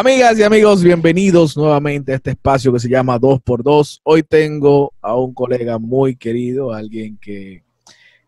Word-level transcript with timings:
Amigas 0.00 0.38
y 0.38 0.42
amigos, 0.42 0.82
bienvenidos 0.82 1.54
nuevamente 1.58 2.12
a 2.12 2.14
este 2.16 2.30
espacio 2.30 2.72
que 2.72 2.78
se 2.80 2.88
llama 2.88 3.20
2x2. 3.20 4.00
Hoy 4.02 4.22
tengo 4.22 4.94
a 5.02 5.14
un 5.14 5.34
colega 5.34 5.78
muy 5.78 6.16
querido, 6.16 6.72
alguien 6.72 7.18
que 7.20 7.62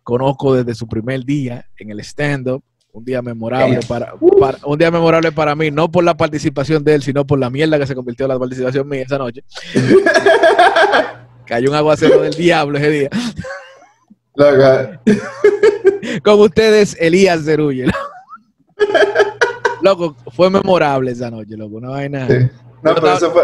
conozco 0.02 0.54
desde 0.54 0.74
su 0.74 0.86
primer 0.86 1.24
día 1.24 1.64
en 1.78 1.88
el 1.90 2.00
stand-up. 2.00 2.62
Un 2.92 3.06
día 3.06 3.22
memorable 3.22 3.80
para, 3.88 4.12
para- 4.38 4.58
un 4.66 4.76
día 4.78 4.90
memorable 4.90 5.32
para 5.32 5.54
mí, 5.56 5.70
no 5.70 5.90
por 5.90 6.04
la 6.04 6.14
participación 6.14 6.84
de 6.84 6.96
él, 6.96 7.02
sino 7.02 7.26
por 7.26 7.38
la 7.38 7.48
mierda 7.48 7.78
que 7.78 7.86
se 7.86 7.94
convirtió 7.94 8.26
en 8.26 8.32
la 8.32 8.38
participación 8.38 8.86
mía 8.86 9.04
esa 9.04 9.16
noche. 9.16 9.42
Cayó 11.46 11.70
un 11.70 11.76
aguacero 11.76 12.20
del 12.20 12.34
diablo 12.34 12.76
ese 12.76 12.90
día. 12.90 13.08
Con 16.22 16.38
ustedes, 16.38 16.94
Elías 17.00 17.46
Zerulle. 17.46 17.86
Loco, 19.82 20.16
fue 20.34 20.48
memorable 20.50 21.10
esa 21.10 21.30
noche, 21.30 21.56
loco. 21.56 21.76
Una 21.76 21.90
vaina. 21.90 22.26
sí. 22.28 22.34
No, 22.82 22.94
pero 22.94 23.12
eso 23.14 23.30
fue, 23.30 23.42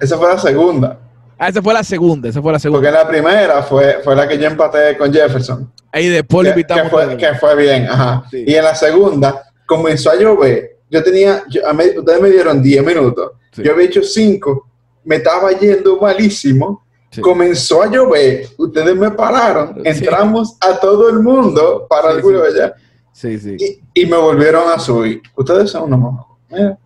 esa 0.00 0.16
fue 0.18 0.28
la 0.28 0.38
segunda. 0.38 0.98
Ah, 1.38 1.48
esa 1.48 1.62
fue 1.62 1.72
la 1.74 1.84
segunda, 1.84 2.28
esa 2.28 2.42
fue 2.42 2.52
la 2.52 2.58
segunda. 2.58 2.80
Porque 2.80 2.92
la 2.92 3.08
primera 3.08 3.62
fue, 3.62 3.98
fue 4.04 4.14
la 4.16 4.26
que 4.26 4.38
yo 4.38 4.46
empaté 4.46 4.96
con 4.96 5.12
Jefferson. 5.12 5.72
Ahí 5.92 6.08
después 6.08 6.46
lo 6.46 6.54
Que, 6.54 6.60
invitamos. 6.60 6.84
que 6.84 6.90
fue, 6.90 7.16
que 7.16 7.34
fue 7.34 7.56
bien, 7.56 7.86
ajá. 7.88 8.24
Sí. 8.30 8.44
Y 8.46 8.54
en 8.54 8.64
la 8.64 8.74
segunda 8.74 9.42
comenzó 9.66 10.10
a 10.10 10.16
llover. 10.16 10.78
Yo 10.90 11.02
tenía, 11.02 11.44
yo- 11.48 11.66
a 11.66 11.72
mí- 11.72 11.96
ustedes 11.96 12.20
me 12.20 12.30
dieron 12.30 12.62
10 12.62 12.84
minutos. 12.84 13.32
Sí. 13.52 13.62
Yo 13.62 13.72
había 13.72 13.86
hecho 13.86 14.02
5. 14.02 14.66
Me 15.04 15.16
estaba 15.16 15.50
yendo 15.52 15.98
malísimo. 16.00 16.84
Sí. 17.10 17.20
Comenzó 17.20 17.82
a 17.82 17.86
llover. 17.90 18.46
Ustedes 18.58 18.94
me 18.96 19.10
pararon. 19.10 19.80
Entramos 19.84 20.56
a 20.60 20.74
todo 20.78 21.08
el 21.08 21.20
mundo 21.20 21.86
para 21.88 22.10
el 22.12 22.20
culo 22.20 22.42
allá. 22.44 22.74
Sí, 23.20 23.36
sí. 23.40 23.56
Y, 23.94 24.02
y 24.02 24.06
me 24.06 24.16
volvieron 24.16 24.62
a 24.72 24.78
subir. 24.78 25.20
Ustedes 25.34 25.70
son 25.70 25.92
unos. 25.92 26.24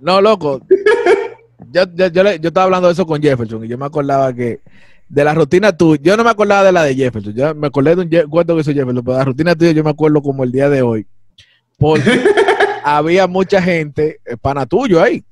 No, 0.00 0.20
loco. 0.22 0.60
Yo, 1.70 1.84
yo, 1.94 2.06
yo, 2.08 2.22
le- 2.22 2.38
yo 2.38 2.48
estaba 2.48 2.64
hablando 2.64 2.88
de 2.88 2.92
eso 2.92 3.06
con 3.06 3.22
Jefferson 3.22 3.64
y 3.64 3.68
yo 3.68 3.78
me 3.78 3.86
acordaba 3.86 4.30
que 4.34 4.60
de 5.08 5.24
la 5.24 5.32
rutina 5.32 5.74
tuya, 5.74 6.00
yo 6.02 6.16
no 6.18 6.24
me 6.24 6.28
acordaba 6.28 6.64
de 6.64 6.72
la 6.72 6.84
de 6.84 6.94
Jefferson, 6.94 7.32
yo 7.32 7.54
me 7.54 7.66
acordé 7.68 7.94
de 7.96 8.02
un 8.02 8.10
Je- 8.10 8.28
cuento 8.28 8.54
que 8.54 8.60
hizo 8.60 8.72
Jefferson, 8.72 9.02
pero 9.02 9.12
de 9.14 9.18
la 9.18 9.24
rutina 9.24 9.54
tuya 9.54 9.70
yo 9.72 9.82
me 9.82 9.88
acuerdo 9.88 10.20
como 10.20 10.44
el 10.44 10.52
día 10.52 10.68
de 10.68 10.82
hoy, 10.82 11.06
porque 11.78 12.02
había 12.84 13.26
mucha 13.26 13.62
gente, 13.62 14.20
eh, 14.26 14.36
pana 14.38 14.66
tuyo 14.66 15.02
ahí. 15.02 15.24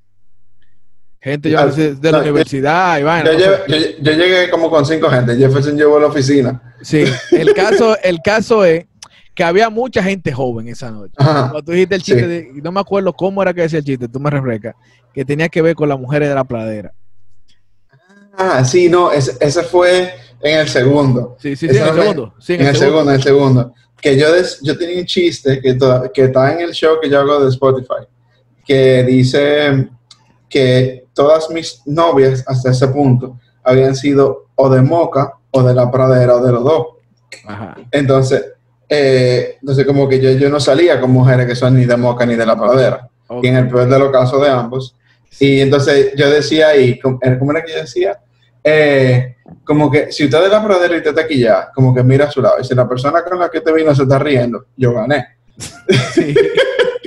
Gente 1.20 1.50
yo 1.50 1.70
sé, 1.72 1.94
de 1.96 2.10
la 2.10 2.18
No, 2.18 2.24
yo- 2.24 2.30
universidad 2.30 2.98
y 2.98 3.02
vaina. 3.02 3.32
Yo, 3.32 3.46
no 3.50 3.66
yo- 3.66 3.86
yo 4.00 4.12
llegué 4.12 4.48
como 4.50 4.70
con 4.70 4.86
cinco 4.86 5.10
gente. 5.10 5.36
Jefferson 5.36 5.76
llevó 5.76 5.98
a 5.98 6.00
la 6.00 6.06
oficina. 6.06 6.74
Sí, 6.80 7.04
el 7.32 7.52
caso, 7.52 7.98
el 8.02 8.20
caso 8.24 8.64
es 8.64 8.86
que 9.34 9.44
había 9.44 9.70
mucha 9.70 10.02
gente 10.02 10.32
joven 10.32 10.68
esa 10.68 10.90
noche. 10.90 11.14
Ajá. 11.16 11.50
Cuando 11.50 11.62
tú 11.62 11.72
dijiste 11.72 11.94
el 11.94 12.02
chiste, 12.02 12.22
Sí. 12.22 12.26
de- 12.28 12.62
no 12.62 12.72
me 12.72 12.80
acuerdo 12.80 13.12
cómo 13.12 13.40
era 13.42 13.54
que 13.54 13.62
decía 13.62 13.78
el 13.78 13.84
chiste, 13.84 14.08
tú 14.08 14.20
me 14.20 14.28
refrescas, 14.30 14.74
que 15.14 15.24
tenía 15.24 15.48
que 15.48 15.62
ver 15.62 15.74
con 15.74 15.88
las 15.88 15.98
mujeres 15.98 16.28
de 16.28 16.34
la 16.34 16.44
pradera. 16.44 16.92
Ah, 18.36 18.64
sí, 18.64 18.88
no, 18.88 19.12
ese, 19.12 19.36
ese 19.40 19.62
fue 19.62 20.14
en 20.40 20.58
el 20.60 20.68
segundo. 20.68 21.36
Sí, 21.40 21.56
sí, 21.56 21.68
sí, 21.68 21.76
en 21.76 21.82
el 21.86 21.94
segundo. 21.94 22.34
Sí, 22.38 22.54
En 22.54 22.66
el 22.66 22.76
segundo, 22.76 23.10
en 23.10 23.16
el 23.16 23.22
segundo. 23.22 23.74
Que 24.00 24.18
yo, 24.18 24.32
des- 24.32 24.60
yo 24.62 24.78
tenía 24.78 24.98
un 25.00 25.04
chiste 25.06 25.60
que, 25.60 25.74
to- 25.74 26.10
que 26.12 26.24
está 26.24 26.52
en 26.54 26.60
el 26.60 26.72
show 26.72 26.96
que 27.02 27.10
yo 27.10 27.20
hago 27.20 27.40
de 27.44 27.50
Spotify, 27.50 28.06
que 28.64 29.02
dice 29.04 29.88
que 30.48 31.04
todas 31.12 31.50
mis 31.50 31.82
novias 31.86 32.42
hasta 32.46 32.70
ese 32.70 32.88
punto 32.88 33.38
habían 33.62 33.94
sido 33.94 34.46
o 34.54 34.70
de 34.70 34.80
Moca 34.80 35.34
o 35.50 35.62
de 35.62 35.74
la 35.74 35.90
pradera 35.90 36.36
o 36.36 36.42
de 36.44 36.52
los 36.52 36.64
dos. 36.64 36.86
Ajá. 37.46 37.76
Entonces, 37.90 38.42
eh, 38.92 39.56
entonces 39.60 39.86
como 39.86 40.08
que 40.08 40.20
yo, 40.20 40.32
yo 40.32 40.50
no 40.50 40.58
salía 40.58 41.00
con 41.00 41.12
mujeres 41.12 41.46
que 41.46 41.54
son 41.54 41.76
ni 41.76 41.84
de 41.84 41.96
Moca 41.96 42.26
ni 42.26 42.34
de 42.34 42.44
la 42.44 42.58
pradera. 42.58 43.08
Y 43.40 43.46
en 43.46 43.56
el 43.56 43.68
peor 43.68 43.88
de 43.88 43.98
los 43.98 44.10
casos 44.10 44.42
de 44.42 44.48
ambos. 44.48 44.96
Y 45.38 45.60
entonces 45.60 46.12
yo 46.16 46.28
decía 46.28 46.68
ahí, 46.68 46.98
¿cómo 46.98 47.20
cómo 47.38 47.52
era 47.52 47.62
que 47.62 47.72
yo 47.72 47.78
decía? 47.78 48.18
Eh, 48.64 49.36
como 49.64 49.88
que 49.88 50.10
si 50.10 50.24
usted 50.24 50.42
es 50.42 50.50
la 50.50 50.64
pradera 50.64 50.96
y 50.96 51.02
te 51.02 51.38
ya, 51.38 51.70
como 51.72 51.94
que 51.94 52.02
mira 52.02 52.24
a 52.24 52.30
su 52.32 52.42
lado. 52.42 52.56
Y 52.60 52.64
si 52.64 52.74
la 52.74 52.88
persona 52.88 53.22
con 53.22 53.38
la 53.38 53.48
que 53.48 53.60
te 53.60 53.72
vino 53.72 53.94
se 53.94 54.02
está 54.02 54.18
riendo, 54.18 54.66
yo 54.76 54.92
gané. 54.92 55.36
Sí. 56.12 56.34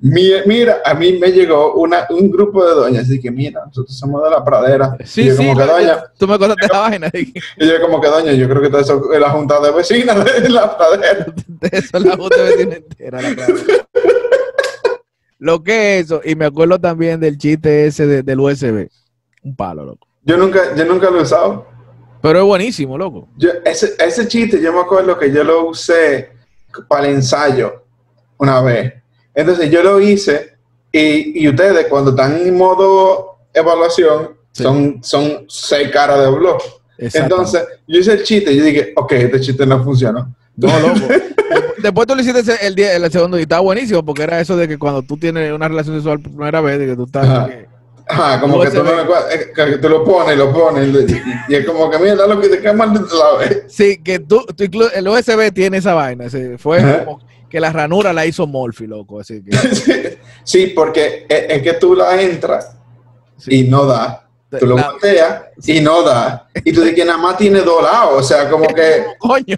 Mi- 0.00 0.30
Mira, 0.46 0.82
a 0.84 0.94
mí 0.94 1.14
me 1.18 1.30
llegó 1.32 1.74
una, 1.74 2.06
un 2.10 2.30
grupo 2.30 2.64
de 2.66 2.74
doñas, 2.74 3.04
así 3.04 3.20
que 3.20 3.30
mira, 3.30 3.62
nosotros 3.66 3.96
somos 3.96 4.22
de 4.24 4.30
la 4.30 4.44
pradera. 4.44 4.96
Sí, 5.04 5.22
y 5.22 5.26
yo 5.28 5.32
sí, 5.36 5.46
como 5.46 5.56
que 5.78 5.86
tú 6.18 6.28
me 6.28 6.38
contaste 6.38 6.66
la 6.72 6.80
vaina 6.80 7.08
de, 7.10 7.20
y 7.20 7.66
yo 7.66 7.80
como 7.80 8.00
que 8.00 8.08
doña, 8.08 8.32
yo 8.32 8.48
creo 8.48 8.60
que 8.70 8.78
eso 8.80 9.12
es 9.12 9.20
la 9.20 9.30
junta 9.30 9.60
de 9.60 9.70
vecinas 9.72 10.24
de 10.24 10.48
la 10.50 10.76
pradera. 10.76 11.26
de 11.46 11.68
eso 11.72 11.98
la 11.98 12.16
puta 12.16 12.42
vecina 12.42 12.76
entera. 12.76 13.20
la 13.22 13.34
pradera. 13.34 13.86
Lo 15.38 15.62
que 15.62 15.98
es 15.98 16.06
eso, 16.06 16.20
y 16.24 16.34
me 16.36 16.46
acuerdo 16.46 16.78
también 16.78 17.20
del 17.20 17.36
chiste 17.36 17.86
ese 17.86 18.06
de- 18.06 18.22
del 18.22 18.40
USB. 18.40 18.88
Un 19.42 19.54
palo, 19.56 19.84
loco. 19.84 20.06
Yo 20.22 20.36
nunca, 20.38 20.74
yo 20.74 20.84
nunca 20.86 21.10
lo 21.10 21.18
he 21.18 21.22
usado. 21.22 21.66
Pero 22.22 22.38
es 22.38 22.44
buenísimo, 22.46 22.96
loco. 22.96 23.28
Yo, 23.36 23.50
ese, 23.64 23.94
ese 23.98 24.26
chiste, 24.26 24.60
yo 24.62 24.72
me 24.72 24.80
acuerdo 24.80 25.18
que 25.18 25.30
yo 25.30 25.44
lo 25.44 25.66
usé 25.68 26.30
para 26.88 27.06
el 27.08 27.16
ensayo 27.16 27.82
una 28.38 28.62
vez. 28.62 28.94
Entonces 29.34 29.70
yo 29.70 29.82
lo 29.82 30.00
hice 30.00 30.54
y, 30.92 31.42
y 31.44 31.48
ustedes 31.48 31.86
cuando 31.88 32.10
están 32.10 32.36
en 32.46 32.56
modo 32.56 33.38
evaluación 33.52 34.30
Sí. 34.52 34.62
son, 34.62 35.00
son 35.02 35.44
seis 35.48 35.90
caras 35.90 36.20
de 36.20 36.30
blog. 36.30 36.58
Entonces 36.96 37.64
yo 37.88 37.98
hice 37.98 38.12
el 38.12 38.22
chiste 38.22 38.52
y 38.52 38.56
yo 38.58 38.64
dije, 38.64 38.92
ok, 38.94 39.12
este 39.12 39.40
chiste 39.40 39.66
no 39.66 39.82
funcionó. 39.82 40.32
No, 40.56 40.68
loco. 40.78 41.00
Después- 41.82 42.06
tú 42.06 42.14
lo 42.14 42.20
hiciste 42.22 42.54
el, 42.64 42.74
día, 42.76 42.94
el 42.94 43.10
segundo 43.10 43.36
y 43.36 43.42
estaba 43.42 43.62
buenísimo 43.62 44.04
porque 44.04 44.22
era 44.22 44.38
eso 44.40 44.56
de 44.56 44.68
que 44.68 44.78
cuando 44.78 45.02
tú 45.02 45.16
tienes 45.16 45.52
una 45.52 45.66
relación 45.66 45.96
sexual 45.96 46.20
por 46.20 46.30
primera 46.32 46.60
vez, 46.60 46.78
de 46.78 46.86
que 46.86 46.94
tú 46.94 47.04
estás. 47.04 47.26
Ajá. 47.28 47.48
que- 47.48 47.66
Ajá, 48.06 48.40
como 48.40 48.60
que 48.60 48.70
tú, 48.70 48.84
no 48.84 48.94
me 48.94 49.02
eh, 49.02 49.50
que 49.56 49.78
tú 49.78 49.88
lo 49.88 50.04
pones, 50.04 50.36
lo 50.36 50.52
pones 50.52 50.88
y, 51.48 51.54
es 51.54 51.64
como 51.66 51.90
que 51.90 51.98
mira 51.98 52.26
lo 52.26 52.38
que 52.40 52.48
te 52.50 52.60
queda 52.60 52.74
mal 52.74 52.92
de 52.92 53.00
la 53.00 53.38
vez. 53.38 53.64
Sí, 53.68 53.96
que 54.04 54.18
tú, 54.20 54.44
tú 54.54 54.64
el 54.94 55.08
USB 55.08 55.50
tiene 55.52 55.78
esa 55.78 55.94
vaina. 55.94 56.26
ese- 56.26 56.58
fue 56.58 56.80
como 57.04 57.20
que 57.54 57.60
la 57.60 57.70
ranura 57.72 58.12
la 58.12 58.26
hizo 58.26 58.48
Morphy, 58.48 58.88
loco. 58.88 59.20
Así 59.20 59.40
que. 59.44 60.18
Sí, 60.42 60.72
porque 60.74 61.24
es, 61.28 61.44
es 61.48 61.62
que 61.62 61.74
tú 61.74 61.94
la 61.94 62.20
entras 62.20 62.76
sí. 63.38 63.60
y 63.60 63.62
no 63.68 63.86
da. 63.86 64.28
Tú 64.58 64.66
lo 64.66 64.76
volteas 64.76 65.44
y 65.64 65.80
no 65.80 66.02
da. 66.02 66.48
Y 66.64 66.72
tú 66.72 66.80
dices 66.82 66.96
que 66.96 67.04
nada 67.04 67.16
más 67.18 67.36
tiene 67.36 67.60
dos 67.60 67.80
lados. 67.82 68.12
O 68.16 68.22
sea, 68.24 68.50
como 68.50 68.66
que. 68.66 69.04
Coño. 69.18 69.56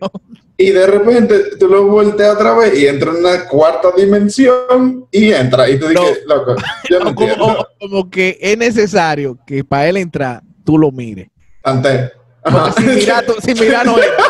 Y 0.58 0.70
de 0.70 0.86
repente 0.86 1.56
tú 1.58 1.68
lo 1.68 1.84
volteas 1.86 2.34
otra 2.34 2.54
vez 2.54 2.78
y 2.78 2.86
entra 2.86 3.10
en 3.10 3.16
una 3.16 3.48
cuarta 3.48 3.88
dimensión 3.96 5.06
y 5.10 5.32
entra. 5.32 5.68
Y 5.70 5.78
tú 5.78 5.88
dices, 5.88 6.20
loco, 6.26 6.54
yo 6.90 7.00
no 7.00 7.10
O 7.10 7.14
como, 7.14 7.26
entiendo. 7.32 7.60
o- 7.60 7.66
como 7.80 8.10
que 8.10 8.38
es 8.40 8.56
necesario 8.58 9.38
que 9.46 9.64
para 9.64 9.88
él 9.88 9.96
entrar, 9.96 10.42
tú 10.64 10.76
lo 10.78 10.90
mires. 10.92 11.28
Antes. 11.64 12.12
Tú- 12.44 13.34
sin 13.42 13.58
mirar 13.58 13.86
no 13.86 13.96
entra. 13.96 14.24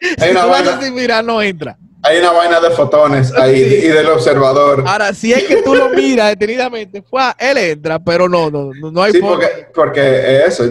Si 0.00 0.16
tú 0.16 1.24
no 1.24 1.42
entra. 1.42 1.78
Hay 2.02 2.18
una 2.18 2.32
vaina 2.32 2.60
de 2.60 2.70
fotones 2.70 3.32
ahí 3.36 3.56
Sí. 3.56 3.86
y 3.86 3.88
del 3.88 4.06
observador. 4.08 4.84
Ahora, 4.86 5.12
si 5.14 5.32
es 5.32 5.44
que 5.44 5.62
tú 5.62 5.74
lo 5.74 5.90
miras 5.90 6.30
detenidamente, 6.30 7.02
fue, 7.02 7.22
él 7.38 7.58
entra, 7.58 7.98
pero 7.98 8.28
no, 8.28 8.50
no, 8.50 8.70
no, 8.74 8.90
no 8.90 9.02
hay 9.02 9.12
Sí, 9.12 9.20
porque, 9.20 9.46
porque 9.74 10.44
eso, 10.46 10.64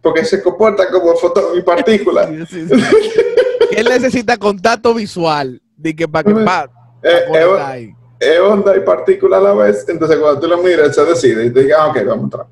porque 0.00 0.24
se 0.24 0.42
comporta 0.42 0.88
como 0.90 1.14
fotón 1.16 1.58
y 1.58 1.62
partícula. 1.62 2.28
Sí, 2.50 2.66
él 3.76 3.86
necesita 3.88 4.36
contacto 4.36 4.94
visual 4.94 5.60
de 5.76 5.94
que 5.94 6.06
para 6.08 6.24
que 6.32 6.44
pa, 6.44 6.70
Eh, 7.02 7.92
es 8.20 8.38
onda 8.38 8.76
y 8.76 8.80
partícula 8.80 9.38
a 9.38 9.40
la 9.40 9.54
vez. 9.54 9.86
Entonces, 9.88 10.18
cuando 10.18 10.40
tú 10.40 10.46
lo 10.46 10.58
miras, 10.58 10.94
se 10.94 11.04
decide 11.04 11.46
y 11.46 11.50
te 11.52 11.62
digas, 11.62 11.78
ah, 11.80 11.86
ok, 11.88 11.96
vamos 12.04 12.18
a 12.20 12.24
entrar. 12.24 12.46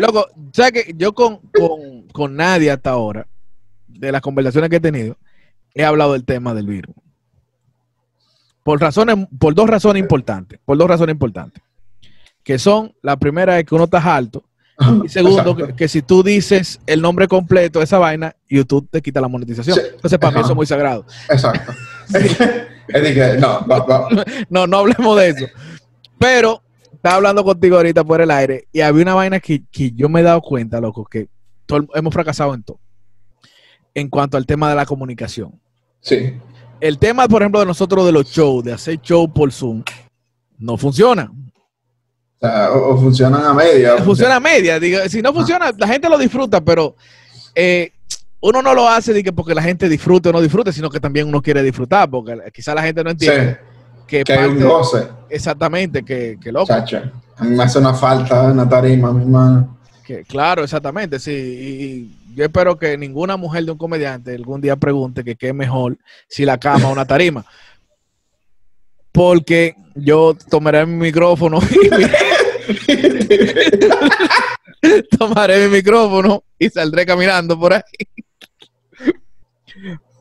Loco, 0.00 0.26
¿sabes 0.52 0.72
que 0.84 0.94
Yo 0.96 1.12
con, 1.12 1.38
con, 1.56 2.08
con 2.12 2.34
nadie 2.34 2.70
hasta 2.70 2.90
ahora, 2.90 3.26
de 3.86 4.10
las 4.10 4.20
conversaciones 4.20 4.68
que 4.70 4.76
he 4.76 4.80
tenido, 4.80 5.16
he 5.78 5.84
hablado 5.84 6.12
del 6.12 6.24
tema 6.24 6.54
del 6.54 6.66
virus. 6.66 6.94
Por 8.64 8.80
razones, 8.80 9.16
por 9.38 9.54
dos 9.54 9.70
razones 9.70 10.02
importantes. 10.02 10.58
Por 10.64 10.76
dos 10.76 10.88
razones 10.88 11.14
importantes. 11.14 11.62
Que 12.42 12.58
son, 12.58 12.92
la 13.00 13.16
primera 13.16 13.58
es 13.58 13.64
que 13.64 13.74
uno 13.76 13.84
está 13.84 14.14
alto. 14.14 14.44
Y 15.04 15.08
segundo, 15.08 15.54
que, 15.56 15.74
que 15.74 15.88
si 15.88 16.02
tú 16.02 16.24
dices 16.24 16.80
el 16.84 17.00
nombre 17.00 17.28
completo 17.28 17.78
de 17.78 17.84
esa 17.84 17.98
vaina, 17.98 18.34
YouTube 18.48 18.88
te 18.90 19.00
quita 19.00 19.20
la 19.20 19.28
monetización. 19.28 19.76
Sí. 19.76 19.82
Entonces, 19.94 20.18
para 20.18 20.32
mí 20.32 20.40
eso 20.40 20.50
es 20.50 20.56
muy 20.56 20.66
sagrado. 20.66 21.06
Exacto. 21.30 21.72
es 22.88 23.02
de 23.02 23.14
que, 23.14 23.38
no, 23.38 23.64
va, 23.66 23.78
va. 23.84 24.08
No, 24.50 24.66
no 24.66 24.78
hablemos 24.78 25.16
de 25.16 25.28
eso. 25.28 25.46
Pero 26.18 26.60
estaba 26.92 27.14
hablando 27.14 27.44
contigo 27.44 27.76
ahorita 27.76 28.02
por 28.02 28.20
el 28.20 28.32
aire 28.32 28.66
y 28.72 28.80
había 28.80 29.02
una 29.02 29.14
vaina 29.14 29.38
que, 29.38 29.62
que 29.70 29.92
yo 29.92 30.08
me 30.08 30.20
he 30.20 30.24
dado 30.24 30.40
cuenta, 30.40 30.80
loco, 30.80 31.04
que 31.04 31.28
todo 31.66 31.86
hemos 31.94 32.12
fracasado 32.12 32.52
en 32.52 32.64
todo. 32.64 32.80
En 33.94 34.08
cuanto 34.08 34.36
al 34.36 34.44
tema 34.44 34.68
de 34.68 34.74
la 34.74 34.86
comunicación. 34.86 35.60
Sí. 36.00 36.34
El 36.80 36.98
tema, 36.98 37.26
por 37.28 37.42
ejemplo, 37.42 37.60
de 37.60 37.66
nosotros 37.66 38.06
de 38.06 38.12
los 38.12 38.26
shows, 38.26 38.64
de 38.64 38.72
hacer 38.72 39.00
show 39.00 39.32
por 39.32 39.52
Zoom, 39.52 39.82
no 40.58 40.76
funciona. 40.76 41.30
O, 42.40 42.46
sea, 42.46 42.70
o, 42.72 42.94
o 42.94 42.98
funcionan 42.98 43.44
a 43.44 43.52
media. 43.52 43.96
o 43.96 44.04
Funciona 44.04 44.36
a 44.36 44.40
media. 44.40 44.78
Digo, 44.78 45.00
si 45.08 45.20
no 45.20 45.32
funciona, 45.32 45.72
la 45.76 45.88
gente 45.88 46.08
lo 46.08 46.16
disfruta, 46.16 46.60
pero 46.60 46.94
eh, 47.54 47.90
uno 48.40 48.62
no 48.62 48.74
lo 48.74 48.88
hace 48.88 49.24
porque 49.32 49.54
la 49.54 49.62
gente 49.62 49.88
disfrute 49.88 50.28
o 50.28 50.32
no 50.32 50.40
disfrute, 50.40 50.72
sino 50.72 50.88
que 50.88 51.00
también 51.00 51.26
uno 51.26 51.42
quiere 51.42 51.62
disfrutar, 51.64 52.08
porque 52.08 52.36
quizá 52.54 52.74
la 52.74 52.82
gente 52.82 53.02
no 53.02 53.10
Sí. 53.10 53.26
entiende. 53.26 53.58
que, 54.06 54.22
Que 54.24 54.32
hay 54.32 54.48
un 54.48 54.60
goce. 54.62 55.08
Exactamente, 55.28 56.04
que, 56.04 56.38
que 56.40 56.52
loco. 56.52 56.66
Chacho, 56.68 57.02
a 57.36 57.44
mí 57.44 57.56
me 57.56 57.64
hace 57.64 57.78
una 57.80 57.92
falta 57.92 58.42
una 58.44 58.68
tarima, 58.68 59.12
mi 59.12 59.22
hermano. 59.22 59.76
Que, 60.04 60.22
claro, 60.24 60.62
exactamente, 60.64 61.18
sí. 61.18 62.16
Yo 62.38 62.44
espero 62.44 62.78
que 62.78 62.96
ninguna 62.96 63.36
mujer 63.36 63.64
de 63.64 63.72
un 63.72 63.78
comediante 63.78 64.32
algún 64.32 64.60
día 64.60 64.76
pregunte 64.76 65.24
que 65.24 65.34
qué 65.34 65.52
mejor, 65.52 65.98
si 66.28 66.44
la 66.44 66.56
cama 66.56 66.88
o 66.88 66.92
una 66.92 67.04
tarima. 67.04 67.44
Porque 69.10 69.74
yo 69.96 70.36
tomaré 70.48 70.86
mi 70.86 71.06
micrófono 71.06 71.58
y 74.86 75.02
tomaré 75.18 75.66
mi 75.66 75.78
micrófono 75.78 76.44
y 76.56 76.70
saldré 76.70 77.04
caminando 77.04 77.58
por 77.58 77.72
ahí. 77.72 77.82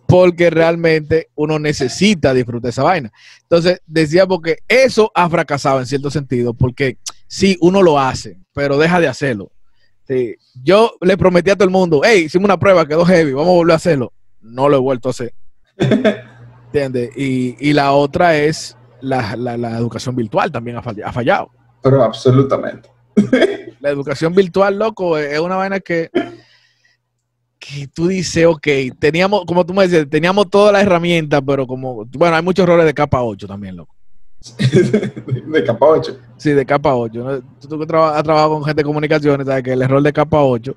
Porque 0.08 0.50
realmente 0.50 1.30
uno 1.36 1.60
necesita 1.60 2.34
disfrutar 2.34 2.70
esa 2.70 2.82
vaina. 2.82 3.12
Entonces, 3.44 3.80
decía 3.86 4.26
porque 4.26 4.58
eso 4.68 5.12
ha 5.14 5.30
fracasado 5.30 5.82
en 5.82 5.86
cierto 5.86 6.10
sentido, 6.10 6.56
porque 6.56 6.98
sí, 7.28 7.60
uno 7.62 7.84
lo 7.84 8.00
hace, 8.00 8.40
pero 8.54 8.80
deja 8.80 9.00
de 9.00 9.08
hacerlo. 9.08 9.52
Sí. 10.08 10.36
Yo 10.64 10.94
le 11.02 11.18
prometí 11.18 11.50
a 11.50 11.56
todo 11.56 11.66
el 11.66 11.72
mundo, 11.72 12.02
hey, 12.04 12.24
hicimos 12.26 12.46
una 12.46 12.58
prueba, 12.58 12.88
quedó 12.88 13.04
heavy, 13.06 13.34
vamos 13.34 13.50
a 13.50 13.56
volver 13.56 13.74
a 13.74 13.76
hacerlo. 13.76 14.14
No 14.42 14.70
lo 14.70 14.78
he 14.78 14.80
vuelto 14.80 15.10
a 15.10 15.12
hacer. 15.12 15.34
¿Entiendes? 16.68 17.12
Y, 17.18 17.56
y 17.60 17.74
la 17.74 17.92
otra 17.94 18.38
es 18.38 18.78
la, 19.02 19.36
la- 19.36 19.58
la 19.58 19.78
educación 19.78 20.16
virtual 20.16 20.52
también 20.52 20.78
ha, 20.78 20.82
fall- 20.84 21.04
ha 21.04 21.12
fallado. 21.12 21.50
Pero 21.82 22.04
absolutamente. 22.04 22.90
La 23.80 23.90
educación 23.92 24.34
virtual, 24.34 24.80
loco, 24.80 25.18
es 25.20 25.40
una 25.40 25.56
vaina 25.56 25.80
que, 25.80 26.10
que 27.60 27.88
tú 27.88 28.08
dices, 28.08 28.46
ok, 28.46 28.68
teníamos, 29.00 29.46
como 29.46 29.66
tú 29.66 29.74
me 29.74 29.84
dices, 29.88 30.10
teníamos 30.10 30.50
todas 30.50 30.74
las 30.74 30.82
herramientas, 30.84 31.42
pero 31.46 31.68
como, 31.68 32.06
bueno, 32.06 32.36
hay 32.36 32.42
muchos 32.44 32.64
errores 32.64 32.86
de 32.88 32.94
capa 32.94 33.22
8 33.22 33.48
también, 33.48 33.76
loco. 33.76 33.96
De 34.58 35.64
capa 35.64 35.86
8. 35.86 36.20
Sí, 36.38 36.52
de 36.52 36.66
capa 36.66 36.96
8. 36.96 37.24
¿no? 37.24 37.42
Tú, 37.60 37.78
que 37.78 37.84
has 37.84 38.24
trabajado 38.24 38.50
con 38.52 38.64
gente 38.64 38.82
de 38.82 38.86
comunicaciones, 38.86 39.48
sabes 39.48 39.64
que 39.64 39.74
el 39.74 39.82
error 39.82 40.02
de 40.02 40.14
capa 40.14 40.42
8 40.42 40.76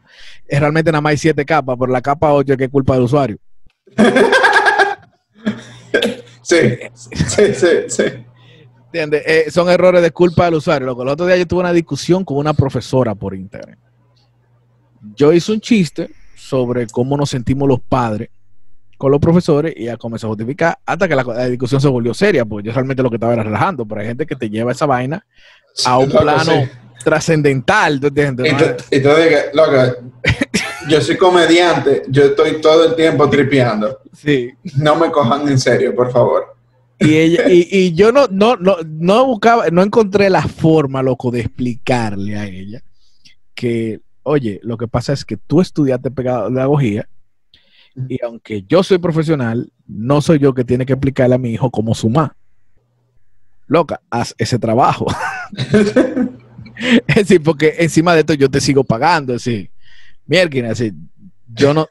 es 0.48 0.60
realmente 0.60 0.90
nada 0.90 1.00
más 1.00 1.10
hay 1.10 1.18
7 1.18 1.44
capas, 1.44 1.76
pero 1.78 1.92
la 1.92 2.00
capa 2.00 2.32
8 2.32 2.52
es 2.52 2.58
que 2.58 2.64
es 2.64 2.70
culpa 2.70 2.94
del 2.94 3.04
usuario. 3.04 3.38
Sí, 6.42 6.56
sí, 6.94 7.54
sí, 7.54 7.66
sí. 7.86 8.02
¿Entiendes? 8.86 9.22
Eh, 9.24 9.50
son 9.50 9.68
errores 9.68 10.02
de 10.02 10.10
culpa 10.10 10.46
del 10.46 10.54
usuario. 10.54 10.86
Loco. 10.86 11.02
El 11.02 11.08
otro 11.08 11.26
día 11.26 11.36
yo 11.36 11.46
tuve 11.46 11.60
una 11.60 11.72
discusión 11.72 12.24
con 12.24 12.38
una 12.38 12.54
profesora 12.54 13.14
por 13.14 13.34
internet. 13.34 13.78
Yo 15.14 15.32
hice 15.32 15.52
un 15.52 15.60
chiste 15.60 16.10
sobre 16.34 16.86
cómo 16.88 17.16
nos 17.16 17.30
sentimos 17.30 17.68
los 17.68 17.80
padres 17.80 18.30
con 19.00 19.10
los 19.10 19.18
profesores 19.18 19.72
y 19.74 19.84
ella 19.84 19.96
comenzó 19.96 20.26
a 20.26 20.28
justificar 20.28 20.78
hasta 20.84 21.08
que 21.08 21.14
la, 21.14 21.22
la 21.24 21.48
discusión 21.48 21.80
se 21.80 21.88
volvió 21.88 22.12
seria, 22.12 22.44
porque 22.44 22.66
yo 22.66 22.74
realmente 22.74 23.02
lo 23.02 23.08
que 23.08 23.16
estaba 23.16 23.32
era 23.32 23.42
relajando, 23.42 23.86
pero 23.86 24.02
hay 24.02 24.08
gente 24.08 24.26
que 24.26 24.36
te 24.36 24.50
lleva 24.50 24.72
esa 24.72 24.84
vaina 24.84 25.24
a 25.86 25.96
un 25.96 26.10
Loco, 26.10 26.20
plano 26.20 26.52
sí. 26.52 26.68
trascendental. 27.02 27.98
¿tú 27.98 28.08
entiendes? 28.08 28.52
Tú 28.90 28.96
dices, 28.98 29.44
loca, 29.54 29.96
yo 30.86 31.00
soy 31.00 31.16
comediante, 31.16 32.02
yo 32.08 32.24
estoy 32.24 32.60
todo 32.60 32.84
el 32.84 32.94
tiempo 32.94 33.30
tripeando. 33.30 34.00
Sí. 34.12 34.50
No 34.76 34.96
me 34.96 35.10
cojan 35.10 35.48
en 35.48 35.58
serio, 35.58 35.94
por 35.94 36.12
favor. 36.12 36.54
Y, 36.98 37.16
ella, 37.16 37.48
y, 37.48 37.68
y 37.70 37.94
yo 37.94 38.12
no, 38.12 38.26
no, 38.30 38.56
no, 38.56 38.76
no 38.84 39.24
buscaba, 39.24 39.70
no 39.70 39.82
encontré 39.82 40.28
la 40.28 40.42
forma, 40.42 41.02
loco, 41.02 41.30
de 41.30 41.40
explicarle 41.40 42.36
a 42.36 42.44
ella 42.44 42.82
que, 43.54 44.00
oye, 44.24 44.60
lo 44.62 44.76
que 44.76 44.88
pasa 44.88 45.14
es 45.14 45.24
que 45.24 45.38
tú 45.38 45.62
estudiaste 45.62 46.10
pedagogía 46.10 47.08
y 48.08 48.18
aunque 48.24 48.62
yo 48.68 48.82
soy 48.82 48.98
profesional, 48.98 49.72
no 49.86 50.20
soy 50.20 50.38
yo 50.38 50.54
que 50.54 50.64
tiene 50.64 50.86
que 50.86 50.92
explicarle 50.94 51.34
a 51.34 51.38
mi 51.38 51.50
hijo 51.52 51.70
cómo 51.70 51.94
sumar. 51.94 52.32
Loca, 53.66 54.00
haz 54.10 54.34
ese 54.38 54.58
trabajo. 54.58 55.06
es 57.06 57.14
decir, 57.14 57.42
porque 57.42 57.74
encima 57.78 58.14
de 58.14 58.20
esto 58.20 58.34
yo 58.34 58.50
te 58.50 58.60
sigo 58.60 58.84
pagando, 58.84 59.34
es 59.34 59.44
decir, 59.44 59.70
mierda, 60.26 60.70
así, 60.70 60.92
yo 61.52 61.74
no. 61.74 61.86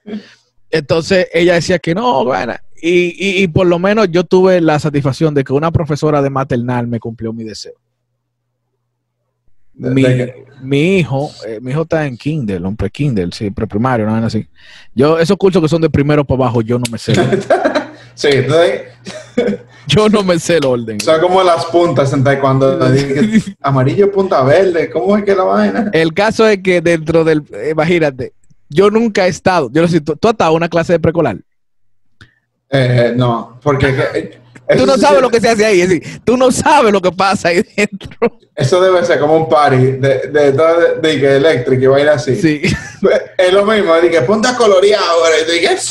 Entonces 0.69 1.27
ella 1.33 1.55
decía 1.55 1.79
que 1.79 1.95
no, 1.95 2.23
bueno, 2.25 2.53
y, 2.81 3.07
y- 3.17 3.43
y 3.43 3.47
por 3.47 3.67
lo 3.67 3.79
menos 3.79 4.07
yo 4.11 4.23
tuve 4.23 4.61
la 4.61 4.79
satisfacción 4.79 5.33
de 5.33 5.43
que 5.43 5.53
una 5.53 5.71
profesora 5.71 6.21
de 6.21 6.29
maternal 6.29 6.87
me 6.87 6.99
cumplió 6.99 7.33
mi 7.33 7.43
deseo. 7.43 7.73
Mi, 9.79 10.03
de 10.03 10.15
que- 10.17 10.45
mi 10.61 10.97
hijo, 10.97 11.31
eh, 11.47 11.59
mi 11.61 11.71
hijo 11.71 11.83
está 11.83 12.05
en 12.05 12.17
Kindle, 12.17 12.57
en 12.67 12.75
pre-Kindle, 12.75 13.29
sí, 13.31 13.49
preprimario, 13.49 14.05
no 14.05 14.15
así. 14.25 14.45
Yo, 14.93 15.17
esos 15.17 15.37
cursos 15.37 15.61
que 15.61 15.69
son 15.69 15.81
de 15.81 15.89
primero 15.89 16.25
para 16.25 16.43
abajo, 16.43 16.61
yo 16.61 16.77
no 16.77 16.83
me 16.91 16.97
sé. 16.97 17.13
el 17.13 17.19
orden. 17.19 17.39
Sí, 18.15 18.27
yo 19.87 20.09
no 20.09 20.23
me 20.23 20.37
sé 20.39 20.57
el 20.57 20.65
orden. 20.65 20.99
son 20.99 21.21
como 21.21 21.41
las 21.41 21.63
puntas 21.67 22.11
en 22.11 22.21
taekwondo. 22.21 22.77
Amarillo, 23.61 24.11
punta 24.11 24.43
verde, 24.43 24.89
¿cómo 24.89 25.15
es 25.15 25.23
que 25.23 25.33
la 25.33 25.43
vaina? 25.43 25.89
El 25.93 26.13
caso 26.13 26.45
es 26.45 26.57
que 26.61 26.81
dentro 26.81 27.23
del, 27.23 27.43
eh, 27.53 27.69
imagínate, 27.71 28.33
yo 28.67 28.89
nunca 28.91 29.25
he 29.25 29.29
estado, 29.29 29.69
yo 29.71 29.81
no 29.81 29.87
sé, 29.87 30.01
tú, 30.01 30.17
tú 30.17 30.27
has 30.27 30.33
estado 30.33 30.51
en 30.51 30.57
una 30.57 30.67
clase 30.67 30.91
de 30.91 30.99
preescolar. 30.99 31.37
Eh, 32.69 33.13
no, 33.15 33.57
porque 33.63 33.95
que- 33.95 34.39
Tú 34.77 34.86
no 34.86 34.95
sí- 34.95 35.01
sabes 35.01 35.21
lo 35.21 35.30
que 35.30 35.42
se 35.42 35.50
hace 35.50 35.66
ahí, 35.66 35.81
es 35.81 35.89
decir, 35.89 36.21
tú 36.24 36.38
no 36.38 36.51
sabes 36.51 36.92
lo 36.92 37.01
que 37.01 37.12
pasa 37.12 37.50
ahí 37.50 37.63
dentro. 37.77 38.38
Eso 38.56 38.81
debe 38.81 39.04
ser 39.06 39.19
como 39.19 39.36
un 39.38 39.50
party 39.50 39.77
de, 39.77 40.27
de, 40.27 40.51
de, 40.51 40.95
de, 41.01 41.19
que 41.19 41.36
eléctrico 41.38 41.83
y 41.83 41.88
va 41.88 41.98
a 41.98 42.01
ir 42.01 42.10
así. 42.10 42.36
Sí. 42.36 42.62
Es 43.38 43.54
lo 43.54 43.66
mismo, 43.66 43.94
de 43.95 44.10
que 44.10 44.21
punta 44.24 44.56
coloreado, 44.57 45.24
ahora, 45.24 45.36
y 45.48 45.51
dije. 45.51 45.77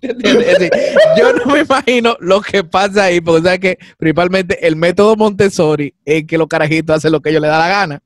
Es 0.00 0.18
decir, 0.58 0.70
yo 1.16 1.32
no 1.32 1.46
me 1.46 1.60
imagino 1.60 2.16
lo 2.20 2.40
que 2.42 2.62
pasa 2.62 3.04
ahí, 3.04 3.20
porque 3.22 3.42
sabes 3.42 3.60
que 3.60 3.78
principalmente 3.96 4.66
el 4.66 4.76
método 4.76 5.16
Montessori 5.16 5.94
es 6.04 6.24
que 6.26 6.36
los 6.36 6.46
carajitos 6.48 6.96
hacen 6.96 7.12
lo 7.12 7.20
que 7.20 7.30
ellos 7.30 7.40
les 7.40 7.50
da 7.50 7.58
la 7.58 7.68
gana. 7.68 8.02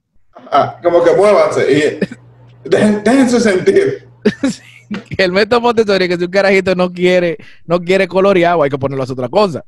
Ah, 0.53 0.79
como 0.83 1.03
que 1.03 1.11
muévanse 1.13 1.71
y 1.71 1.99
dejen, 2.69 3.03
déjense 3.03 3.41
sentir. 3.41 4.09
El 5.17 5.33
método 5.33 5.61
Montessori 5.61 6.05
es 6.05 6.11
que 6.11 6.17
si 6.17 6.25
un 6.25 6.31
carajito 6.31 6.75
no 6.75 6.93
quiere, 6.93 7.37
no 7.67 7.81
quiere 7.81 8.09
coloreado, 8.09 8.63
hay 8.63 8.71
que 8.71 8.79
ponerlo 8.79 9.03
a 9.03 9.05
hacer 9.05 9.15
otra 9.15 9.29
cosa. 9.29 9.65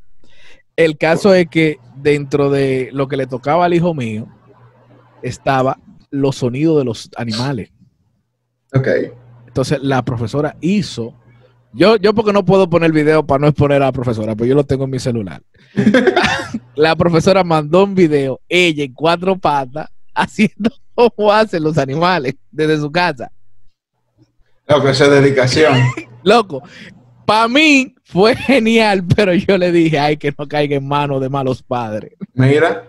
El 0.77 0.97
caso 0.97 1.35
es 1.35 1.49
que 1.49 1.79
dentro 1.97 2.51
de 2.51 2.91
lo 2.93 3.09
que 3.09 3.17
le 3.17 3.27
tocaba 3.27 3.65
al 3.65 3.75
hijo 3.75 3.93
mío 3.95 4.29
estaba 5.23 5.79
los 6.11 6.37
sonidos 6.37 6.79
de 6.79 6.85
los 6.85 7.11
animales. 7.17 7.71
Ok. 8.75 8.89
Entonces 9.47 9.79
la 9.83 10.05
profesora 10.05 10.57
hizo. 10.61 11.15
Yo, 11.73 11.97
yo 11.97 12.15
porque 12.15 12.33
no 12.33 12.45
puedo 12.45 12.69
poner 12.69 12.93
video 12.93 13.25
para 13.25 13.41
no 13.41 13.49
exponer 13.49 13.83
a 13.83 13.87
la 13.87 13.93
profesora, 13.93 14.35
pero 14.35 14.47
yo 14.47 14.55
lo 14.55 14.65
tengo 14.65 14.85
en 14.85 14.91
mi 14.91 14.99
celular. 14.99 15.43
la 16.75 16.97
profesora 16.97 17.45
mandó 17.45 17.85
un 17.85 17.95
video, 17.95 18.41
ella 18.49 18.85
en 18.85 18.93
cuatro 18.93 19.37
patas, 19.37 19.89
haciendo 20.15 20.71
como 20.95 21.33
hacen 21.33 21.63
los 21.63 21.79
animales 21.79 22.35
desde 22.51 22.79
su 22.79 22.91
casa. 22.91 23.31
Lo 24.71 24.83
que 24.83 24.91
es 24.91 24.99
dedicación. 24.99 25.75
Loco, 26.23 26.63
para 27.27 27.49
mí 27.49 27.95
fue 28.05 28.37
genial, 28.37 29.05
pero 29.17 29.35
yo 29.35 29.59
le 29.59 29.73
dije, 29.73 29.99
ay, 29.99 30.17
que 30.17 30.33
no 30.37 30.49
caiga 30.49 30.77
en 30.77 30.87
manos 30.87 31.21
de 31.21 31.29
malos 31.29 31.63
padres. 31.63 32.13
Mira. 32.35 32.85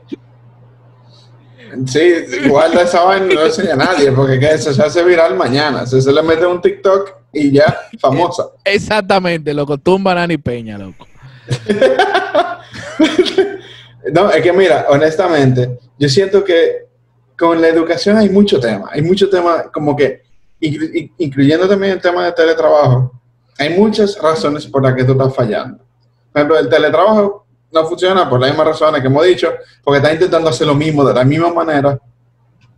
Sí, 1.85 2.01
guarda 2.49 2.81
esa 2.81 3.03
vaina 3.03 3.27
y 3.27 3.35
no 3.35 3.41
lo 3.41 3.45
enseña 3.45 3.73
a 3.73 3.77
nadie, 3.77 4.11
porque 4.11 4.37
que 4.37 4.51
eso 4.51 4.73
se 4.73 4.83
hace 4.83 5.03
viral 5.05 5.37
mañana. 5.37 5.85
Se, 5.85 6.01
se 6.01 6.11
le 6.11 6.21
mete 6.21 6.45
un 6.45 6.61
TikTok 6.61 7.15
y 7.31 7.51
ya, 7.51 7.77
famosa. 7.97 8.47
Exactamente, 8.65 9.53
loco, 9.53 9.77
tumba 9.77 10.13
Nani 10.13 10.37
Peña, 10.37 10.77
loco. 10.77 11.07
No, 14.13 14.31
es 14.31 14.41
que 14.41 14.51
mira, 14.51 14.87
honestamente, 14.89 15.77
yo 15.97 16.09
siento 16.09 16.43
que 16.43 16.87
con 17.37 17.61
la 17.61 17.67
educación 17.67 18.17
hay 18.17 18.29
mucho 18.29 18.59
tema. 18.59 18.89
Hay 18.91 19.01
mucho 19.01 19.29
tema, 19.29 19.71
como 19.71 19.95
que, 19.95 20.23
incluyendo 20.61 21.67
también 21.67 21.93
el 21.93 22.01
tema 22.01 22.25
de 22.25 22.31
teletrabajo, 22.31 23.19
hay 23.57 23.77
muchas 23.77 24.17
razones 24.21 24.65
por 24.67 24.83
las 24.83 24.93
que 24.95 25.03
tú 25.03 25.13
estás 25.13 25.35
fallando. 25.35 25.83
Por 26.31 26.39
ejemplo, 26.39 26.59
el 26.59 26.69
teletrabajo 26.69 27.45
no 27.71 27.85
funciona 27.85 28.29
por 28.29 28.39
las 28.39 28.49
mismas 28.49 28.67
razones 28.67 29.01
que 29.01 29.07
hemos 29.07 29.25
dicho, 29.25 29.49
porque 29.83 29.97
estás 29.97 30.13
intentando 30.13 30.49
hacer 30.49 30.67
lo 30.67 30.75
mismo 30.75 31.03
de 31.03 31.13
la 31.13 31.23
misma 31.23 31.53
manera, 31.53 31.99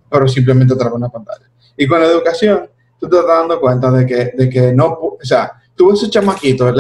pero 0.10 0.28
simplemente 0.28 0.76
trae 0.76 0.92
una 0.92 1.10
pantalla. 1.10 1.50
Y 1.76 1.88
con 1.88 2.00
la 2.00 2.08
educación, 2.08 2.70
tú 3.00 3.10
te 3.10 3.18
estás 3.18 3.40
dando 3.40 3.60
cuenta 3.60 3.92
de 3.92 4.06
que, 4.06 4.32
de 4.36 4.50
que 4.50 4.74
no, 4.74 4.86
o 4.88 5.18
sea, 5.22 5.52
tú 5.76 5.90
ves 5.90 6.00
esos 6.00 6.12
chamaquitos 6.12 6.74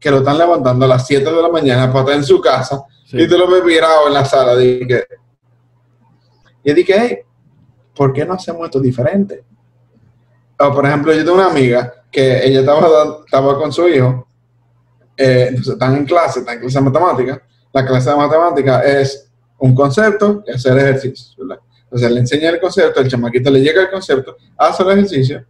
que 0.00 0.10
lo 0.10 0.18
están 0.18 0.38
levantando 0.38 0.84
a 0.84 0.88
las 0.88 1.06
7 1.06 1.24
de 1.24 1.42
la 1.42 1.48
mañana 1.48 1.88
para 1.92 2.00
estar 2.00 2.16
en 2.16 2.24
su 2.24 2.40
casa 2.40 2.84
Sí. 3.06 3.20
y 3.20 3.28
tú 3.28 3.36
lo 3.36 3.50
ves 3.50 3.64
virado 3.64 4.06
en 4.06 4.14
la 4.14 4.24
sala. 4.24 4.56
Dije, 4.56 5.04
y 6.62 6.72
dije, 6.72 6.94
hey, 6.96 7.18
¿por 7.94 8.12
qué 8.12 8.24
no 8.24 8.34
hacemos 8.34 8.64
esto 8.66 8.78
diferente? 8.78 9.42
O, 10.60 10.74
por 10.74 10.86
ejemplo, 10.86 11.12
yo 11.12 11.24
tengo 11.24 11.34
una 11.34 11.46
amiga 11.46 11.92
que 12.10 12.46
ella 12.46 12.60
estaba, 12.60 13.20
estaba 13.24 13.58
con 13.58 13.72
su 13.72 13.88
hijo, 13.88 14.26
eh, 15.16 15.46
entonces 15.48 15.72
están 15.72 15.96
en 15.96 16.04
clase, 16.04 16.40
están 16.40 16.56
en 16.56 16.60
clase 16.60 16.78
de 16.78 16.84
matemática. 16.84 17.42
La 17.72 17.86
clase 17.86 18.10
de 18.10 18.16
matemática 18.16 18.82
es 18.82 19.30
un 19.58 19.74
concepto 19.74 20.42
y 20.46 20.52
hacer 20.52 20.76
ejercicios, 20.78 21.34
¿verdad? 21.38 21.62
Entonces 21.84 22.10
le 22.10 22.20
enseña 22.20 22.50
el 22.50 22.60
concepto, 22.60 23.00
el 23.00 23.08
chamaquito 23.08 23.50
le 23.50 23.60
llega 23.60 23.82
el 23.82 23.90
concepto, 23.90 24.36
hace 24.56 24.82
el 24.82 24.90
ejercicio 24.90 25.44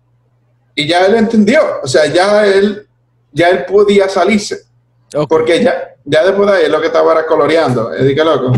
y 0.74 0.86
ya 0.86 1.06
él 1.06 1.14
entendió, 1.16 1.60
o 1.82 1.86
sea, 1.86 2.06
ya 2.06 2.46
él, 2.46 2.86
ya 3.32 3.50
él 3.50 3.64
podía 3.66 4.08
salirse. 4.08 4.62
Okay. 5.08 5.26
Porque 5.26 5.62
ya, 5.62 5.96
ya 6.04 6.24
después 6.24 6.50
de 6.50 6.56
ahí 6.56 6.70
lo 6.70 6.80
que 6.80 6.86
estaba 6.86 7.12
era 7.12 7.26
coloreando. 7.26 7.90
Y 7.98 8.04
dije, 8.04 8.24
loco. 8.24 8.52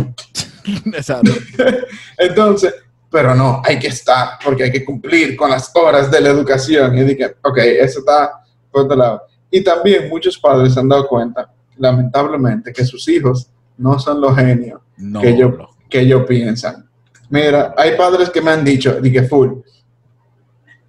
Exacto. 0.93 1.33
Entonces, 2.19 2.75
pero 3.13 3.35
no, 3.35 3.61
hay 3.63 3.79
que 3.79 3.89
estar, 3.89 4.39
porque 4.43 4.65
hay 4.65 4.73
que 4.73 4.85
cumplir 4.85 5.37
con 5.37 5.51
las 5.51 5.71
horas 5.77 6.11
de 6.11 6.19
la 6.19 6.31
educación. 6.31 6.97
Y 6.97 7.05
dije, 7.05 7.37
ok, 7.43 7.59
eso 7.59 7.99
está 7.99 8.43
por 8.71 8.87
otro 8.87 8.97
lado. 8.97 9.23
Y 9.51 9.63
también 9.63 10.09
muchos 10.09 10.39
padres 10.39 10.73
se 10.73 10.81
han 10.81 10.89
dado 10.89 11.07
cuenta, 11.07 11.53
lamentablemente, 11.77 12.73
que 12.73 12.87
sus 12.87 13.07
hijos 13.09 13.51
no 13.77 13.99
son 13.99 14.19
los 14.19 14.35
genios 14.35 14.81
que, 15.21 15.29
ellos, 15.29 15.53
que 15.91 16.01
ellos 16.01 16.25
piensan. 16.27 16.89
Mira, 17.29 17.75
hay 17.77 17.97
padres 17.99 18.31
que 18.31 18.41
me 18.41 18.51
han 18.51 18.65
dicho, 18.65 18.99
que 19.03 19.23
full, 19.25 19.59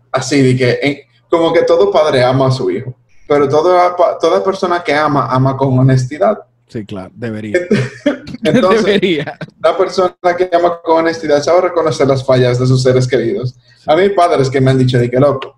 así, 0.10 0.42
de 0.42 0.56
que 0.56 1.08
como 1.30 1.52
que 1.52 1.64
todo 1.64 1.92
padre 1.92 2.24
ama 2.24 2.48
a 2.48 2.52
su 2.52 2.72
hijo, 2.72 2.96
pero 3.28 3.50
toda, 3.50 3.96
toda 4.20 4.42
persona 4.42 4.82
que 4.82 4.94
ama, 4.94 5.28
ama 5.30 5.58
con 5.58 5.78
honestidad. 5.78 6.38
Sí, 6.74 6.84
claro, 6.88 7.12
debería. 7.14 7.60
Entonces, 8.44 8.84
debería. 8.84 9.38
la 9.62 9.78
persona 9.78 10.16
que 10.36 10.50
ama 10.52 10.82
con 10.82 11.06
honestidad 11.06 11.40
sabe 11.44 11.62
reconocer 11.62 12.08
las 12.08 12.26
fallas 12.26 12.58
de 12.58 12.66
sus 12.66 12.82
seres 12.82 13.08
queridos. 13.08 13.56
A 13.86 13.96
mí 13.96 14.10
padres 14.10 14.50
que 14.50 14.60
me 14.60 14.72
han 14.72 14.80
dicho 14.80 14.98
de 14.98 15.08
que 15.08 15.20
loco, 15.20 15.56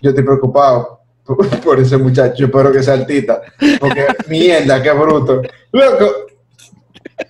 yo 0.00 0.08
estoy 0.08 0.24
preocupado 0.24 1.00
por, 1.62 1.78
ese 1.80 1.98
muchacho, 1.98 2.46
espero 2.46 2.72
que 2.72 2.82
sea 2.82 2.94
altita, 2.94 3.42
porque 3.78 4.06
mierda, 4.28 4.82
qué 4.82 4.90
bruto. 4.92 5.42
Loco, 5.70 6.14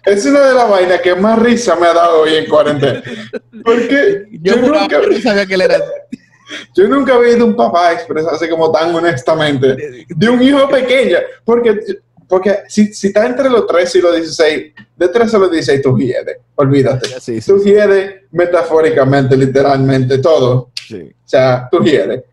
es 0.05 0.25
una 0.25 0.47
de 0.47 0.55
las 0.55 0.71
vainas 0.71 1.01
que 1.01 1.17
más 1.17 1.41
risa 1.41 1.75
me 1.75 1.89
ha 1.89 1.93
dado 1.93 2.21
hoy 2.21 2.37
en 2.37 2.49
cuarentena. 2.49 3.03
Porque 3.65 4.29
yo, 4.31 4.59
nunca, 4.59 5.01
sabía 5.21 5.45
que 5.45 5.55
él 5.55 5.63
era. 5.63 5.79
Yo 6.77 6.87
nunca 6.87 7.15
había 7.15 7.31
visto 7.31 7.47
un 7.47 7.57
papá 7.57 7.93
expresarse 7.95 8.49
como 8.49 8.71
tan 8.71 8.95
honestamente 8.95 10.07
de 10.09 10.29
un 10.29 10.41
hijo 10.41 10.69
pequeño. 10.69 11.19
Porque, 11.45 11.81
porque 12.33 12.61
si, 12.67 12.95
si 12.95 13.09
estás 13.09 13.27
entre 13.27 13.51
los 13.51 13.67
13 13.67 13.99
y 13.99 14.01
los 14.01 14.17
16, 14.17 14.73
de 14.97 15.09
13 15.09 15.37
a 15.37 15.39
los 15.39 15.51
16 15.51 15.83
tú 15.83 15.99
hiedes, 15.99 16.39
olvídate. 16.55 17.11
Tú 17.45 17.63
hiedes 17.63 18.23
metafóricamente, 18.31 19.37
literalmente, 19.37 20.17
todo. 20.17 20.55
O 20.55 20.73
sea, 21.27 21.69
tú 21.71 21.81
hiedes. 21.81 22.25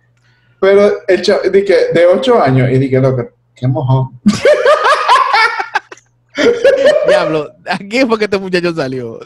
Pero 0.58 1.06
el 1.06 1.22
de 1.22 2.08
8 2.13 2.41
años, 2.41 2.72
y 2.72 2.77
dije, 2.77 2.98
loco, 2.98 3.27
qué 3.53 3.68
mojón. 3.68 4.22
Diablo, 7.10 7.51
aquí 7.65 8.06
fue 8.06 8.18
que 8.18 8.24
este 8.24 8.38
muchacho 8.38 8.74
salió. 8.74 9.20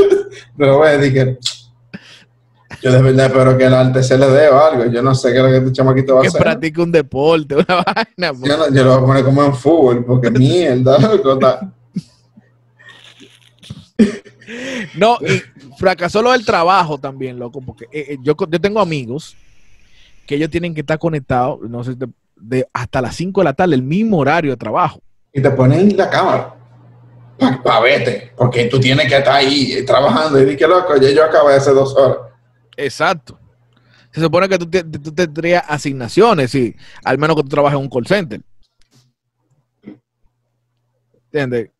Pero 0.56 0.78
bueno, 0.78 1.02
dije, 1.02 1.38
yo 2.84 2.92
de 2.92 3.00
verdad 3.00 3.26
espero 3.26 3.56
que 3.56 3.64
el 3.64 3.72
arte 3.72 4.02
se 4.02 4.18
le 4.18 4.26
dé 4.28 4.48
o 4.50 4.62
algo. 4.62 4.84
Yo 4.92 5.00
no 5.00 5.14
sé 5.14 5.32
qué 5.32 5.38
es 5.38 5.42
lo 5.42 5.48
que 5.48 5.56
este 5.56 5.72
chamaquito 5.72 6.16
va 6.16 6.20
a 6.20 6.26
hacer. 6.26 6.38
Que 6.38 6.44
practique 6.44 6.82
un 6.82 6.92
deporte, 6.92 7.54
una 7.56 7.82
vaina. 7.82 8.32
Yo, 8.46 8.74
yo, 8.74 8.84
lo 8.84 8.90
voy 8.90 9.02
a 9.02 9.06
poner 9.06 9.24
como 9.24 9.42
en 9.42 9.54
fútbol, 9.54 10.04
porque 10.04 10.30
mierda, 10.30 10.98
No, 14.98 15.16
y 15.22 15.40
fracasó 15.78 16.20
lo 16.20 16.32
del 16.32 16.44
trabajo 16.44 16.98
también, 16.98 17.38
loco, 17.38 17.62
porque 17.62 17.84
eh, 17.90 18.06
eh, 18.10 18.18
yo, 18.22 18.34
yo 18.50 18.60
tengo 18.60 18.80
amigos 18.80 19.34
que 20.26 20.34
ellos 20.34 20.50
tienen 20.50 20.74
que 20.74 20.82
estar 20.82 20.98
conectados, 20.98 21.60
no 21.62 21.82
sé, 21.84 21.94
de, 22.36 22.68
hasta 22.74 23.00
las 23.00 23.16
5 23.16 23.40
de 23.40 23.44
la 23.44 23.54
tarde, 23.54 23.76
el 23.76 23.82
mismo 23.82 24.18
horario 24.18 24.50
de 24.50 24.58
trabajo. 24.58 25.00
Y 25.32 25.40
te 25.40 25.50
ponen 25.50 25.96
la 25.96 26.10
cámara 26.10 26.54
para 27.64 27.80
vete, 27.80 28.32
porque 28.36 28.66
tú 28.66 28.78
tienes 28.78 29.08
que 29.08 29.16
estar 29.16 29.36
ahí 29.36 29.82
trabajando. 29.86 30.38
Y 30.38 30.44
dije, 30.44 30.68
loco, 30.68 30.96
ya 30.98 31.10
yo 31.10 31.24
acabé 31.24 31.54
hace 31.54 31.70
dos 31.70 31.96
horas. 31.96 32.33
Exacto. 32.76 33.38
Se 34.10 34.20
supone 34.20 34.48
que 34.48 34.58
tú, 34.58 34.66
tú 34.66 35.12
tendrías 35.12 35.64
asignaciones, 35.66 36.50
sí, 36.50 36.74
al 37.02 37.18
menos 37.18 37.36
que 37.36 37.42
tú 37.42 37.48
trabajes 37.48 37.76
en 37.76 37.82
un 37.82 37.90
call 37.90 38.06
center. 38.06 38.40
¿Entiendes? 41.24 41.70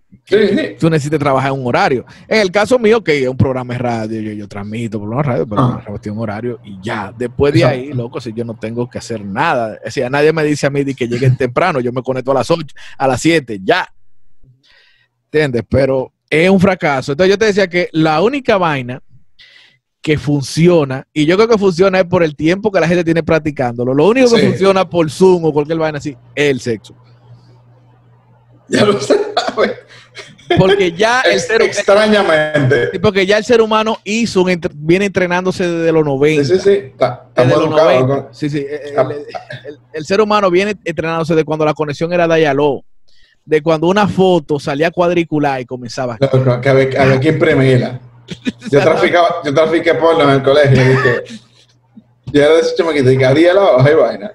Tú 0.79 0.91
necesitas 0.91 1.19
trabajar 1.19 1.53
en 1.53 1.61
un 1.61 1.67
horario. 1.67 2.05
En 2.29 2.41
el 2.41 2.51
caso 2.51 2.79
mío, 2.79 3.03
que 3.03 3.23
es 3.23 3.29
un 3.29 3.37
programa 3.37 3.75
de 3.75 3.79
radio, 3.79 4.21
yo, 4.21 4.33
yo 4.33 4.49
transmito 4.49 4.99
por 4.99 5.09
una 5.09 5.23
radio, 5.23 5.47
pero 5.47 5.63
ah. 5.63 5.85
me 5.87 6.11
un 6.11 6.19
horario 6.19 6.61
y 6.65 6.79
ya. 6.83 7.13
Después 7.17 7.55
de 7.55 7.65
ahí, 7.65 7.93
loco, 7.93 8.21
si 8.21 8.33
yo 8.33 8.45
no 8.45 8.55
tengo 8.55 8.89
que 8.89 8.99
hacer 8.99 9.25
nada. 9.25 9.79
O 9.85 9.91
sea, 9.91 10.09
nadie 10.11 10.33
me 10.33 10.45
dice 10.45 10.67
a 10.67 10.71
mí 10.71 10.85
de 10.85 10.95
que 10.95 11.09
lleguen 11.09 11.37
temprano, 11.39 11.81
yo 11.81 11.93
me 11.93 12.03
conecto 12.03 12.31
a 12.31 12.35
las 12.35 12.51
8, 12.51 12.67
a 12.99 13.09
las 13.09 13.21
7, 13.21 13.61
ya. 13.63 13.89
¿Entiendes? 15.27 15.63
Pero 15.69 16.13
es 16.31 16.49
un 16.49 16.61
fracaso. 16.61 17.13
Entonces 17.13 17.31
yo 17.31 17.39
te 17.39 17.47
decía 17.47 17.69
que 17.69 17.89
la 17.93 18.23
única 18.23 18.57
vaina 18.57 19.03
que 20.05 20.19
funciona, 20.19 21.09
y 21.15 21.25
yo 21.25 21.35
creo 21.37 21.49
que 21.49 21.57
funciona 21.57 21.99
es 21.99 22.05
por 22.05 22.23
el 22.23 22.37
tiempo 22.37 22.71
que 22.71 22.79
la 22.79 22.87
gente 22.87 23.05
tiene 23.05 23.23
practicándolo. 23.23 23.95
Lo 23.95 24.07
único 24.07 24.37
que 24.37 24.49
funciona 24.49 24.87
por 24.87 25.11
Zoom 25.11 25.47
o 25.47 25.51
cualquier 25.51 25.79
vaina 25.79 25.97
así 25.97 26.15
es 26.35 26.51
el 26.51 26.61
sexo. 26.61 26.95
Ya 28.69 28.85
lo 28.85 29.01
sabes. 29.01 29.73
Porque 30.59 30.93
ya 30.93 31.21
el 31.33 31.41
ser 31.41 31.63
extrañamente. 31.63 33.01
Porque 33.01 33.25
ya 33.25 33.39
el 33.39 33.47
ser 33.47 33.63
humano 33.63 33.97
hizo 34.05 34.45
viene 34.75 35.07
entrenándose 35.07 35.67
desde 35.67 35.91
los 35.91 36.05
90. 36.05 36.45
Sí, 36.45 36.51
sí, 36.51 36.61
sí. 36.61 36.93
desde 37.35 37.57
los 37.57 37.71
90. 37.71 38.29
Sí, 38.33 38.51
sí. 38.51 38.67
El, 39.95 40.05
ser 40.05 40.21
humano 40.21 40.51
viene 40.51 40.75
entrenándose 40.85 41.35
de 41.35 41.45
cuando 41.45 41.65
la 41.65 41.73
conexión 41.73 42.13
era 42.13 42.27
Dayaló. 42.27 42.85
De 43.43 43.63
cuando 43.63 43.87
una 43.87 44.07
foto 44.07 44.61
salía 44.61 44.91
cuadricular 44.91 45.63
y 45.63 45.65
comenzaba. 45.65 46.19
No, 46.21 46.61
que 46.61 46.69
había, 46.69 47.21
que 47.21 47.29
imprimirla. 47.31 48.01
Yo, 48.71 48.81
traficaba, 48.81 49.43
yo 49.45 49.55
trafiqué 49.55 49.95
porno 49.95 50.25
en 50.25 50.31
el 50.31 50.43
colegio 50.43 50.83
y 50.83 50.89
dije. 50.89 51.25
Yo 52.33 52.43
era 52.43 52.55
de 52.55 52.61
ese 52.61 52.75
chamaquito 52.75 53.11
y 53.13 53.19
que 53.19 53.25
la 53.25 53.63
hoja 53.63 53.91
y 53.91 53.95
vaina. 53.95 54.33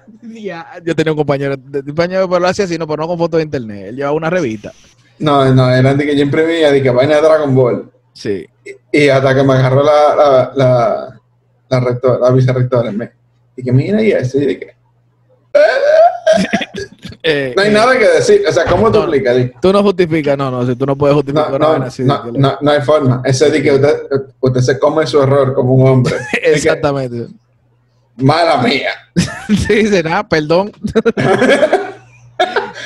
yo 0.82 0.96
tenía 0.96 1.12
un 1.12 1.18
compañero, 1.18 1.56
de, 1.56 1.84
compañero, 1.84 2.28
pero 2.28 2.40
lo 2.40 2.48
hacía 2.48 2.64
así, 2.64 2.78
no, 2.78 2.86
pero 2.86 3.02
no 3.02 3.08
con 3.08 3.18
fotos 3.18 3.38
de 3.38 3.44
internet. 3.44 3.88
Él 3.88 3.96
llevaba 3.96 4.16
una 4.16 4.30
revista. 4.30 4.72
No, 5.18 5.52
no, 5.54 5.70
era 5.70 5.92
de 5.92 6.06
que 6.06 6.16
yo 6.16 6.22
imprimía 6.22 6.70
de 6.70 6.82
que 6.82 6.90
vaina 6.90 7.16
de 7.16 7.20
Dragon 7.20 7.54
Ball. 7.54 7.90
Sí. 8.14 8.46
Y, 8.92 9.08
hasta 9.08 9.34
que 9.34 9.42
me 9.42 9.52
agarró 9.52 9.82
la, 9.82 10.14
la, 10.16 10.52
la, 10.54 11.20
la, 11.68 11.80
rector, 11.80 12.20
la 12.20 12.30
vicerrectora. 12.30 12.90
Me, 12.90 13.12
y 13.56 13.62
que 13.62 13.72
mira 13.72 14.02
y 14.02 14.12
eso, 14.12 14.38
y 14.38 14.46
de 14.46 14.58
que. 14.58 14.74
Eh, 17.22 17.52
no 17.54 17.62
hay 17.62 17.70
nada 17.70 17.98
que 17.98 18.06
decir. 18.06 18.42
O 18.48 18.52
sea, 18.52 18.64
¿cómo 18.64 18.90
tú 18.90 18.98
explicas? 18.98 19.50
Tú 19.60 19.72
no 19.72 19.82
justificas, 19.82 20.38
no, 20.38 20.50
no, 20.50 20.66
si 20.66 20.74
tú 20.74 20.86
no 20.86 20.96
puedes 20.96 21.14
justificar 21.14 21.50
no, 21.50 21.78
no, 21.78 21.84
así. 21.84 22.02
No, 22.02 22.24
no, 22.32 22.58
no, 22.60 22.70
hay 22.70 22.80
forma. 22.80 23.22
Ese 23.24 23.50
de 23.50 23.62
que 23.62 23.72
usted, 23.72 23.94
usted 24.40 24.60
se 24.60 24.78
come 24.78 25.06
su 25.06 25.22
error 25.22 25.52
como 25.54 25.74
un 25.74 25.88
hombre. 25.88 26.14
Exactamente. 26.42 27.26
mala 28.16 28.62
mía. 28.62 28.92
sí, 29.66 29.86
será, 29.86 30.26
perdón. 30.26 30.72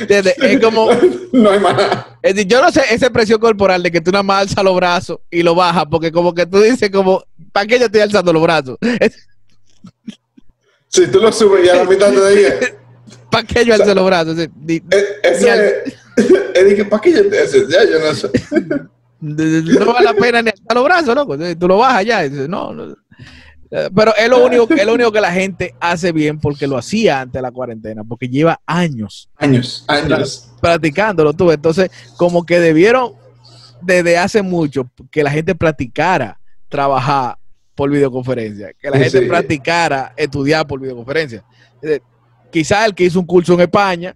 Es 0.08 0.60
como. 0.60 0.88
No 1.32 1.50
hay 1.50 1.60
más 1.60 1.76
Es 2.20 2.34
decir, 2.34 2.50
yo 2.50 2.60
no 2.60 2.72
sé 2.72 2.82
esa 2.90 3.06
expresión 3.06 3.38
corporal 3.38 3.80
de 3.80 3.92
que 3.92 4.00
tú 4.00 4.10
nada 4.10 4.24
más 4.24 4.42
alzas 4.42 4.64
los 4.64 4.74
brazos 4.74 5.20
y 5.30 5.44
lo 5.44 5.54
bajas, 5.54 5.84
porque 5.88 6.10
como 6.10 6.34
que 6.34 6.44
tú 6.44 6.60
dices, 6.60 6.90
como, 6.90 7.22
¿para 7.52 7.64
qué 7.64 7.78
yo 7.78 7.86
estoy 7.86 8.00
alzando 8.00 8.32
los 8.32 8.42
brazos? 8.42 8.76
Si 10.88 11.06
tú 11.06 11.20
lo 11.20 11.30
subes 11.30 11.64
ya 11.64 11.76
la 11.76 11.84
mitad 11.84 12.12
te 12.12 12.30
dije. 12.30 12.83
¿Para 13.34 13.46
qué 13.46 13.64
yo 13.64 13.74
alzo 13.74 13.94
los 13.94 14.06
brazos? 14.06 14.36
Es, 16.56 16.74
que, 16.74 16.84
¿para 16.84 17.02
qué 17.02 17.12
yo 17.12 17.28
te 17.28 17.40
haces? 17.40 17.66
Ya, 17.68 17.82
yo 17.84 17.98
no 17.98 18.14
sé. 18.14 18.30
No 19.20 19.92
vale 19.92 20.04
la 20.04 20.14
pena 20.14 20.40
ni 20.40 20.50
alzar 20.50 20.74
los 20.74 20.84
brazos, 20.84 21.14
¿no? 21.16 21.56
Tú 21.56 21.66
lo 21.66 21.78
bajas 21.78 22.04
ya. 22.04 22.28
no, 22.28 22.72
no. 22.72 22.94
Pero 23.68 24.14
es 24.16 24.28
lo, 24.28 24.44
único, 24.44 24.72
es 24.72 24.86
lo 24.86 24.94
único 24.94 25.10
que 25.10 25.20
la 25.20 25.32
gente 25.32 25.74
hace 25.80 26.12
bien 26.12 26.38
porque 26.38 26.68
lo 26.68 26.78
hacía 26.78 27.22
antes 27.22 27.32
de 27.34 27.42
la 27.42 27.50
cuarentena, 27.50 28.04
porque 28.04 28.28
lleva 28.28 28.60
años. 28.64 29.28
Años, 29.36 29.84
años. 29.88 30.52
Practicándolo 30.60 31.32
tú. 31.32 31.50
Entonces, 31.50 31.90
como 32.16 32.46
que 32.46 32.60
debieron 32.60 33.14
desde 33.82 34.16
hace 34.16 34.42
mucho 34.42 34.88
que 35.10 35.24
la 35.24 35.30
gente 35.32 35.56
practicara 35.56 36.38
trabajar 36.68 37.36
por 37.74 37.90
videoconferencia, 37.90 38.72
que 38.74 38.90
la 38.90 38.98
gente 38.98 39.22
practicara 39.22 40.12
estudiar 40.16 40.64
por 40.66 40.78
videoconferencia. 40.80 41.44
Quizás 42.54 42.86
el 42.86 42.94
que 42.94 43.02
hizo 43.02 43.18
un 43.18 43.26
curso 43.26 43.54
en 43.54 43.62
España, 43.62 44.14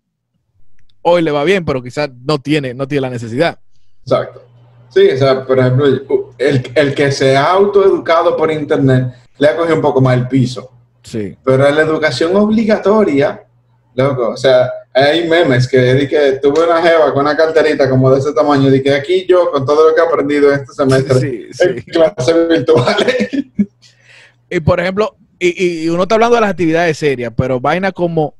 hoy 1.02 1.22
le 1.22 1.32
va 1.32 1.42
bien, 1.42 1.64
pero 1.64 1.82
quizás 1.82 2.08
no 2.24 2.38
tiene, 2.38 2.72
no 2.72 2.86
tiene 2.86 3.00
la 3.00 3.10
necesidad. 3.10 3.58
Exacto. 4.02 4.44
Sí, 4.90 5.08
o 5.08 5.16
sea, 5.18 5.44
por 5.44 5.58
ejemplo, 5.58 5.86
el, 6.38 6.70
el 6.72 6.94
que 6.94 7.10
se 7.10 7.36
ha 7.36 7.50
autoeducado 7.50 8.36
por 8.36 8.52
internet 8.52 9.12
le 9.38 9.48
ha 9.48 9.56
cogido 9.56 9.74
un 9.74 9.82
poco 9.82 10.00
más 10.00 10.16
el 10.16 10.28
piso. 10.28 10.70
Sí. 11.02 11.36
Pero 11.42 11.66
en 11.66 11.74
la 11.74 11.82
educación 11.82 12.36
obligatoria, 12.36 13.44
loco, 13.96 14.28
o 14.28 14.36
sea, 14.36 14.70
hay 14.94 15.28
memes 15.28 15.66
que 15.66 15.94
di 15.94 16.06
que 16.06 16.38
tuve 16.40 16.64
una 16.64 16.80
jeva 16.80 17.12
con 17.12 17.22
una 17.22 17.36
carterita 17.36 17.90
como 17.90 18.08
de 18.08 18.20
ese 18.20 18.32
tamaño, 18.34 18.70
di 18.70 18.84
que 18.84 18.94
aquí 18.94 19.26
yo, 19.28 19.50
con 19.50 19.66
todo 19.66 19.88
lo 19.88 19.96
que 19.96 20.00
he 20.00 20.04
aprendido 20.04 20.52
este 20.52 20.74
semestre, 20.74 21.48
en 21.58 21.82
clases 21.82 22.48
virtuales. 22.48 23.30
Y 24.48 24.60
por 24.60 24.78
ejemplo, 24.78 25.16
y, 25.38 25.84
y, 25.84 25.88
uno 25.88 26.02
está 26.02 26.16
hablando 26.16 26.36
de 26.36 26.40
las 26.40 26.50
actividades 26.50 26.98
serias, 26.98 27.32
pero 27.36 27.60
vaina 27.60 27.92
como 27.92 28.34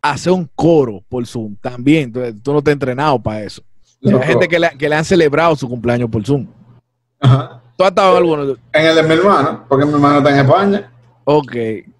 hacer 0.00 0.32
un 0.32 0.48
coro 0.54 1.02
por 1.08 1.26
Zoom, 1.26 1.56
también, 1.56 2.12
tú, 2.12 2.20
tú 2.42 2.52
no 2.52 2.62
te 2.62 2.70
has 2.70 2.74
entrenado 2.74 3.18
para 3.20 3.42
eso. 3.42 3.62
Hay 4.04 4.26
gente 4.26 4.46
que 4.46 4.58
le, 4.58 4.70
que 4.78 4.88
le 4.88 4.94
han 4.94 5.04
celebrado 5.04 5.56
su 5.56 5.68
cumpleaños 5.68 6.08
por 6.08 6.24
Zoom. 6.24 6.46
Ajá. 7.20 7.60
¿Tú 7.76 7.84
has 7.84 7.90
estado 7.90 8.12
en 8.12 8.16
alguno? 8.16 8.56
En 8.72 8.86
el 8.86 8.94
de 8.94 9.02
mi 9.02 9.14
hermano, 9.14 9.64
porque 9.68 9.84
mi 9.84 9.92
hermano 9.92 10.18
está 10.18 10.30
en 10.30 10.46
España. 10.46 10.92
Ok. 11.24 11.56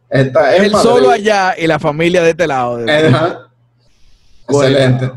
Está 0.09 0.57
Él 0.57 0.71
solo 0.71 1.11
allá 1.11 1.55
y 1.59 1.67
la 1.67 1.79
familia 1.79 2.23
de 2.23 2.31
este 2.31 2.47
lado. 2.47 2.81
Excelente. 4.49 5.11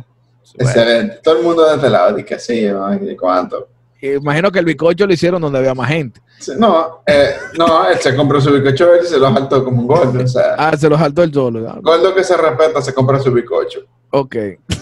Excelente. 0.55 1.19
Todo 1.23 1.37
el 1.37 1.43
mundo 1.43 1.65
de 1.67 1.75
este 1.75 1.89
lado 1.89 2.15
dice 2.15 2.39
sí, 2.39 2.61
¿de 2.61 3.17
cuánto? 3.17 3.69
Imagino 4.01 4.51
que 4.51 4.59
el 4.59 4.65
bicocho 4.65 5.05
lo 5.05 5.13
hicieron 5.13 5.41
donde 5.41 5.59
había 5.59 5.73
más 5.73 5.89
gente. 5.89 6.21
no, 6.57 7.01
eh, 7.05 7.31
no, 7.57 7.89
él 7.89 7.97
se 7.99 8.15
compró 8.15 8.39
su 8.39 8.51
bicocho 8.51 8.87
y 9.01 9.05
se 9.05 9.17
lo 9.17 9.33
saltó 9.33 9.63
como 9.63 9.81
un 9.81 9.87
gordo. 9.87 10.23
O 10.23 10.27
sea, 10.27 10.55
ah, 10.57 10.77
se 10.77 10.89
lo 10.89 10.97
saltó 10.97 11.23
el 11.23 11.33
solo. 11.33 11.81
Gordo 11.81 12.15
que 12.15 12.23
se 12.23 12.37
respeta 12.37 12.81
se 12.81 12.93
compra 12.93 13.19
su 13.19 13.31
bicocho. 13.31 13.81
Ok. 14.11 14.35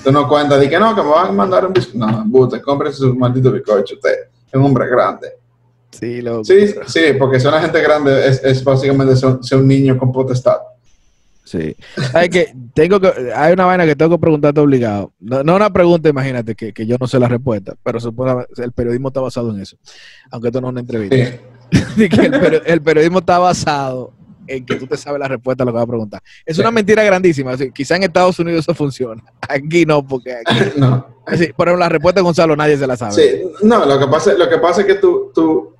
Tú 0.03 0.11
no 0.11 0.27
cuentas 0.27 0.59
de 0.59 0.69
que 0.69 0.79
no, 0.79 0.95
que 0.95 1.01
me 1.01 1.09
van 1.09 1.29
a 1.29 1.31
mandar 1.31 1.65
un 1.65 1.73
bizcocho. 1.73 1.97
No, 1.97 2.23
bute, 2.25 2.61
compre 2.61 2.93
su 2.93 3.15
maldito 3.15 3.51
bicocho. 3.51 3.95
Usted 3.95 4.13
es 4.47 4.53
un 4.53 4.65
hombre 4.65 4.87
grande. 4.87 5.33
Sí, 5.91 6.21
lo 6.21 6.43
Sí, 6.43 6.75
sí, 6.85 7.01
porque 7.17 7.39
ser 7.39 7.49
una 7.49 7.61
gente 7.61 7.81
grande 7.81 8.27
es, 8.27 8.43
es 8.43 8.63
básicamente 8.63 9.15
ser, 9.15 9.57
un 9.57 9.67
niño 9.67 9.97
con 9.97 10.11
potestad. 10.11 10.57
Sí. 11.47 11.77
Hay 12.13 12.27
que, 12.27 12.53
tengo 12.73 12.99
que, 12.99 13.31
hay 13.33 13.53
una 13.53 13.63
vaina 13.63 13.85
que 13.85 13.95
tengo 13.95 14.17
que 14.17 14.19
preguntarte 14.19 14.59
obligado. 14.59 15.13
No, 15.17 15.43
no 15.43 15.55
una 15.55 15.71
pregunta, 15.71 16.09
imagínate, 16.09 16.55
que, 16.55 16.73
que, 16.73 16.85
yo 16.85 16.97
no 16.99 17.07
sé 17.07 17.19
la 17.19 17.29
respuesta, 17.29 17.73
pero 17.83 18.01
supone, 18.01 18.45
el 18.57 18.73
periodismo 18.73 19.07
está 19.07 19.21
basado 19.21 19.55
en 19.55 19.61
eso. 19.61 19.77
Aunque 20.29 20.49
esto 20.49 20.59
no 20.59 20.67
es 20.67 20.71
una 20.71 20.81
entrevista. 20.81 21.15
el, 21.97 22.61
el, 22.65 22.81
periodismo 22.81 23.19
está 23.19 23.39
basado 23.39 24.11
en 24.45 24.65
que 24.65 24.75
tú 24.75 24.87
te 24.87 24.97
sabes 24.97 25.21
la 25.21 25.29
respuesta 25.29 25.63
a 25.63 25.65
lo 25.65 25.71
que 25.71 25.77
va 25.77 25.83
a 25.83 25.87
preguntar. 25.87 26.21
Es 26.45 26.59
una 26.59 26.69
mentira 26.69 27.01
grandísima. 27.01 27.55
quizá 27.73 27.95
en 27.95 28.03
Estados 28.03 28.37
Unidos 28.39 28.65
eso 28.65 28.75
funciona. 28.75 29.23
Aquí 29.47 29.85
no, 29.85 30.05
porque 30.05 30.33
aquí. 30.33 30.55
no. 30.77 31.07
Así, 31.25 31.53
por 31.53 31.69
ejemplo, 31.69 31.85
la 31.85 31.89
respuesta 31.89 32.19
de 32.19 32.23
Gonzalo 32.23 32.57
nadie 32.57 32.77
se 32.77 32.87
la 32.87 32.97
sabe. 32.97 33.13
Sí, 33.13 33.43
no, 33.61 33.85
lo 33.85 33.97
que 33.97 34.07
pasa, 34.07 34.33
lo 34.33 34.49
que 34.49 34.57
pasa 34.57 34.81
es 34.81 34.87
que 34.87 34.95
tú, 34.95 35.31
tú, 35.33 35.76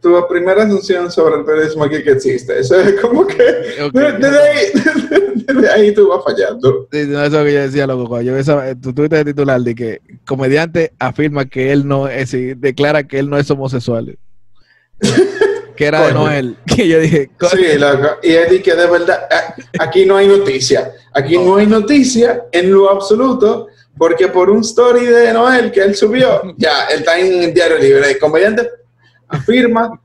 tu 0.00 0.26
primera 0.28 0.64
asunción 0.64 1.10
sobre 1.10 1.36
el 1.36 1.44
periodismo 1.44 1.84
aquí 1.84 2.02
que 2.02 2.12
existe. 2.12 2.58
Eso 2.58 2.80
es 2.80 3.00
como 3.00 3.26
que 3.26 3.42
desde, 3.92 4.38
ahí, 4.40 5.66
ahí, 5.74 5.94
tú 5.94 6.08
vas 6.08 6.24
fallando. 6.24 6.88
Sí, 6.90 7.04
no, 7.06 7.22
eso 7.22 7.44
que 7.44 7.52
yo 7.52 7.60
decía, 7.60 7.86
loco. 7.86 8.20
Yo 8.20 8.36
esa, 8.36 8.74
tu 8.76 8.92
Twitter 8.92 9.24
de 9.24 9.32
titular 9.32 9.60
de 9.60 9.74
que 9.74 10.00
comediante 10.26 10.92
afirma 10.98 11.44
que 11.44 11.72
él 11.72 11.86
no 11.86 12.08
es, 12.08 12.32
declara 12.56 13.06
que 13.06 13.18
él 13.18 13.28
no 13.28 13.36
es 13.36 13.50
homosexual. 13.50 14.18
que 15.76 15.86
era 15.86 16.06
de 16.06 16.12
Noel. 16.14 16.56
Que 16.66 16.88
yo 16.88 17.00
dije, 17.00 17.30
sí, 17.50 17.78
loco. 17.78 18.08
Y 18.22 18.32
él 18.32 18.50
dice 18.50 18.62
que 18.62 18.74
de 18.74 18.86
verdad, 18.86 19.28
aquí 19.78 20.06
no 20.06 20.16
hay 20.16 20.28
noticia. 20.28 20.92
Aquí 21.12 21.36
no 21.36 21.56
hay 21.56 21.66
noticia 21.66 22.44
en 22.52 22.72
lo 22.72 22.90
absoluto, 22.90 23.68
porque 23.98 24.28
por 24.28 24.48
un 24.48 24.60
story 24.60 25.04
de 25.04 25.32
Noel 25.32 25.70
que 25.70 25.80
él 25.80 25.94
subió, 25.94 26.54
ya, 26.56 26.86
él 26.86 27.00
está 27.00 27.18
en 27.18 27.42
el 27.42 27.54
diario 27.54 27.78
libre. 27.78 28.18
Comediante 28.18 28.79
afirma, 29.30 30.00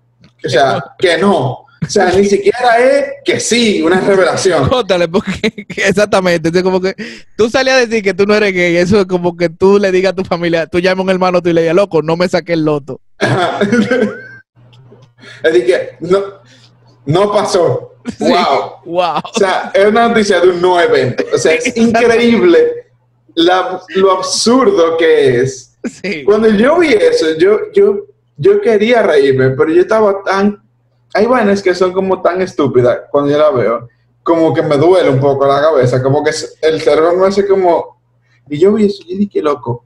o 0.46 0.50
sea, 0.50 0.84
que 0.98 1.18
no. 1.18 1.66
O 1.86 1.90
sea, 1.90 2.12
ni 2.12 2.26
siquiera 2.26 2.80
es 2.80 3.06
que 3.24 3.40
sí, 3.40 3.82
una 3.82 4.00
revelación. 4.00 4.66
Jótale, 4.70 5.08
porque 5.08 5.66
exactamente. 5.68 6.50
Es 6.54 6.64
como 6.64 6.82
que 6.82 6.96
tú 7.38 7.50
salías 7.50 7.78
a 7.78 7.86
decir 7.86 8.04
que 8.04 8.14
tú 8.14 8.26
no 8.26 8.36
eres 8.36 8.54
gay. 8.54 8.76
Eso 8.78 9.02
es 9.02 9.06
como 9.06 9.38
que 9.38 9.50
tú 9.50 9.78
le 9.78 9.92
digas 9.92 10.14
a 10.14 10.16
tu 10.16 10.24
familia, 10.24 10.68
tú 10.68 10.80
llamas 10.80 11.00
a 11.00 11.04
un 11.04 11.10
hermano 11.12 11.42
tú 11.42 11.50
y 11.50 11.54
le 11.54 11.62
digas, 11.62 11.76
loco, 11.76 12.02
no 12.02 12.18
me 12.18 12.28
saqué 12.28 12.54
el 12.54 12.66
loto. 12.66 13.02
Es 15.44 15.64
que 15.64 15.98
no, 16.02 16.20
no 17.06 17.32
pasó. 17.32 17.96
Wow. 18.20 18.82
wow. 18.86 19.18
O 19.24 19.40
sea, 19.40 19.72
es 19.74 19.86
una 19.86 20.08
noticia 20.08 20.40
de 20.40 20.50
un 20.50 20.62
no 20.62 20.80
evento. 20.80 21.24
O 21.34 21.38
sea, 21.38 21.54
es 21.54 21.76
increíble 21.76 22.86
lo 23.36 24.12
absurdo 24.12 24.98
que 24.98 25.42
es. 25.42 25.78
Sí. 25.84 26.24
Cuando 26.24 26.50
yo 26.50 26.80
vi 26.80 26.94
eso, 26.94 27.38
yo, 27.38 27.72
yo, 27.74 28.06
yo 28.38 28.62
quería 28.62 29.02
reírme, 29.02 29.52
pero 29.52 29.72
yo 29.72 29.82
estaba 29.82 30.24
tan... 30.24 30.62
Hay 31.14 31.26
vainas 31.26 31.62
que 31.62 31.74
son 31.74 31.94
como 31.94 32.22
tan 32.22 32.42
estúpidas 32.42 33.02
cuando 33.10 33.32
yo 33.32 33.38
la 33.38 33.52
veo, 33.52 33.90
como 34.22 34.54
que 34.54 34.62
me 34.62 34.78
duele 34.78 35.10
un 35.10 35.20
poco 35.20 35.48
la 35.48 35.62
cabeza, 35.62 36.04
como 36.04 36.24
que 36.24 36.32
el 36.62 36.82
cerebro 36.82 37.16
me 37.16 37.28
hace 37.28 37.48
como... 37.48 37.96
Y 38.50 38.60
yo 38.60 38.74
vi 38.74 38.86
eso 38.86 39.04
y 39.08 39.18
dije, 39.18 39.42
loco, 39.42 39.86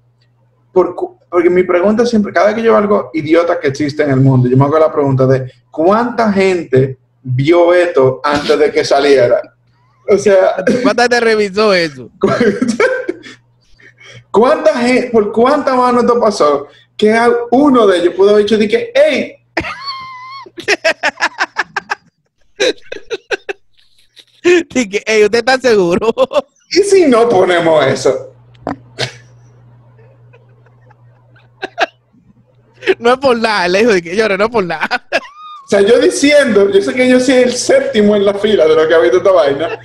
por, 0.71 0.95
porque 1.29 1.49
mi 1.49 1.63
pregunta 1.63 2.05
siempre, 2.05 2.33
cada 2.33 2.47
vez 2.47 2.55
que 2.55 2.63
yo 2.63 2.71
veo 2.71 2.81
algo 2.81 3.11
idiota 3.13 3.59
que 3.59 3.67
existe 3.67 4.03
en 4.03 4.11
el 4.11 4.19
mundo, 4.19 4.49
yo 4.49 4.57
me 4.57 4.65
hago 4.65 4.79
la 4.79 4.91
pregunta 4.91 5.25
de 5.27 5.51
¿cuánta 5.69 6.31
gente 6.33 6.97
vio 7.21 7.73
esto 7.73 8.19
antes 8.23 8.57
de 8.57 8.71
que 8.71 8.83
saliera? 8.83 9.41
O 10.09 10.17
sea... 10.17 10.55
¿Cuánta 10.83 11.03
gente 11.03 11.19
revisó 11.19 11.73
eso? 11.73 12.09
¿Cuánta 14.31 14.77
gente, 14.77 15.09
por 15.11 15.31
cuánta 15.31 15.75
mano 15.75 16.01
esto 16.01 16.19
pasó? 16.19 16.67
Que 16.99 17.17
uno 17.51 17.87
de 17.87 17.97
ellos 17.97 18.13
pudo 18.13 18.29
haber 18.31 18.43
dicho, 18.43 18.57
dije, 18.57 18.91
¡Ey! 18.93 19.37
Dije, 24.69 25.01
¡Ey, 25.05 25.23
usted 25.23 25.39
está 25.39 25.57
seguro! 25.57 26.13
¿Y 26.71 26.79
si 26.79 27.05
no 27.05 27.29
ponemos 27.29 27.85
eso? 27.85 28.33
no 32.99 33.13
es 33.13 33.19
por 33.19 33.37
nada, 33.37 33.69
le 33.69 33.79
dijo 33.79 33.93
que 34.03 34.17
llore, 34.17 34.37
no 34.37 34.43
es 34.45 34.51
por 34.51 34.65
nada. 34.65 35.07
O 35.65 35.69
sea, 35.69 35.79
yo 35.79 35.99
diciendo, 35.99 36.69
yo 36.69 36.81
sé 36.81 36.93
que 36.93 37.07
yo 37.07 37.21
soy 37.21 37.35
el 37.35 37.53
séptimo 37.53 38.17
en 38.17 38.25
la 38.25 38.33
fila 38.33 38.67
de 38.67 38.75
lo 38.75 38.85
que 38.87 38.93
ha 38.93 38.99
visto 38.99 39.19
esta 39.19 39.31
vaina, 39.31 39.79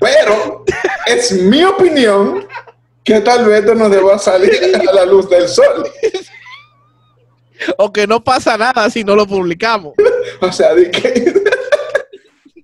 pero 0.00 0.64
es 1.06 1.32
mi 1.32 1.62
opinión 1.62 2.48
que 3.08 3.20
tal 3.22 3.46
vez 3.46 3.64
no 3.64 3.88
deba 3.88 4.18
salir 4.18 4.52
a 4.88 4.92
la 4.92 5.06
luz 5.06 5.30
del 5.30 5.48
sol. 5.48 5.90
O 7.78 7.90
que 7.90 8.06
no 8.06 8.22
pasa 8.22 8.58
nada 8.58 8.90
si 8.90 9.02
no 9.02 9.16
lo 9.16 9.26
publicamos. 9.26 9.94
o 10.40 10.52
sea, 10.52 10.74
de 10.74 10.90
que 10.90 11.32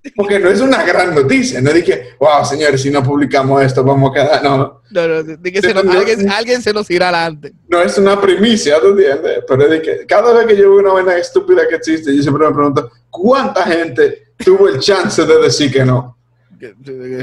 porque 0.17 0.39
no 0.39 0.51
es 0.51 0.61
una 0.61 0.85
gran 0.85 1.15
noticia, 1.15 1.63
no 1.63 1.73
dije, 1.73 2.15
wow, 2.21 2.45
señores, 2.45 2.83
si 2.83 2.91
no 2.91 3.03
publicamos 3.03 3.63
esto, 3.63 3.83
vamos 3.83 4.11
a 4.11 4.15
quedar, 4.15 4.45
no. 4.45 4.83
No, 4.91 5.09
no, 5.09 5.23
de 5.23 5.51
que 5.53 5.63
se 5.63 5.73
nos, 5.73 5.85
alguien, 6.31 6.63
se 6.63 6.75
nos 6.75 6.91
irá 6.91 7.09
adelante. 7.09 7.55
No 7.67 7.81
es 7.81 7.97
una 7.97 8.21
primicia, 8.21 8.79
¿tú 8.81 8.89
entiendes? 8.89 9.45
Pero 9.49 9.67
de 9.67 9.81
que 9.81 10.07
cada 10.07 10.35
vez 10.35 10.47
que 10.47 10.57
yo 10.57 10.71
veo 10.71 10.81
una 10.81 10.93
vaina 10.93 11.17
estúpida 11.17 11.67
que 11.67 11.77
existe, 11.77 12.15
yo 12.15 12.23
siempre 12.23 12.47
me 12.47 12.55
pregunto, 12.55 12.93
¿cuánta 13.09 13.65
gente 13.65 14.35
tuvo 14.37 14.69
el 14.69 14.79
chance 14.79 15.25
de 15.25 15.39
decir 15.41 15.73
que 15.73 15.87
no? 15.87 16.19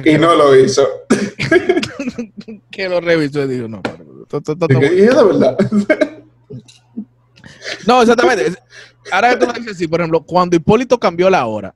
Y 0.05 0.17
no 0.17 0.35
lo 0.35 0.55
hizo. 0.55 0.87
que 2.71 2.89
lo 2.89 3.01
revisó 3.01 3.43
y 3.43 3.47
dijo, 3.47 3.67
no, 3.67 3.81
y 4.79 5.01
es 5.01 5.15
verdad. 5.15 5.57
no, 7.87 8.01
exactamente. 8.01 8.53
Ahora 9.11 9.37
que 9.37 9.45
tú 9.45 9.53
dices 9.53 9.75
así, 9.75 9.87
por 9.87 9.99
ejemplo, 9.99 10.23
cuando 10.23 10.55
Hipólito 10.55 10.99
cambió 10.99 11.29
la 11.29 11.45
hora, 11.45 11.75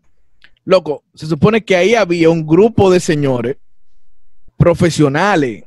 Loco, 0.65 1.03
se 1.13 1.27
supone 1.27 1.63
que 1.63 1.75
ahí 1.75 1.93
había 1.93 2.29
un 2.31 2.45
grupo 2.45 2.91
de 2.91 2.99
señores 2.99 3.57
profesionales. 4.57 5.63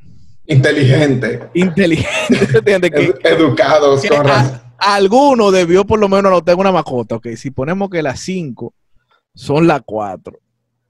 Inteligentes. 0.47 1.41
Inteligentes. 1.55 2.55
educados. 3.23 4.03
alguno 4.79 5.53
debió 5.53 5.85
por 5.85 6.01
lo 6.01 6.09
menos 6.09 6.33
no 6.33 6.43
tengo 6.43 6.63
una 6.63 6.73
mascota. 6.73 7.17
Ok, 7.17 7.29
si 7.37 7.53
ponemos 7.53 7.91
que 7.91 8.03
las 8.03 8.19
5 8.21 8.75
son 9.35 9.69
las 9.69 9.83
4. 9.87 10.37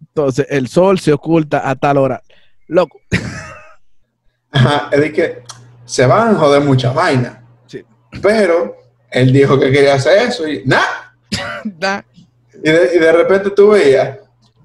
Entonces 0.00 0.46
el 0.50 0.68
sol 0.68 0.98
se 0.98 1.12
oculta 1.12 1.68
a 1.68 1.76
tal 1.76 1.98
hora. 1.98 2.22
Loco. 2.66 3.00
Ajá, 4.50 4.88
es 4.92 5.12
que 5.12 5.42
se 5.84 6.06
van 6.06 6.34
a 6.34 6.38
joder 6.38 6.62
mucha 6.62 6.92
vaina. 6.92 7.44
Sí. 7.66 7.84
Pero 8.22 8.76
él 9.10 9.32
dijo 9.32 9.58
que 9.58 9.70
quería 9.70 9.94
hacer 9.94 10.28
eso 10.28 10.46
y 10.48 10.62
nada. 10.64 11.14
Nah. 11.80 12.02
Y 12.60 12.70
de, 12.72 13.12
repente 13.12 13.50
tú 13.50 13.68
veías 13.68 14.18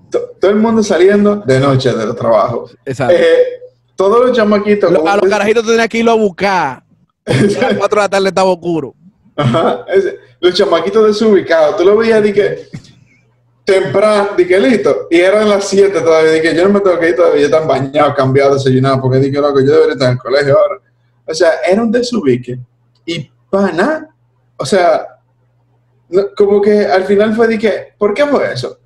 todo 0.09 0.49
el 0.49 0.55
mundo 0.55 0.81
saliendo 0.81 1.35
de 1.35 1.59
noche 1.59 1.93
de 1.93 2.07
los 2.07 2.15
trabajos. 2.15 2.75
Exacto. 2.85 3.13
Eh, 3.15 3.61
todos 3.95 4.25
los 4.25 4.35
chamaquitos. 4.35 4.89
a 4.89 5.17
los 5.17 5.29
carajitos 5.29 5.63
tenían 5.63 5.87
que 5.87 5.99
irlo 5.99 6.11
a 6.11 6.15
buscar. 6.15 6.83
a 7.27 7.33
las 7.33 7.73
4 7.75 7.87
de 7.87 7.95
la 7.95 8.09
tarde 8.09 8.27
estaba 8.29 8.49
oscuro. 8.49 8.95
Ajá. 9.35 9.85
los 10.39 10.53
chamaquitos 10.55 11.05
desubicados. 11.05 11.77
Tú 11.77 11.85
lo 11.85 11.97
veías 11.97 12.23
de 12.23 12.33
que 12.33 12.67
temprano, 13.65 14.35
que 14.35 14.59
listo. 14.59 15.07
Y 15.09 15.19
eran 15.19 15.49
las 15.49 15.67
7 15.69 16.01
todavía. 16.01 16.41
Que 16.41 16.55
yo 16.55 16.63
no 16.67 16.73
me 16.73 16.79
tengo 16.79 16.99
que 16.99 17.09
ir 17.09 17.15
todavía. 17.15 17.45
Están 17.45 17.67
bañados, 17.67 18.15
cambiados, 18.15 18.63
desayunados. 18.63 18.99
Porque 19.01 19.19
dije, 19.19 19.39
loco, 19.39 19.59
yo 19.59 19.71
debería 19.71 19.93
estar 19.93 20.07
en 20.07 20.13
el 20.13 20.19
colegio 20.19 20.57
ahora. 20.57 20.81
O 21.25 21.33
sea, 21.33 21.51
era 21.67 21.81
un 21.81 21.91
desubique. 21.91 22.59
Y 23.05 23.29
pana. 23.49 24.09
O 24.57 24.65
sea, 24.65 25.07
como 26.35 26.61
que 26.61 26.85
al 26.85 27.05
final 27.05 27.35
fue 27.35 27.57
que, 27.57 27.93
¿por 27.97 28.13
qué 28.13 28.25
fue 28.25 28.53
eso? 28.53 28.77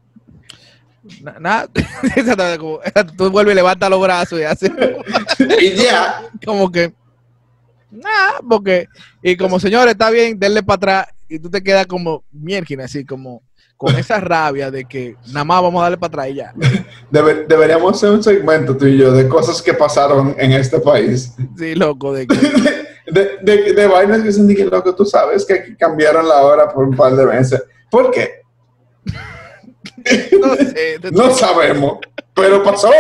Nada, 1.40 1.68
tú 3.18 3.32
vuelves 3.32 3.54
y 3.54 3.56
levantas 3.56 3.90
los 3.90 4.02
brazos 4.02 4.40
y 4.40 4.44
así. 4.44 4.68
y 5.62 5.76
ya. 5.76 6.30
Como 6.46 6.72
que, 6.72 6.94
nada, 7.90 8.40
porque, 8.48 8.88
y 9.22 9.38
como 9.38 9.60
señor, 9.60 9.88
está 9.88 10.10
bien, 10.10 10.38
denle 10.38 10.63
para 10.63 10.76
atrás 10.76 11.16
y 11.30 11.40
tú 11.40 11.50
te 11.50 11.63
quedas 11.63 11.88
como 11.88 12.24
mierda, 12.32 12.86
así 12.86 13.06
como 13.06 13.42
con 13.78 13.96
esa 13.96 14.20
rabia 14.20 14.72
de 14.72 14.86
que 14.86 15.16
nada 15.28 15.46
más 15.46 15.62
vamos 15.62 15.80
a 15.80 15.84
darle 15.84 15.98
para 15.98 16.08
atrás 16.08 16.30
y 16.30 16.34
ya. 16.34 16.54
deberíamos 17.12 17.96
hacer 17.96 18.10
un 18.10 18.24
segmento 18.24 18.76
tú 18.76 18.88
y 18.88 18.98
yo 18.98 19.12
de 19.12 19.30
cosas 19.30 19.62
que 19.62 19.74
pasaron 19.74 20.36
en 20.38 20.52
este 20.52 20.80
país. 20.80 21.34
Sí, 21.58 21.76
loco, 21.76 22.12
de 22.12 22.28
que... 22.28 22.36
de, 23.12 23.38
de, 23.42 23.74
de, 23.74 23.88
vainas 23.88 24.24
que 24.24 24.32
se 24.32 24.56
que 24.56 24.66
loco, 24.66 24.96
tú 24.96 25.06
sabes 25.06 25.46
que 25.46 25.54
aquí 25.54 25.76
cambiaron 25.76 26.28
la 26.28 26.42
hora 26.42 26.68
por 26.68 26.86
un 26.86 26.96
par 26.96 27.16
de 27.16 27.26
veces. 27.26 27.63
¿Por 27.92 28.10
qué? 28.12 28.42
no, 30.42 30.56
sé, 30.56 31.00
no 31.12 31.30
sabemos. 31.32 32.00
pero 32.34 32.63
pasó. 32.63 32.92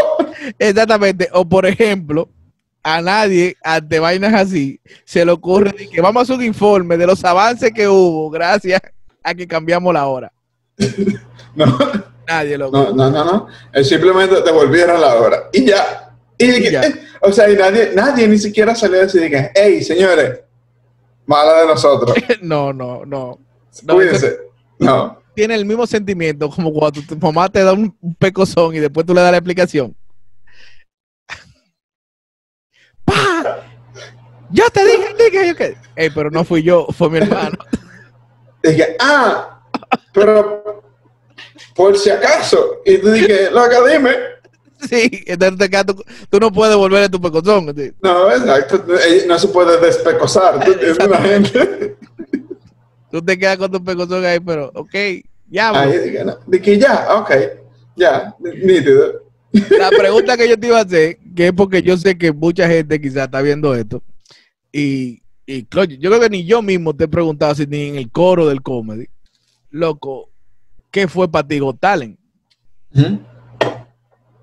Exactamente. 0.59 1.27
O 1.33 1.43
por 1.43 1.65
ejemplo, 1.65 2.29
a 2.83 3.01
nadie 3.01 3.57
ante 3.63 3.99
vainas 3.99 4.33
así 4.33 4.79
se 5.05 5.25
le 5.25 5.31
ocurre 5.31 5.73
que 5.91 6.01
vamos 6.01 6.21
a 6.21 6.23
hacer 6.23 6.35
un 6.35 6.43
informe 6.43 6.97
de 6.97 7.07
los 7.07 7.25
avances 7.25 7.71
que 7.73 7.87
hubo 7.87 8.29
gracias 8.29 8.79
a 9.23 9.33
que 9.33 9.47
cambiamos 9.47 9.91
la 9.91 10.05
hora. 10.05 10.31
No, 11.55 11.77
Nadie 12.27 12.57
lo 12.57 12.69
no, 12.69 12.91
no, 12.91 13.09
no, 13.09 13.23
no. 13.23 13.83
Simplemente 13.83 14.41
devolvieron 14.41 14.99
la 14.99 15.15
hora. 15.15 15.49
Y 15.53 15.65
ya. 15.65 16.13
Y, 16.37 16.45
Y 16.45 16.71
ya. 16.71 16.81
o 17.21 17.31
sea, 17.31 17.49
y 17.49 17.55
nadie, 17.55 17.91
nadie 17.95 18.27
ni 18.27 18.37
siquiera 18.37 18.75
salió 18.75 18.97
a 18.99 19.03
decir 19.03 19.29
que, 19.29 19.49
hey, 19.55 19.81
señores, 19.81 20.41
mala 21.25 21.61
de 21.61 21.67
nosotros. 21.67 22.15
No, 22.41 22.73
no, 22.73 23.05
no. 23.05 23.39
No, 23.83 23.93
Cuídense. 23.93 24.37
No. 24.79 25.21
Tiene 25.33 25.55
el 25.55 25.65
mismo 25.65 25.85
sentimiento 25.85 26.49
como 26.49 26.73
cuando 26.73 27.01
tu, 27.01 27.15
mamá 27.17 27.47
te 27.47 27.63
da 27.63 27.73
un, 27.73 27.95
pecozón 28.17 28.75
y 28.75 28.79
después 28.79 29.05
tú 29.05 29.13
le 29.13 29.21
das 29.21 29.31
la 29.31 29.37
explicación. 29.37 29.95
¡Pa! 33.05 33.63
Yo 34.49 34.69
te 34.71 34.83
dije, 34.83 35.15
dije, 35.17 35.47
yo 35.47 35.55
que. 35.55 35.77
Ey, 35.95 36.09
pero 36.09 36.29
no 36.31 36.43
fui 36.43 36.63
yo, 36.63 36.87
fue 36.91 37.09
mi 37.09 37.19
hermano. 37.19 37.57
Dije, 38.63 38.95
ah, 38.99 39.56
pero 40.13 40.83
por 41.75 41.97
si 41.97 42.09
acaso. 42.09 42.81
Y 42.85 42.97
tú 42.97 43.11
dije, 43.11 43.49
loca, 43.51 43.77
dime. 43.87 44.11
Sí, 44.89 45.23
entonces 45.25 45.69
tú, 45.87 46.03
tú 46.29 46.39
no 46.39 46.51
puedes 46.51 46.75
volver 46.75 47.03
a 47.03 47.09
tu 47.09 47.19
pecozón. 47.19 47.73
¿sí? 47.75 47.91
No, 48.01 48.31
exacto. 48.31 48.83
Eh, 48.95 49.25
No 49.27 49.39
se 49.39 49.47
puede 49.47 49.79
despecosar. 49.79 50.63
Tú 50.63 50.73
tienes 50.75 50.97
una 50.99 51.17
gente. 51.17 51.95
Tú 53.11 53.21
te 53.21 53.37
quedas 53.37 53.57
con 53.57 53.71
tu 53.71 53.83
pecozón 53.83 54.23
ahí, 54.25 54.39
pero, 54.39 54.71
ok, 54.75 54.93
ya. 55.49 55.71
Ahí 55.79 55.97
dije, 55.97 56.25
no. 56.25 56.37
Dije, 56.45 56.77
ya, 56.77 57.07
ok. 57.15 57.31
Ya, 57.95 58.35
nítido. 58.39 59.23
La 59.79 59.89
pregunta 59.89 60.37
que 60.37 60.47
yo 60.47 60.59
te 60.59 60.67
iba 60.67 60.77
a 60.77 60.83
hacer, 60.83 61.17
que 61.35 61.47
es 61.47 61.53
porque 61.53 61.81
yo 61.81 61.97
sé 61.97 62.17
que 62.17 62.31
mucha 62.31 62.67
gente 62.67 63.01
quizás 63.01 63.25
está 63.25 63.41
viendo 63.41 63.73
esto, 63.73 64.03
y, 64.71 65.23
y 65.45 65.65
yo 65.99 66.09
creo 66.09 66.19
que 66.19 66.29
ni 66.29 66.45
yo 66.45 66.61
mismo 66.61 66.95
te 66.95 67.05
he 67.05 67.07
preguntado 67.07 67.55
si 67.55 67.65
ni 67.65 67.87
en 67.87 67.95
el 67.95 68.11
coro 68.11 68.47
del 68.47 68.61
comedy, 68.61 69.07
loco, 69.69 70.29
¿qué 70.91 71.07
fue 71.07 71.29
para 71.29 71.47
ti 71.47 71.59
Got 71.59 71.79
Talent? 71.79 72.17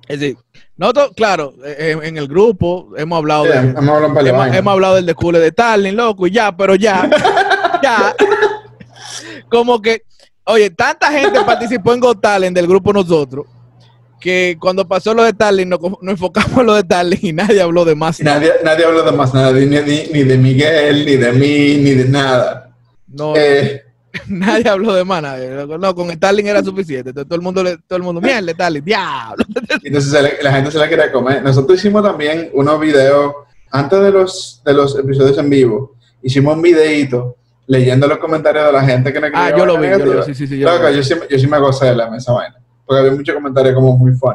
Es 0.06 0.20
decir, 0.20 0.36
nosotros, 0.76 1.12
claro, 1.16 1.54
eh, 1.64 1.92
en, 1.92 2.04
en 2.04 2.16
el 2.18 2.28
grupo 2.28 2.90
hemos 2.96 3.16
hablado 3.18 3.44
de, 3.44 3.54
Hemos 3.56 3.76
hablado 3.78 4.06
un 4.08 4.14
par 4.14 4.22
de 4.24 4.30
hemos, 4.30 4.38
vainas. 4.40 4.58
hemos 4.58 4.72
hablado 4.72 4.94
del 4.96 5.06
descule 5.06 5.38
de 5.40 5.52
Talent, 5.52 5.96
loco, 5.96 6.26
y 6.26 6.30
ya, 6.30 6.54
pero 6.56 6.74
ya, 6.74 7.08
ya, 7.82 8.14
como 9.48 9.80
que, 9.80 10.02
oye, 10.44 10.70
tanta 10.70 11.10
gente 11.10 11.40
participó 11.46 11.94
en 11.94 12.00
Got 12.00 12.20
Talent 12.20 12.54
del 12.54 12.66
grupo 12.66 12.92
nosotros, 12.92 13.46
que 14.20 14.56
cuando 14.60 14.86
pasó 14.86 15.14
lo 15.14 15.22
de 15.24 15.32
Talent, 15.32 15.70
nos, 15.70 15.80
nos 15.80 16.12
enfocamos 16.12 16.58
en 16.58 16.66
lo 16.66 16.74
de 16.74 16.84
Talent 16.84 17.24
y 17.24 17.32
nadie 17.32 17.62
habló 17.62 17.84
de 17.86 17.94
más. 17.94 18.20
Nadie, 18.20 18.52
nadie 18.62 18.84
habló 18.84 19.02
de 19.04 19.12
más 19.12 19.32
nada, 19.32 19.52
ni, 19.52 19.64
ni, 19.66 20.06
ni 20.12 20.22
de 20.22 20.36
Miguel, 20.38 21.06
ni 21.06 21.16
de 21.16 21.32
mí, 21.32 21.76
ni 21.82 21.90
de 21.92 22.04
nada. 22.06 22.70
No, 23.06 23.34
Eh, 23.36 23.83
nadie 24.28 24.68
habló 24.68 24.94
de 24.94 25.04
más. 25.04 25.22
nadie. 25.22 25.50
No, 25.78 25.94
con 25.94 26.10
Starling 26.10 26.46
era 26.46 26.62
suficiente. 26.62 27.10
Entonces, 27.10 27.28
todo 27.28 27.36
el 27.36 27.42
mundo, 27.42 27.62
le- 27.62 27.78
todo 27.78 27.96
el 27.96 28.02
mundo, 28.02 28.20
mierda, 28.20 28.52
Starling, 28.52 28.84
diablo. 28.84 29.44
entonces 29.82 30.42
la 30.42 30.52
gente 30.52 30.70
se 30.70 30.78
la 30.78 30.88
quería 30.88 31.10
comer. 31.12 31.42
Nosotros 31.42 31.78
hicimos 31.78 32.02
también 32.02 32.50
unos 32.54 32.78
videos, 32.80 33.34
antes 33.70 34.00
de 34.00 34.10
los, 34.10 34.62
de 34.64 34.72
los 34.74 34.98
episodios 34.98 35.36
en 35.38 35.50
vivo, 35.50 35.96
hicimos 36.22 36.54
un 36.56 36.62
videito 36.62 37.36
leyendo 37.66 38.06
los 38.06 38.18
comentarios 38.18 38.66
de 38.66 38.72
la 38.72 38.82
gente 38.84 39.12
que 39.12 39.20
nos 39.20 39.30
Ah, 39.34 39.50
yo 39.56 39.64
lo 39.64 39.78
vi, 39.78 39.88
yo 39.88 39.98
lo 40.04 40.16
vi, 40.18 40.22
sí, 40.26 40.34
sí, 40.34 40.46
sí, 40.46 40.58
yo 40.58 40.68
vi. 40.88 40.96
yo, 40.96 41.02
sí, 41.02 41.14
yo 41.30 41.38
sí 41.38 41.46
me 41.46 41.58
gocé 41.58 41.86
de 41.86 41.96
la 41.96 42.14
esa 42.16 42.32
vaina. 42.32 42.56
Porque 42.84 43.00
había 43.00 43.12
muchos 43.12 43.34
comentarios 43.34 43.74
como 43.74 43.96
muy 43.96 44.12
fun. 44.12 44.34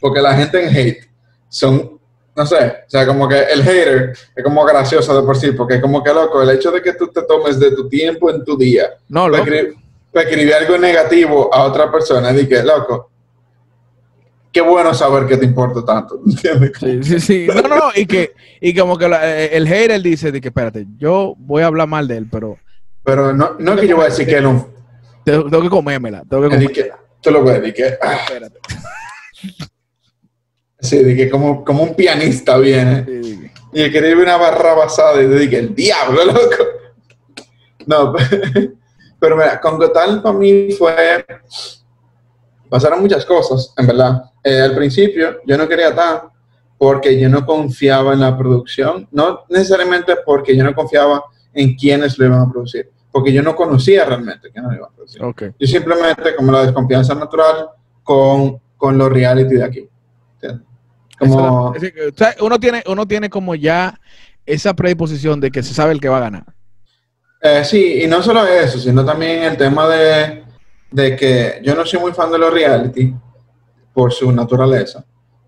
Porque 0.00 0.20
la 0.20 0.34
gente 0.34 0.64
en 0.64 0.74
hate 0.74 1.08
son, 1.48 1.97
no 2.38 2.46
sé, 2.46 2.56
o 2.86 2.88
sea, 2.90 3.04
como 3.04 3.28
que 3.28 3.36
el 3.36 3.64
hater 3.64 4.12
es 4.36 4.44
como 4.44 4.64
gracioso 4.64 5.14
de 5.20 5.26
por 5.26 5.36
sí, 5.36 5.50
porque 5.50 5.74
es 5.74 5.80
como 5.82 6.04
que 6.04 6.14
loco, 6.14 6.40
el 6.40 6.50
hecho 6.50 6.70
de 6.70 6.80
que 6.80 6.92
tú 6.92 7.08
te 7.08 7.22
tomes 7.22 7.58
de 7.58 7.72
tu 7.72 7.88
tiempo 7.88 8.30
en 8.30 8.44
tu 8.44 8.56
día 8.56 8.90
No, 9.08 9.24
para 9.24 9.38
escribir, 9.38 9.74
para 10.12 10.28
escribir 10.28 10.54
algo 10.54 10.78
negativo 10.78 11.52
a 11.52 11.64
otra 11.64 11.90
persona, 11.90 12.30
y 12.30 12.46
que, 12.46 12.62
loco, 12.62 13.10
qué 14.52 14.60
bueno 14.60 14.94
saber 14.94 15.26
que 15.26 15.36
te 15.36 15.46
importa 15.46 15.84
tanto, 15.84 16.20
¿entiendes? 16.24 16.72
Sí, 16.78 17.02
sí, 17.02 17.20
sí. 17.20 17.46
No, 17.52 17.60
no, 17.60 17.68
no. 17.76 17.90
Y 17.96 18.06
que, 18.06 18.32
y 18.60 18.72
como 18.72 18.96
que 18.96 19.08
la- 19.08 19.36
eh, 19.36 19.56
el 19.56 19.66
hater 19.66 20.00
dice 20.00 20.30
de 20.30 20.40
que, 20.40 20.48
espérate, 20.48 20.86
yo 20.96 21.34
voy 21.38 21.62
a 21.62 21.66
hablar 21.66 21.88
mal 21.88 22.06
de 22.06 22.18
él, 22.18 22.28
pero 22.30 22.56
Pero 23.02 23.32
no, 23.32 23.56
no 23.58 23.74
es 23.74 23.80
que 23.80 23.88
yo 23.88 23.96
voy 23.96 24.04
a 24.06 24.08
decir 24.10 24.28
que 24.28 24.40
no, 24.40 24.68
tengo, 25.24 25.50
tengo 25.50 25.62
que 25.64 25.70
comérmela. 25.70 26.22
Tengo 26.30 26.44
que 26.44 26.48
comérmela. 26.50 26.98
tú 27.20 27.30
lo 27.32 27.42
ves, 27.42 27.62
de 27.62 27.74
que, 27.74 27.98
ah, 28.00 28.14
Espérate. 28.24 28.58
Sí, 30.80 31.02
de 31.02 31.16
que 31.16 31.30
como, 31.30 31.64
como 31.64 31.82
un 31.82 31.94
pianista 31.94 32.58
viene. 32.58 33.04
Sí. 33.04 33.50
Y 33.72 33.82
escribe 33.82 34.22
una 34.22 34.36
barra 34.36 34.74
basada 34.74 35.22
y 35.22 35.26
te 35.26 35.38
dije, 35.38 35.58
el 35.58 35.74
diablo, 35.74 36.24
loco. 36.24 36.64
No, 37.86 38.14
pero 39.20 39.36
mira, 39.36 39.60
con 39.60 39.78
Gotal 39.78 40.22
para 40.22 40.36
mí 40.36 40.72
fue. 40.72 41.24
Pasaron 42.68 43.00
muchas 43.00 43.24
cosas, 43.24 43.72
en 43.76 43.86
verdad. 43.86 44.22
Eh, 44.44 44.60
al 44.60 44.74
principio 44.74 45.40
yo 45.46 45.56
no 45.56 45.68
quería 45.68 45.94
tan 45.94 46.20
porque 46.76 47.18
yo 47.18 47.28
no 47.28 47.44
confiaba 47.44 48.12
en 48.12 48.20
la 48.20 48.36
producción. 48.36 49.08
No 49.10 49.44
necesariamente 49.48 50.16
porque 50.24 50.56
yo 50.56 50.64
no 50.64 50.74
confiaba 50.74 51.24
en 51.52 51.74
quienes 51.74 52.18
lo 52.18 52.26
iban 52.26 52.40
a 52.40 52.50
producir, 52.50 52.90
porque 53.10 53.32
yo 53.32 53.42
no 53.42 53.56
conocía 53.56 54.04
realmente 54.04 54.50
quiénes 54.50 54.70
lo 54.70 54.76
iban 54.76 54.90
a 54.90 54.94
producir. 54.94 55.24
Ok. 55.24 55.42
Yo 55.58 55.66
simplemente, 55.66 56.36
como 56.36 56.52
la 56.52 56.62
desconfianza 56.62 57.14
natural 57.14 57.70
con, 58.02 58.60
con 58.76 58.96
los 58.96 59.10
reality 59.10 59.54
de 59.56 59.64
aquí. 59.64 59.88
¿entiendes? 60.34 60.67
Como. 61.18 61.74
Es 61.74 61.80
decir, 61.82 61.94
que, 61.94 62.06
o 62.08 62.12
sea, 62.16 62.34
uno, 62.40 62.58
tiene, 62.58 62.82
uno 62.86 63.06
tiene 63.06 63.28
como 63.30 63.54
ya 63.54 63.98
esa 64.46 64.74
predisposición 64.74 65.40
de 65.40 65.50
que 65.50 65.62
se 65.62 65.74
sabe 65.74 65.92
el 65.92 66.00
que 66.00 66.08
va 66.08 66.18
a 66.18 66.20
ganar. 66.20 66.44
Eh, 67.40 67.62
sí, 67.64 68.02
y 68.02 68.06
no 68.06 68.22
solo 68.22 68.46
eso, 68.46 68.78
sino 68.78 69.04
también 69.04 69.42
el 69.44 69.56
tema 69.56 69.86
de, 69.88 70.44
de 70.90 71.16
que 71.16 71.60
yo 71.62 71.74
no 71.74 71.84
soy 71.86 72.00
muy 72.00 72.12
fan 72.12 72.30
de 72.32 72.38
los 72.38 72.52
reality 72.52 73.14
por 73.92 74.12
su 74.12 74.30
naturaleza. 74.32 75.04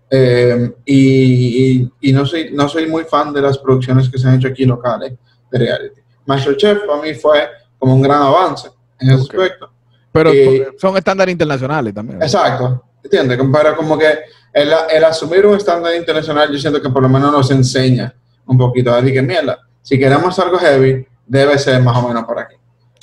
Eh, 0.09 0.73
y, 0.85 1.73
y- 1.81 1.91
y 2.01 2.11
no, 2.13 2.25
soy, 2.25 2.49
no 2.53 2.67
soy 2.67 2.85
muy 2.87 3.03
fan 3.05 3.31
de 3.33 3.41
las 3.41 3.57
producciones 3.57 4.09
que 4.09 4.17
se 4.17 4.27
han 4.27 4.35
hecho 4.35 4.49
aquí 4.49 4.65
locales 4.65 5.13
de 5.49 5.57
reality. 5.59 6.01
Masterchef 6.25 6.79
para 6.85 7.01
mí 7.01 7.13
fue 7.13 7.47
como 7.79 7.95
un 7.95 8.01
gran 8.01 8.21
avance 8.21 8.69
en 8.99 9.09
ese 9.11 9.21
aspecto. 9.21 9.71
Pero 10.11 10.31
Eh, 10.33 10.67
son 10.77 10.97
estándares 10.97 11.31
internacionales 11.31 11.93
también. 11.93 12.19
¿verdad? 12.19 12.33
Exacto, 12.35 12.83
¿entiendes? 13.03 13.37
Pero 13.51 13.75
como 13.75 13.97
que 13.97 14.07
el, 14.53 14.71
el 14.93 15.03
asumir 15.03 15.45
un 15.45 15.55
estándar 15.57 15.95
internacional, 15.95 16.51
yo 16.51 16.59
siento 16.59 16.81
que 16.81 16.89
por 16.89 17.01
lo 17.01 17.09
menos 17.09 17.31
nos 17.31 17.49
enseña 17.51 18.13
un 18.45 18.57
poquito. 18.57 18.93
Así 18.93 19.11
que, 19.13 19.21
mierda, 19.21 19.59
si 19.81 19.97
queremos 19.97 20.37
algo 20.39 20.57
heavy, 20.57 21.05
debe 21.25 21.57
ser 21.57 21.81
más 21.81 21.97
o 21.97 22.07
menos 22.07 22.23
por 22.25 22.39
aquí. 22.39 22.55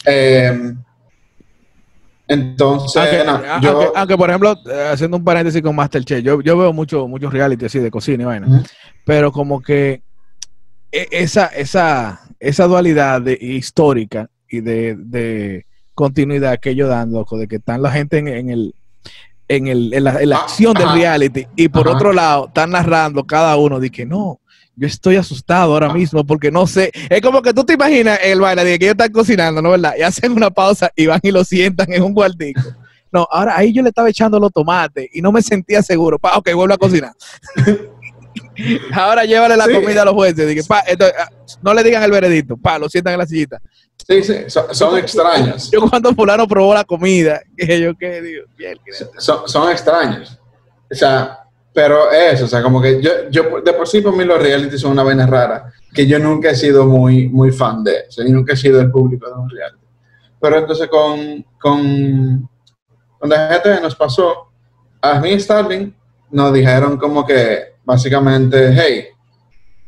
Eh, 0.07 0.75
entonces, 2.31 2.97
Aunque, 2.97 3.25
no, 3.25 3.61
yo, 3.63 3.71
aunque- 3.81 3.99
aunque, 3.99 4.19
por 4.19 4.29
ejemplo, 4.29 4.55
eh, 4.71 4.89
haciendo 4.93 5.17
un 5.17 5.25
paréntesis 5.25 5.63
con 5.63 5.75
Masterchef, 5.75 6.23
yo, 6.23 6.41
yo 6.43 6.59
veo 6.59 6.73
mucho, 6.75 7.09
muchos 7.09 7.33
reality 7.33 7.65
así 7.65 7.79
de 7.79 7.91
cocina 7.91 8.23
y 8.25 8.27
vaina, 8.27 8.65
pero 9.07 9.33
como 9.33 9.63
que 9.63 10.03
e- 10.93 11.09
esa, 11.11 11.47
esa, 11.47 12.21
esa 12.39 12.67
dualidad 12.67 13.23
de, 13.23 13.39
histórica 13.41 14.29
y 14.47 14.61
de, 14.61 14.95
de 14.99 15.65
continuidad 15.95 16.59
que 16.61 16.71
ellos 16.71 16.91
dan, 16.91 17.13
loco, 17.13 17.39
de 17.39 17.49
que 17.49 17.57
están 17.57 17.81
la 17.81 17.91
gente 17.91 18.19
en, 18.19 18.29
en 18.29 18.51
el 18.51 18.75
en, 19.49 19.67
el, 19.67 19.93
en, 19.95 20.05
la, 20.05 20.21
en 20.23 20.29
la 20.29 20.37
Ah, 20.37 20.41
acción 20.43 20.75
del 20.75 20.93
reality 20.93 21.47
y 21.57 21.69
por 21.69 21.89
Ajá. 21.89 21.97
otro 21.97 22.13
lado 22.13 22.47
están 22.49 22.71
narrando 22.71 23.25
cada 23.25 23.57
uno 23.57 23.81
de 23.81 23.91
que 23.91 24.05
no, 24.07 24.41
yo 24.77 24.87
estoy 24.87 25.17
asustado 25.17 25.73
ahora 25.73 25.89
Ah. 25.91 25.95
mismo 25.95 26.25
porque 26.25 26.51
no 26.51 26.67
sé, 26.67 26.91
es 27.11 27.21
como 27.21 27.43
que 27.43 27.53
tú 27.53 27.65
te 27.65 27.73
imaginas 27.75 28.19
el 28.23 28.41
baile 28.41 28.65
de 28.65 28.79
que 28.79 28.85
ellos 28.85 28.95
están 28.95 29.11
cocinando, 29.13 29.61
¿no 29.63 29.71
verdad? 29.71 29.95
Y 29.99 30.03
hacen 30.03 30.33
una 30.33 30.51
pausa 30.51 30.91
y 30.95 31.07
van 31.07 31.21
y 31.23 31.31
lo 31.31 31.43
sientan 31.45 31.93
en 31.93 32.03
un 32.03 32.15
cuartico. 32.15 32.61
No, 33.11 33.27
ahora 33.31 33.57
ahí 33.57 33.73
yo 33.73 33.83
le 33.83 33.89
estaba 33.89 34.11
echando 34.11 34.39
los 34.39 34.53
tomates 34.53 35.09
y 35.13 35.23
no 35.23 35.33
me 35.33 35.41
sentía 35.41 35.83
seguro. 35.83 36.19
Pa, 36.19 36.37
ok, 36.37 36.53
vuelvo 36.55 36.75
a 36.75 36.79
cocinar. 36.79 37.13
ahora 38.93 39.25
llévale 39.25 39.57
la 39.57 39.65
Sí. 39.67 39.73
comida 39.73 40.03
a 40.03 40.05
los 40.05 40.15
jueces. 40.15 40.47
Dije, 40.49 40.63
pa, 40.67 40.83
ah, 41.19 41.29
no 41.63 41.75
le 41.75 41.83
digan 41.83 42.03
el 42.03 42.11
veredicto. 42.11 42.57
Pa, 42.57 42.79
lo 42.79 42.89
sientan 42.89 43.15
en 43.15 43.19
la 43.21 43.27
sillita. 43.27 43.61
Sí, 44.07 44.23
sí, 44.23 44.35
son, 44.49 44.75
son 44.75 44.99
extraños. 44.99 45.71
Yo 45.71 45.81
cuando 45.89 46.15
fulano 46.15 46.47
probó 46.47 46.75
la 46.75 46.85
comida, 46.85 47.41
que 47.57 47.81
yo 47.81 47.97
qué 47.97 48.21
digo, 48.23 48.45
bien, 48.57 48.79
que- 48.85 48.93
Son, 49.21 49.49
son 49.49 49.71
extraños. 49.71 50.39
O 50.91 50.95
sea, 50.95 51.41
pero 51.73 52.11
eso, 52.11 52.47
o 52.47 52.49
sea, 52.49 52.63
como 52.63 52.81
que 52.81 53.01
yo, 53.03 53.29
yo 53.31 53.61
de 53.61 53.73
por 53.73 53.87
sí 53.87 54.01
por 54.01 54.17
mí 54.17 54.25
los 54.25 54.41
reality 54.43 54.79
son 54.79 54.93
una 54.93 55.03
vaina 55.05 55.27
rara, 55.27 55.73
que 55.95 56.07
yo 56.07 56.19
nunca 56.19 56.51
he 56.51 56.57
sido 56.57 56.87
muy, 56.87 57.29
muy 57.29 57.53
fan 57.53 57.85
de, 57.85 58.05
o 58.09 58.11
sea, 58.11 58.25
yo 58.27 58.33
nunca 58.33 58.55
he 58.55 58.57
sido 58.57 58.81
el 58.81 58.91
público 58.91 59.27
de 59.29 59.35
un 59.35 59.49
reality. 59.51 59.85
Pero 60.41 60.59
entonces 60.59 60.89
con, 60.89 61.45
con, 61.61 62.49
con 63.19 63.29
DGT 63.31 63.83
nos 63.83 63.95
pasó, 63.95 64.49
a 65.03 65.21
mí 65.21 65.31
y 65.31 65.41
Starling 65.41 65.95
nos 66.31 66.53
dijeron 66.53 66.97
como 66.97 67.25
que 67.27 67.75
básicamente, 67.85 68.71
hey, 68.73 69.09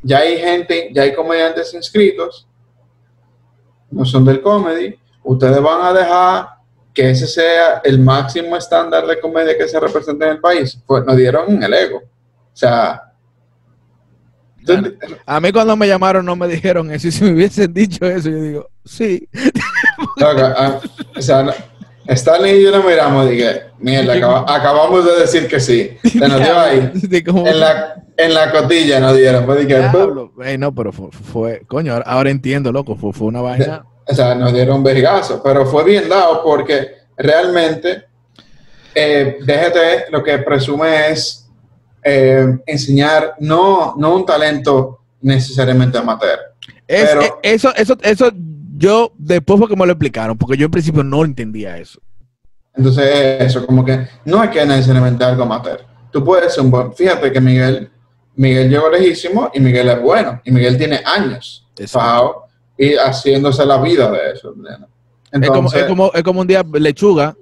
ya 0.02 0.18
hay 0.18 0.38
gente, 0.38 0.90
ya 0.92 1.02
hay 1.02 1.14
comediantes 1.14 1.74
inscritos, 1.74 2.46
no 3.90 4.04
son 4.04 4.24
del 4.24 4.40
comedy, 4.40 4.94
ustedes 5.24 5.60
van 5.60 5.82
a 5.82 5.92
dejar 5.92 6.48
que 6.92 7.10
ese 7.10 7.26
sea 7.26 7.80
el 7.84 8.00
máximo 8.00 8.56
estándar 8.56 9.06
de 9.06 9.20
comedia 9.20 9.56
que 9.56 9.68
se 9.68 9.78
representa 9.78 10.26
en 10.26 10.32
el 10.32 10.40
país, 10.40 10.78
pues 10.86 11.04
nos 11.04 11.16
dieron 11.16 11.62
el 11.62 11.72
ego. 11.72 11.98
O 11.98 12.56
sea, 12.56 13.10
a 15.26 15.40
mí 15.40 15.52
cuando 15.52 15.76
me 15.76 15.88
llamaron 15.88 16.24
no 16.24 16.36
me 16.36 16.48
dijeron 16.48 16.90
eso. 16.90 17.08
Y 17.08 17.12
si 17.12 17.24
me 17.24 17.32
hubiesen 17.32 17.72
dicho 17.72 18.04
eso, 18.06 18.28
yo 18.28 18.42
digo, 18.42 18.70
sí. 18.84 19.28
Ah, 20.20 20.80
o 21.16 21.22
sea, 21.22 21.54
Stanley 22.14 22.58
y 22.58 22.64
yo 22.64 22.72
nos 22.72 22.84
miramos 22.84 23.26
y 23.26 23.36
dije, 23.36 23.62
mierda, 23.78 24.44
acabamos 24.48 25.04
de 25.04 25.20
decir 25.20 25.46
que 25.46 25.60
sí. 25.60 25.96
Se 26.02 26.18
nos 26.18 26.40
dio 26.40 26.58
ahí. 26.58 26.92
En 27.26 27.60
la, 27.60 28.02
en 28.16 28.34
la 28.34 28.50
cotilla 28.50 29.00
nos 29.00 29.16
dieron. 29.16 29.46
Pues 29.46 29.66
dije, 29.66 30.58
no, 30.58 30.74
pero 30.74 30.92
fue, 30.92 31.62
coño, 31.66 32.00
ahora, 32.04 32.30
entiendo, 32.30 32.72
loco, 32.72 32.96
fue, 32.96 33.12
fue 33.12 33.28
una 33.28 33.40
vaina. 33.40 33.84
O 34.06 34.14
sea, 34.14 34.34
nos 34.34 34.52
dieron 34.52 34.78
un 34.78 34.82
vergazo, 34.82 35.40
pero 35.42 35.64
fue 35.66 35.84
bien 35.84 36.08
dado 36.08 36.42
porque 36.42 36.96
realmente 37.16 38.04
eh, 38.94 39.38
DGT 39.40 40.10
lo 40.10 40.22
que 40.22 40.38
presume 40.38 41.10
es 41.10 41.48
eh, 42.02 42.58
enseñar 42.66 43.34
no, 43.38 43.94
no 43.96 44.16
un 44.16 44.26
talento 44.26 45.00
necesariamente 45.20 45.98
amateur. 45.98 46.38
pero, 46.86 47.22
eh, 47.22 47.32
eso, 47.42 47.72
eso, 47.76 47.96
eso 48.02 48.32
yo 48.80 49.12
después 49.18 49.58
fue 49.58 49.68
que 49.68 49.76
me 49.76 49.84
lo 49.84 49.92
explicaron, 49.92 50.38
porque 50.38 50.56
yo 50.56 50.64
en 50.64 50.70
principio 50.70 51.04
no 51.04 51.22
entendía 51.22 51.76
eso. 51.76 52.00
Entonces, 52.74 53.42
eso, 53.42 53.66
como 53.66 53.84
que 53.84 54.08
no 54.24 54.40
hay 54.40 54.48
que 54.48 54.64
necesariamente 54.64 55.22
algo 55.22 55.42
amateur. 55.42 55.84
Tú 56.10 56.24
puedes 56.24 56.54
ser 56.54 56.64
un 56.64 56.70
buen. 56.70 56.94
Fíjate 56.94 57.30
que 57.30 57.40
Miguel, 57.42 57.90
Miguel 58.36 58.70
llegó 58.70 58.88
lejísimo 58.88 59.50
y 59.52 59.60
Miguel 59.60 59.90
es 59.90 60.00
bueno. 60.00 60.40
Y 60.46 60.50
Miguel 60.50 60.78
tiene 60.78 61.02
años 61.04 61.68
y 62.78 62.94
haciéndose 62.94 63.66
la 63.66 63.76
vida 63.82 64.10
de 64.10 64.32
eso. 64.32 64.54
Entonces, 65.30 65.82
es, 65.82 65.86
como, 65.86 66.10
es, 66.14 66.22
como, 66.22 66.40
un 66.40 66.46
día 66.46 66.64
Lechuga 66.72 67.36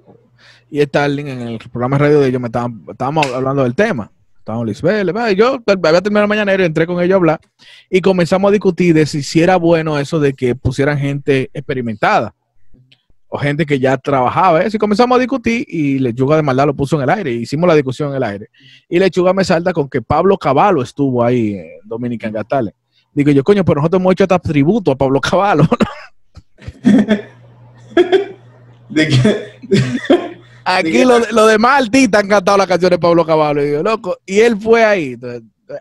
y 0.69 0.81
Starling 0.81 1.27
en 1.27 1.41
el 1.41 1.59
programa 1.71 1.97
de 1.97 2.03
radio 2.03 2.19
de 2.19 2.27
ellos 2.27 2.41
me 2.41 2.47
estaban, 2.47 2.83
estábamos 2.89 3.25
hablando 3.33 3.63
del 3.63 3.75
tema 3.75 4.11
yo 5.35 5.59
había 5.65 6.01
terminado 6.01 6.27
mañana 6.27 6.55
y 6.55 6.61
entré 6.63 6.87
con 6.87 7.01
ellos 7.01 7.13
a 7.13 7.17
hablar 7.17 7.39
y 7.89 8.01
comenzamos 8.01 8.49
a 8.49 8.51
discutir 8.51 8.93
de 8.93 9.05
si, 9.05 9.41
era 9.41 9.57
bueno 9.57 9.99
eso 9.99 10.19
de 10.19 10.33
que 10.33 10.55
pusieran 10.55 10.97
gente 10.97 11.49
experimentada 11.53 12.33
o 13.27 13.37
gente 13.37 13.65
que 13.65 13.79
ya 13.79 13.95
trabajaba 13.97 14.61
eso. 14.61 14.77
Y 14.77 14.79
comenzamos 14.79 15.15
a 15.15 15.19
discutir 15.19 15.65
y 15.67 15.99
Lechuga 15.99 16.35
de 16.35 16.41
maldad 16.41 16.65
lo 16.65 16.73
puso 16.73 16.95
en 16.95 17.03
el 17.03 17.09
aire. 17.09 17.31
Hicimos 17.31 17.67
la 17.67 17.75
discusión 17.75 18.09
en 18.09 18.15
el 18.15 18.23
aire. 18.23 18.47
Y 18.89 18.97
Lechuga 18.97 19.33
me 19.33 19.43
salta 19.43 19.71
con 19.71 19.87
que 19.87 20.01
Pablo 20.01 20.37
Caballo 20.37 20.81
estuvo 20.81 21.23
ahí 21.23 21.53
en 21.53 21.67
Dominican 21.83 22.33
Gatales. 22.33 22.73
Digo 23.13 23.31
yo, 23.31 23.43
coño, 23.43 23.63
pero 23.63 23.81
nosotros 23.81 24.01
hemos 24.01 24.13
hecho 24.13 24.23
hasta 24.23 24.39
tributo 24.39 24.91
a 24.91 24.95
Pablo 24.95 25.21
Caballo. 25.21 25.63
Aquí 30.77 31.03
lo, 31.03 31.47
demás 31.47 31.83
artistas 31.83 32.21
han 32.21 32.29
cantado 32.29 32.57
las 32.57 32.67
canciones 32.67 32.97
de 32.97 33.01
Pablo 33.01 33.25
Caballo. 33.25 33.63
Y 33.63 33.83
loco, 33.83 34.17
y 34.25 34.39
él 34.39 34.57
fue 34.59 34.85
ahí. 34.85 35.17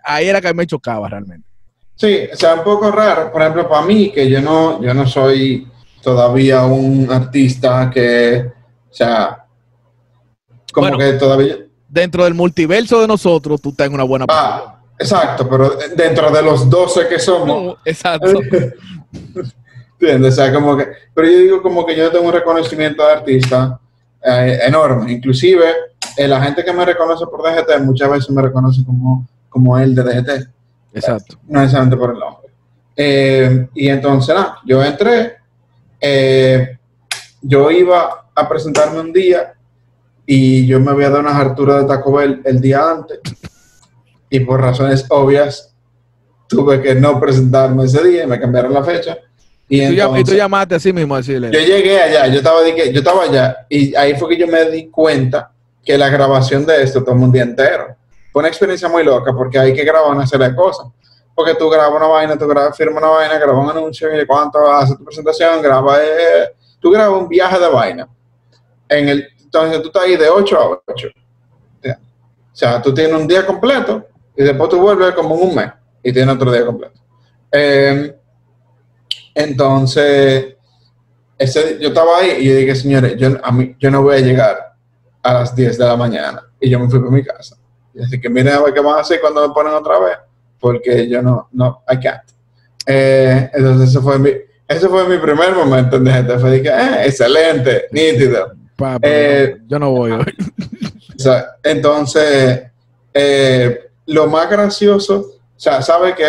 ahí 0.05 0.29
era 0.29 0.41
que 0.41 0.55
me 0.55 0.67
chocaba 0.67 1.09
realmente. 1.09 1.47
Sí, 1.95 2.21
o 2.33 2.37
sea, 2.37 2.55
un 2.55 2.65
poco 2.65 2.91
raro. 2.91 3.31
Por 3.31 3.43
ejemplo, 3.43 3.69
para 3.69 3.85
mí, 3.85 4.11
que 4.11 4.31
yo 4.31 4.41
no, 4.41 4.81
yo 4.83 4.95
no 4.95 5.07
soy 5.07 5.69
todavía 6.03 6.65
un 6.65 7.11
artista 7.11 7.91
que, 7.93 8.51
o 8.89 8.95
sea, 8.95 9.45
como 10.73 10.97
que 10.97 11.13
todavía... 11.15 11.57
Dentro 11.89 12.25
del 12.25 12.35
multiverso 12.35 13.01
de 13.01 13.09
nosotros, 13.09 13.61
tú 13.61 13.71
estás 13.71 13.89
en 13.89 13.95
una 13.95 14.05
buena 14.05 14.27
ah, 14.29 14.81
Exacto, 14.99 15.49
pero 15.49 15.77
dentro 15.97 16.31
de 16.31 16.43
los 16.43 16.69
12 16.69 17.09
que 17.09 17.19
somos... 17.19 17.77
exacto. 17.85 18.41
¿Entiendes? 20.01 20.35
O 20.35 20.37
sea, 20.37 20.53
como 20.53 20.77
que... 20.77 20.87
Pero 21.13 21.29
yo 21.29 21.39
digo 21.39 21.63
como 21.63 21.85
que 21.85 21.97
yo 21.97 22.11
tengo 22.11 22.27
un 22.27 22.33
reconocimiento 22.33 23.05
de 23.05 23.13
artista 23.13 23.81
eh, 24.23 24.61
enorme. 24.65 25.13
Inclusive, 25.13 25.65
eh, 26.17 26.29
la 26.29 26.43
gente 26.43 26.65
que 26.65 26.73
me 26.73 26.85
reconoce 26.85 27.25
por 27.27 27.43
DGT 27.43 27.81
muchas 27.83 28.11
veces 28.11 28.31
me 28.31 28.43
reconoce 28.43 28.85
como, 28.85 29.27
como 29.49 29.79
el 29.79 29.95
de 29.95 30.03
DGT. 30.03 30.49
Exacto. 30.95 31.39
No 31.47 31.61
necesariamente 31.61 31.97
por 31.97 32.15
el 32.15 32.19
nombre. 32.19 32.49
Eh, 32.97 33.69
y 33.75 33.89
entonces, 33.89 34.35
nada, 34.35 34.59
yo 34.65 34.83
entré, 34.83 35.37
yo 37.43 37.71
iba 37.71 38.27
a 38.35 38.49
presentarme 38.49 39.01
un 39.01 39.13
día 39.13 39.55
y 40.27 40.67
yo 40.67 40.81
me 40.81 40.91
había 40.91 41.09
dado 41.09 41.21
unas 41.21 41.35
harturas 41.35 41.83
de 41.83 41.89
Taco 41.89 42.13
Bell 42.13 42.43
el 42.45 42.61
día 42.61 42.91
antes 42.91 43.21
y 44.31 44.41
por 44.41 44.61
razones 44.61 45.07
obvias 45.09 45.75
tuve 46.47 46.83
que 46.83 46.95
no 46.95 47.19
presentarme 47.21 47.85
ese 47.85 48.03
día 48.07 48.25
y 48.25 48.27
me 48.27 48.41
cambiaron 48.41 48.75
la 48.75 48.85
fecha 48.85 49.17
y, 49.69 50.25
tú, 50.25 50.35
llamaste 50.35 50.77
así 50.77 50.93
mismo 50.93 51.15
a 51.15 51.19
decirle. 51.19 51.51
Yo 51.53 51.61
llegué 51.61 52.01
allá, 52.01 52.27
yo 52.29 52.39
estaba, 52.39 52.67
yo 52.67 52.99
estaba 52.99 53.25
allá 53.25 53.67
y 53.69 53.95
ahí 53.95 54.15
fue 54.15 54.31
que 54.31 54.39
yo 54.39 54.47
me 54.47 54.65
di 54.71 54.89
cuenta 54.89 55.53
que 55.85 55.99
la 55.99 56.09
grabación 56.09 56.65
de 56.65 56.83
esto 56.83 57.05
toma 57.05 57.25
un 57.25 57.33
día 57.33 57.43
entero. 57.43 57.97
Fue 58.33 58.41
una 58.41 58.49
experiencia 58.49 58.89
muy 58.89 59.05
loca 59.05 59.33
porque 59.35 59.59
hay 59.59 59.75
que 59.75 59.85
grabar 59.85 60.11
una 60.11 60.27
serie 60.27 60.49
de 60.49 60.55
cosas. 60.55 60.87
Porque 61.35 61.55
tú 61.55 61.69
grabas 61.69 61.95
una 61.95 62.09
vaina, 62.09 62.37
tú 62.37 62.49
grabas, 62.49 62.77
firmas 62.77 63.03
una 63.03 63.13
vaina, 63.13 63.39
grabas 63.39 63.65
un 63.65 63.71
anuncio 63.71 64.21
y 64.21 64.27
cuánto 64.27 64.59
haces 64.71 64.97
tu 64.97 65.05
presentación, 65.05 65.63
grabas, 65.63 66.01
eh, 66.01 66.51
tú 66.81 66.91
grabas 66.91 67.21
un 67.21 67.29
viaje 67.29 67.59
de 67.59 67.69
vaina. 67.69 68.09
En 68.89 69.09
el, 69.09 69.29
entonces 69.45 69.81
tú 69.83 69.89
estás 69.89 70.03
ahí 70.03 70.17
de 70.17 70.29
8 70.29 70.59
a 70.59 70.81
8. 70.87 71.09
O 71.85 72.57
sea, 72.61 72.83
tú 72.83 72.93
tienes 72.93 73.13
un 73.15 73.29
día 73.29 73.47
completo 73.47 74.05
y 74.37 74.43
después 74.43 74.69
tú 74.69 74.81
vuelves 74.81 75.13
como 75.13 75.37
en 75.37 75.43
un 75.49 75.55
mes 75.55 75.71
y 76.03 76.13
tienes 76.13 76.35
otro 76.35 76.51
día 76.51 76.67
completo. 76.67 77.01
Eh, 77.53 78.17
entonces, 79.39 80.57
ese, 81.39 81.79
yo 81.81 81.89
estaba 81.89 82.19
ahí 82.19 82.39
y 82.41 82.49
yo 82.49 82.57
dije, 82.57 82.75
señores, 82.75 83.17
yo, 83.17 83.29
a 83.43 83.53
mí, 83.53 83.77
yo 83.79 83.91
no 83.91 84.03
voy 84.03 84.17
a 84.17 84.21
llegar 84.21 84.75
a 85.23 85.33
las 85.33 85.55
10 85.55 85.79
de 85.79 85.85
la 85.85 85.97
mañana. 85.97 86.43
Y 86.61 86.69
yo 86.69 86.81
me 86.81 86.89
fui 86.89 86.99
para 86.99 87.13
mi 87.13 87.23
casa. 87.23 87.57
Y 87.95 88.03
así 88.03 88.21
que 88.21 88.29
miren 88.29 88.55
a 88.55 88.63
ver 88.63 88.75
qué 88.75 88.81
van 88.81 88.97
a 88.97 89.01
hacer 89.01 89.21
cuando 89.21 89.47
me 89.47 89.55
ponen 89.55 89.75
otra 89.75 90.01
vez, 90.01 90.19
porque 90.59 91.09
yo 91.09 91.23
no, 91.23 91.49
no, 91.53 91.85
I 91.89 92.01
can't. 92.01 92.23
Eh, 92.85 93.51
entonces, 93.55 93.91
ese 93.91 94.01
fue 94.01 94.19
mi, 94.19 94.31
ese 94.67 94.89
fue 94.89 95.09
mi 95.09 95.19
primer 95.19 95.55
momento 95.55 95.97
en 95.97 96.05
DGT. 96.05 96.41
Fue 96.41 96.51
dije, 96.51 96.69
eh, 96.69 97.07
excelente, 97.07 97.85
nítido. 97.93 98.53
Eh, 99.03 99.57
yo 99.69 99.79
no 99.79 99.91
voy 99.93 100.13
hoy. 100.13 100.25
O 101.17 101.21
sea, 101.21 101.47
entonces, 101.65 102.63
eh, 103.13 103.91
lo 104.07 104.29
más 104.29 104.49
gracioso, 104.49 105.17
o 105.19 105.61
sea, 105.61 105.83
¿sabe 105.83 106.15
que 106.15 106.25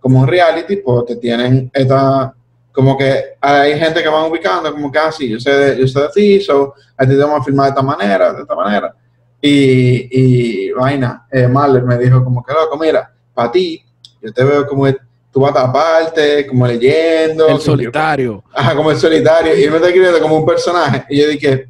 Como 0.00 0.20
un 0.20 0.26
reality, 0.26 0.76
pues 0.76 1.04
te 1.04 1.16
tienen 1.16 1.70
esta 1.74 2.32
como 2.72 2.96
que 2.96 3.36
hay 3.40 3.78
gente 3.78 4.02
que 4.02 4.08
van 4.08 4.30
ubicando, 4.30 4.72
como 4.72 4.90
que 4.90 4.98
así, 4.98 5.26
ah, 5.26 5.32
yo 5.32 5.40
sé 5.40 5.50
de, 5.50 5.80
yo 5.80 5.88
sé 5.88 6.00
de 6.00 6.08
ti, 6.08 6.40
so, 6.40 6.74
a 6.96 7.04
ti 7.04 7.10
te 7.10 7.16
vamos 7.16 7.40
a 7.40 7.44
filmar 7.44 7.66
de 7.66 7.70
esta 7.70 7.82
manera, 7.82 8.32
de 8.32 8.42
esta 8.42 8.54
manera. 8.54 8.94
Y, 9.42 10.66
y 10.68 10.70
vaina, 10.72 11.26
eh, 11.30 11.48
Marler 11.48 11.82
me 11.82 11.98
dijo 11.98 12.22
como 12.22 12.42
que 12.44 12.52
loco, 12.52 12.76
mira, 12.78 13.12
para 13.34 13.50
ti, 13.50 13.82
yo 14.22 14.32
te 14.32 14.44
veo 14.44 14.66
como 14.66 14.86
tú 15.32 15.40
vas 15.40 15.52
a 15.52 15.54
taparte, 15.54 16.46
como 16.46 16.66
leyendo. 16.66 17.48
El 17.48 17.60
solitario. 17.60 18.44
ajá, 18.52 18.74
como 18.74 18.90
el 18.90 18.98
solitario. 18.98 19.56
Y 19.56 19.68
me 19.68 19.76
está 19.76 19.88
escribiendo 19.88 20.20
como 20.20 20.36
un 20.38 20.46
personaje. 20.46 21.04
Y 21.08 21.20
yo 21.20 21.28
dije, 21.28 21.68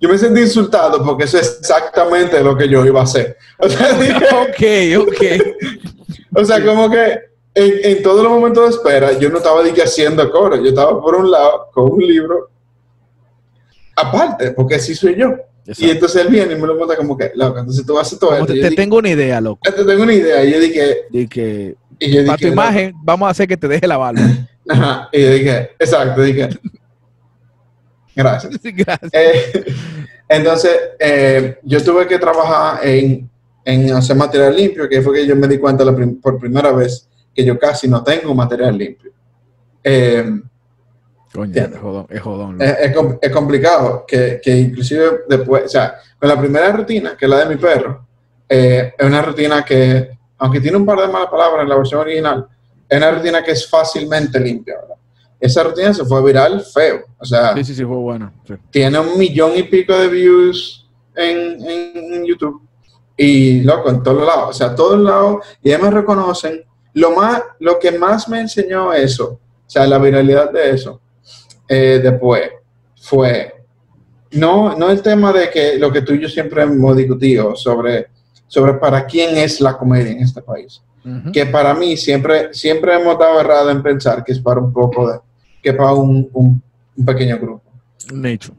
yo 0.00 0.08
me 0.08 0.18
sentí 0.18 0.42
insultado 0.42 1.02
porque 1.04 1.24
eso 1.24 1.38
es 1.38 1.58
exactamente 1.60 2.42
lo 2.42 2.56
que 2.56 2.68
yo 2.68 2.84
iba 2.84 3.00
a 3.00 3.04
hacer. 3.04 3.36
O 3.58 3.68
sea, 3.68 3.88
ok, 3.92 5.08
ok. 5.08 5.22
o 6.36 6.44
sea, 6.44 6.64
como 6.64 6.90
que 6.90 7.18
en, 7.54 8.02
todos 8.02 8.22
los 8.22 8.32
momentos 8.32 8.64
de 8.64 8.70
espera, 8.70 9.18
yo 9.18 9.30
no 9.30 9.38
estaba 9.38 9.62
haciendo 9.62 10.30
coro, 10.30 10.56
yo 10.56 10.70
estaba 10.70 11.00
por 11.00 11.14
un 11.14 11.30
lado 11.30 11.68
con 11.72 11.92
un 11.92 12.00
libro 12.00 12.50
aparte, 13.96 14.50
porque 14.50 14.74
así 14.76 14.94
soy 14.94 15.16
yo. 15.16 15.34
Y 15.66 15.90
entonces 15.90 16.22
él 16.22 16.28
viene 16.28 16.52
y 16.52 16.56
me 16.56 16.66
lo 16.66 16.74
monta 16.74 16.96
como 16.96 17.16
que, 17.16 17.32
loco, 17.34 17.58
entonces 17.58 17.86
tú 17.86 17.98
haces 17.98 18.18
todo 18.18 18.36
esto. 18.36 18.52
Te, 18.52 18.70
tengo 18.72 18.98
una 18.98 19.10
idea, 19.10 19.40
loco. 19.40 19.60
Te 19.62 19.84
tengo 19.84 20.02
una 20.02 20.12
idea. 20.12 20.44
Y 20.44 20.52
yo 20.52 20.60
dije, 20.60 20.96
dije 21.10 21.76
para 22.26 22.36
tu 22.36 22.48
imagen, 22.48 22.94
vamos 23.02 23.28
a 23.28 23.30
hacer 23.30 23.48
que 23.48 23.56
te 23.56 23.68
deje 23.68 23.86
la 23.86 23.96
bala. 23.96 24.20
Ajá. 24.68 25.08
Y 25.12 25.22
yo 25.22 25.30
dije, 25.30 25.70
exacto, 25.78 26.22
dije, 26.22 26.48
gracias. 28.14 28.60
gracias. 28.62 29.10
Eh, 29.12 29.64
entonces, 30.28 30.76
eh, 30.98 31.58
yo 31.62 31.82
tuve 31.82 32.06
que 32.06 32.18
trabajar 32.18 32.86
en, 32.86 33.30
en, 33.64 33.92
hacer 33.92 34.16
material 34.16 34.56
limpio, 34.56 34.88
que 34.88 35.00
fue 35.00 35.14
que 35.14 35.26
yo 35.26 35.36
me 35.36 35.48
di 35.48 35.58
cuenta 35.58 35.84
por 36.20 36.38
primera 36.38 36.72
vez 36.72 37.08
que 37.34 37.44
yo 37.44 37.58
casi 37.58 37.88
no 37.88 38.02
tengo 38.02 38.34
material 38.34 38.76
limpio. 38.76 39.12
Eh, 39.82 40.24
Coño, 41.34 41.52
es 41.52 41.78
jodón. 41.78 42.06
Es, 42.08 42.20
jodón, 42.20 43.18
es, 43.20 43.30
complicado, 43.32 44.04
que, 44.06 44.40
que, 44.42 44.56
inclusive 44.56 45.24
después, 45.28 45.64
o 45.64 45.68
sea, 45.68 45.96
con 46.16 46.28
la 46.28 46.38
primera 46.38 46.70
rutina, 46.70 47.16
que 47.16 47.24
es 47.24 47.30
la 47.30 47.38
de 47.38 47.54
mi 47.54 47.60
perro, 47.60 48.06
eh, 48.48 48.94
es 48.96 49.06
una 49.06 49.20
rutina 49.20 49.64
que, 49.64 50.10
aunque 50.38 50.60
tiene 50.60 50.76
un 50.76 50.86
par 50.86 51.00
de 51.00 51.08
malas 51.08 51.28
palabras 51.28 51.64
en 51.64 51.68
la 51.68 51.76
versión 51.76 52.00
original, 52.02 52.46
es 52.88 52.98
una 52.98 53.10
rutina 53.10 53.42
que 53.42 53.50
es 53.50 53.68
fácilmente 53.68 54.38
limpia, 54.38 54.76
¿verdad? 54.76 54.96
Esa 55.40 55.64
rutina 55.64 55.92
se 55.92 56.04
fue 56.04 56.24
viral 56.24 56.60
feo, 56.60 57.04
o 57.18 57.24
sea... 57.24 57.52
Sí, 57.54 57.64
sí, 57.64 57.74
sí, 57.74 57.84
fue 57.84 57.96
bueno. 57.96 58.32
Tiene 58.70 58.98
un 58.98 59.18
millón 59.18 59.56
y 59.56 59.64
pico 59.64 59.92
de 59.92 60.08
views 60.08 60.88
en, 61.16 61.58
en, 61.68 62.24
YouTube 62.24 62.62
y, 63.16 63.62
loco, 63.62 63.90
en 63.90 64.02
todos 64.02 64.24
lados, 64.24 64.50
o 64.50 64.52
sea, 64.52 64.74
todos 64.74 65.00
lados, 65.00 65.44
y 65.62 65.70
ya 65.70 65.78
me 65.78 65.90
reconocen 65.90 66.64
lo, 66.94 67.10
más, 67.12 67.42
lo 67.60 67.78
que 67.78 67.92
más 67.92 68.28
me 68.28 68.40
enseñó 68.40 68.92
eso, 68.92 69.40
o 69.66 69.70
sea, 69.70 69.86
la 69.86 69.98
viralidad 69.98 70.50
de 70.50 70.70
eso, 70.70 71.00
eh, 71.68 72.00
después, 72.02 72.50
fue 73.00 73.54
no, 74.34 74.76
no 74.76 74.90
el 74.90 75.00
tema 75.00 75.32
de 75.32 75.50
que 75.50 75.78
lo 75.78 75.92
que 75.92 76.02
tú 76.02 76.12
y 76.12 76.20
yo 76.20 76.28
siempre 76.28 76.62
hemos 76.62 76.96
discutido 76.96 77.54
sobre, 77.56 78.08
sobre 78.46 78.74
para 78.74 79.06
quién 79.06 79.36
es 79.36 79.60
la 79.60 79.76
comedia 79.76 80.12
en 80.12 80.20
este 80.20 80.42
país. 80.42 80.82
Que 81.34 81.44
para 81.44 81.74
mí 81.74 81.98
siempre, 81.98 82.54
siempre 82.54 82.94
hemos 82.94 83.18
dado 83.18 83.38
errado 83.38 83.70
en 83.70 83.82
pensar 83.82 84.24
que 84.24 84.32
es 84.32 84.38
para 84.38 84.58
un 84.58 84.72
poco 84.72 85.12
de, 85.12 85.18
que 85.62 85.74
para 85.74 85.92
un, 85.92 86.30
un, 86.32 86.62
pequeño 87.04 87.38
grupo. 87.38 87.62
Nicho. 88.10 88.54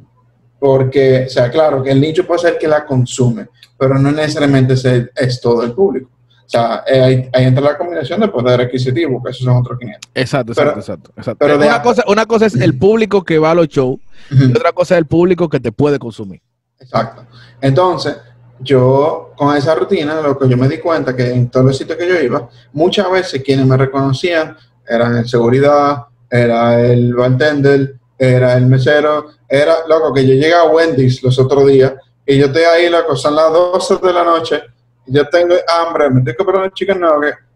Porque, 0.60 1.24
o 1.26 1.30
sea, 1.30 1.50
claro, 1.50 1.82
que 1.82 1.89
el 1.89 2.00
nicho 2.00 2.26
puede 2.26 2.41
ser 2.41 2.60
que 2.60 2.67
la 2.67 2.86
consume, 2.86 3.48
pero 3.80 3.98
no 3.98 4.12
necesariamente 4.12 4.76
es, 4.76 4.86
es 4.86 5.41
todo 5.41 5.63
el 5.63 5.74
público. 5.74 6.12
O 6.45 6.49
sea, 6.49 6.84
eh, 6.88 7.29
ahí, 7.34 7.43
entra 7.43 7.63
la 7.63 7.77
combinación 7.77 8.19
de 8.19 8.27
poder 8.27 8.62
adquisitivo, 8.62 9.21
que 9.23 9.31
esos 9.31 9.45
son 9.45 9.58
otros 9.58 9.79
500. 9.79 10.12
Exacto, 10.13 10.51
exacto, 10.51 11.12
exacto. 11.17 11.38
Pero 11.39 11.58
una, 11.58 11.81
cosa, 11.81 12.03
una 12.08 12.25
cosa 12.25 12.45
es 12.45 12.55
el 12.55 12.77
público 12.77 13.23
que 13.23 13.39
va 13.39 13.51
a 13.51 13.55
los 13.55 13.67
shows 13.67 13.99
y 14.29 14.51
otra 14.51 14.71
cosa 14.71 14.95
es 14.95 14.99
el 14.99 15.08
público 15.08 15.49
que 15.49 15.60
te 15.60 15.71
puede 15.71 15.97
consumir. 15.97 16.41
Exacto. 16.79 17.25
Entonces, 17.62 18.17
yo 18.60 19.34
con 19.36 19.55
esa 19.58 19.73
rutina, 19.75 20.21
lo 20.21 20.38
que 20.38 20.47
yo 20.47 20.55
me 20.55 20.67
di 20.67 20.77
cuenta 20.77 21.15
que 21.15 21.31
en 21.31 21.49
todos 21.49 21.65
los 21.65 21.77
sitios 21.77 21.97
que 21.97 22.08
yo 22.08 22.19
iba, 22.19 22.47
muchas 22.73 23.10
veces 23.12 23.41
quienes 23.43 23.65
me 23.65 23.75
reconocían 23.75 24.55
eran 24.88 25.17
el 25.17 25.27
seguridad, 25.27 26.05
era 26.29 26.79
el 26.79 27.13
bartender, 27.13 27.95
era 28.17 28.55
el 28.55 28.67
mesero, 28.67 29.31
era, 29.49 29.75
loco, 29.88 30.13
que 30.13 30.25
yo 30.25 30.34
llegué 30.34 30.53
a 30.53 30.65
Wendy's 30.65 31.23
los 31.23 31.38
otros 31.39 31.65
días 31.67 31.93
y 32.25 32.38
yo 32.38 32.47
estoy 32.47 32.63
ahí, 32.63 32.89
loco, 32.89 33.15
son 33.15 33.36
las 33.36 33.51
12 33.51 33.97
de 33.97 34.13
la 34.13 34.23
noche 34.23 34.62
yo 35.07 35.27
tengo 35.29 35.55
hambre, 35.67 36.09
me 36.09 36.19
estoy 36.19 36.35
comprando 36.35 36.65
un 36.65 36.71
chicken 36.71 37.01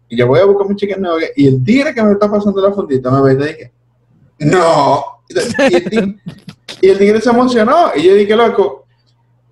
y 0.08 0.16
yo 0.16 0.26
voy 0.26 0.40
a 0.40 0.44
buscar 0.44 0.68
mi 0.68 0.74
chicken 0.74 1.00
nugget, 1.00 1.32
y 1.36 1.46
el 1.46 1.64
tigre 1.64 1.94
que 1.94 2.02
me 2.02 2.12
está 2.12 2.30
pasando 2.30 2.60
la 2.60 2.72
fundita 2.72 3.10
me 3.10 3.22
ve 3.22 3.32
y 3.32 3.46
dije, 3.46 3.72
no. 4.40 5.04
Y 6.82 6.88
el, 6.88 6.98
tigre, 6.98 7.20
se 7.20 7.30
emocionó, 7.30 7.92
y 7.94 8.02
yo 8.02 8.14
dije, 8.14 8.34
loco, 8.34 8.86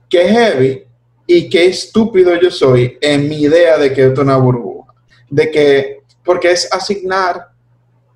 qué 0.09 0.29
heavy 0.29 0.85
y 1.27 1.49
qué 1.49 1.67
estúpido 1.67 2.35
yo 2.41 2.51
soy 2.51 2.97
en 3.01 3.29
mi 3.29 3.43
idea 3.43 3.77
de 3.77 3.93
que 3.93 4.07
esto 4.07 4.23
es 4.23 4.25
una 4.25 4.39
burbuja. 4.39 4.95
De 5.29 5.51
que, 5.51 6.01
porque 6.25 6.51
es 6.51 6.73
asignar 6.73 7.49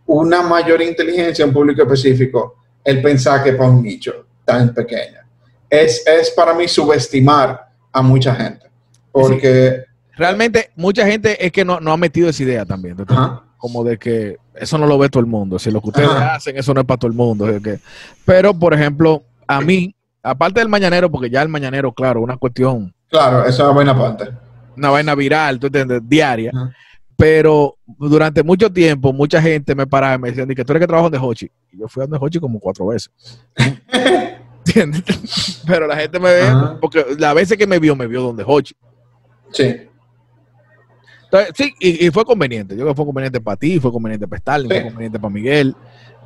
una 0.07 0.43
mayor 0.43 0.81
inteligencia 0.81 1.45
a 1.45 1.49
un 1.49 1.55
público 1.55 1.83
específico 1.83 2.57
el 2.83 3.03
pensar 3.03 3.45
que 3.45 3.53
para 3.53 3.71
un 3.71 3.83
nicho 3.83 4.27
tan 4.45 4.73
pequeño. 4.75 5.21
Es, 5.69 6.05
es 6.07 6.31
para 6.31 6.55
mí 6.55 6.67
subestimar 6.67 7.69
a 7.93 8.03
mucha 8.03 8.35
gente. 8.35 8.72
Porque... 9.13 9.85
Realmente 10.15 10.71
mucha 10.77 11.07
gente 11.07 11.45
es 11.45 11.53
que 11.53 11.65
no, 11.65 11.75
ha 11.75 11.97
metido 11.97 12.29
esa 12.29 12.43
idea 12.43 12.67
también. 12.67 12.97
como 13.57 13.83
de 13.83 13.99
que 13.99 14.37
eso 14.55 14.77
no 14.79 14.87
lo 14.87 14.99
ve 14.99 15.09
todo 15.09 15.21
el 15.21 15.27
mundo. 15.27 15.59
Si 15.59 15.71
lo 15.71 15.81
que 15.81 15.89
ustedes 15.89 16.11
hacen, 16.11 16.57
eso 16.57 16.75
no 16.75 16.81
es 16.81 16.87
para 16.87 16.99
todo 16.99 17.11
el 17.11 17.17
mundo. 17.17 17.47
pero, 18.25 18.53
por 18.55 18.75
ejemplo, 18.75 19.23
a 19.47 19.61
mí, 19.61 19.95
aparte 20.23 20.61
del 20.61 20.69
mañanero, 20.69 21.11
porque 21.11 21.31
ya 21.31 21.43
el 21.43 21.49
mañanero, 21.49 21.93
claro, 21.93 22.21
una 22.21 22.37
cuestión. 22.37 22.95
Claro, 23.09 23.41
esa 23.41 23.49
es 23.49 23.61
una 23.61 23.73
vaina 23.73 23.93
aparte. 23.93 24.31
Una 24.77 24.91
vaina 24.91 25.15
viral, 25.15 25.59
¿tú 25.59 25.67
entiendes? 25.67 26.03
Diaria. 26.05 26.53
Pero 27.17 27.77
durante 27.87 28.43
mucho 28.43 28.73
tiempo, 28.73 29.13
mucha 29.13 29.41
gente 29.41 29.75
me 29.75 29.87
paraba 29.87 30.15
y 30.15 30.19
me 30.19 30.29
decían, 30.31 30.49
que 30.49 30.65
tú 30.65 30.73
eres 30.73 30.81
que 30.81 30.87
trabajas 30.87 31.13
de 31.13 31.19
Hochi. 31.19 31.51
Y 31.73 31.79
yo 31.79 31.89
fui 31.89 32.03
a 32.03 32.07
donde 32.07 32.25
Hochi 32.25 32.41
como 32.41 32.59
cuatro 32.59 32.87
veces. 32.87 33.11
¿Entiendes? 34.67 35.63
Pero 35.67 35.87
la 35.87 35.97
gente 35.97 36.19
me 36.19 36.31
ve, 36.31 36.53
porque 36.81 37.05
la 37.19 37.35
veces 37.35 37.57
que 37.59 37.67
me 37.67 37.79
vio, 37.79 37.95
me 37.97 38.07
vio 38.07 38.23
donde 38.23 38.45
Hochi. 38.47 38.75
Sí. 39.53 39.89
sí, 41.55 41.75
y, 41.81 42.11
fue 42.11 42.25
conveniente. 42.25 42.75
Yo 42.75 42.83
creo 42.83 42.93
que 42.93 42.97
fue 42.97 43.07
conveniente 43.07 43.41
para 43.41 43.57
ti, 43.57 43.79
fue 43.79 43.93
conveniente 43.93 44.27
para 44.27 44.39
Stalin, 44.39 44.69
fue 44.69 44.83
conveniente 44.83 45.19
para 45.19 45.33
Miguel, 45.33 45.75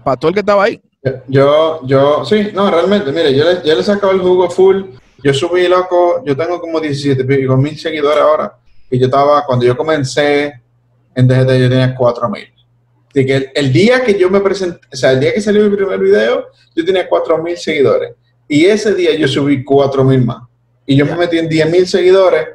para 0.04 0.16
todo 0.16 0.28
el 0.28 0.34
que 0.34 0.40
estaba 0.40 0.64
ahí. 0.64 0.80
Yo, 1.28 1.80
yo, 1.86 2.24
sí, 2.24 2.48
no, 2.52 2.70
realmente, 2.70 3.12
mire, 3.12 3.34
yo 3.34 3.44
le, 3.44 3.60
yo 3.64 3.76
le 3.76 3.82
sacaba 3.82 4.12
el 4.12 4.20
jugo 4.20 4.50
full. 4.50 4.82
Yo 5.22 5.32
subí, 5.32 5.66
loco, 5.66 6.22
yo 6.24 6.36
tengo 6.36 6.60
como 6.60 6.80
17 6.80 7.24
mil 7.24 7.78
seguidores 7.78 8.22
ahora. 8.22 8.58
Y 8.90 8.98
yo 8.98 9.06
estaba, 9.06 9.44
cuando 9.44 9.64
yo 9.64 9.76
comencé 9.76 10.62
en 11.14 11.26
DGT, 11.26 11.58
yo 11.58 11.68
tenía 11.68 11.94
4 11.94 12.28
mil. 12.28 12.46
Así 13.10 13.24
que 13.24 13.50
el, 13.54 13.72
día 13.72 14.04
que 14.04 14.18
yo 14.18 14.28
me 14.28 14.40
presenté, 14.40 14.78
o 14.92 14.96
sea, 14.96 15.12
el 15.12 15.20
día 15.20 15.32
que 15.32 15.40
salió 15.40 15.68
mi 15.68 15.74
primer 15.74 15.98
video, 15.98 16.46
yo 16.74 16.84
tenía 16.84 17.08
4 17.08 17.42
mil 17.42 17.56
seguidores. 17.56 18.12
Y 18.46 18.66
ese 18.66 18.94
día 18.94 19.14
yo 19.16 19.26
subí 19.26 19.64
4 19.64 20.04
mil 20.04 20.24
más. 20.24 20.42
Y 20.84 20.96
yo 20.96 21.06
me 21.06 21.16
metí 21.16 21.38
en 21.38 21.48
10 21.48 21.70
mil 21.70 21.86
seguidores 21.86 22.46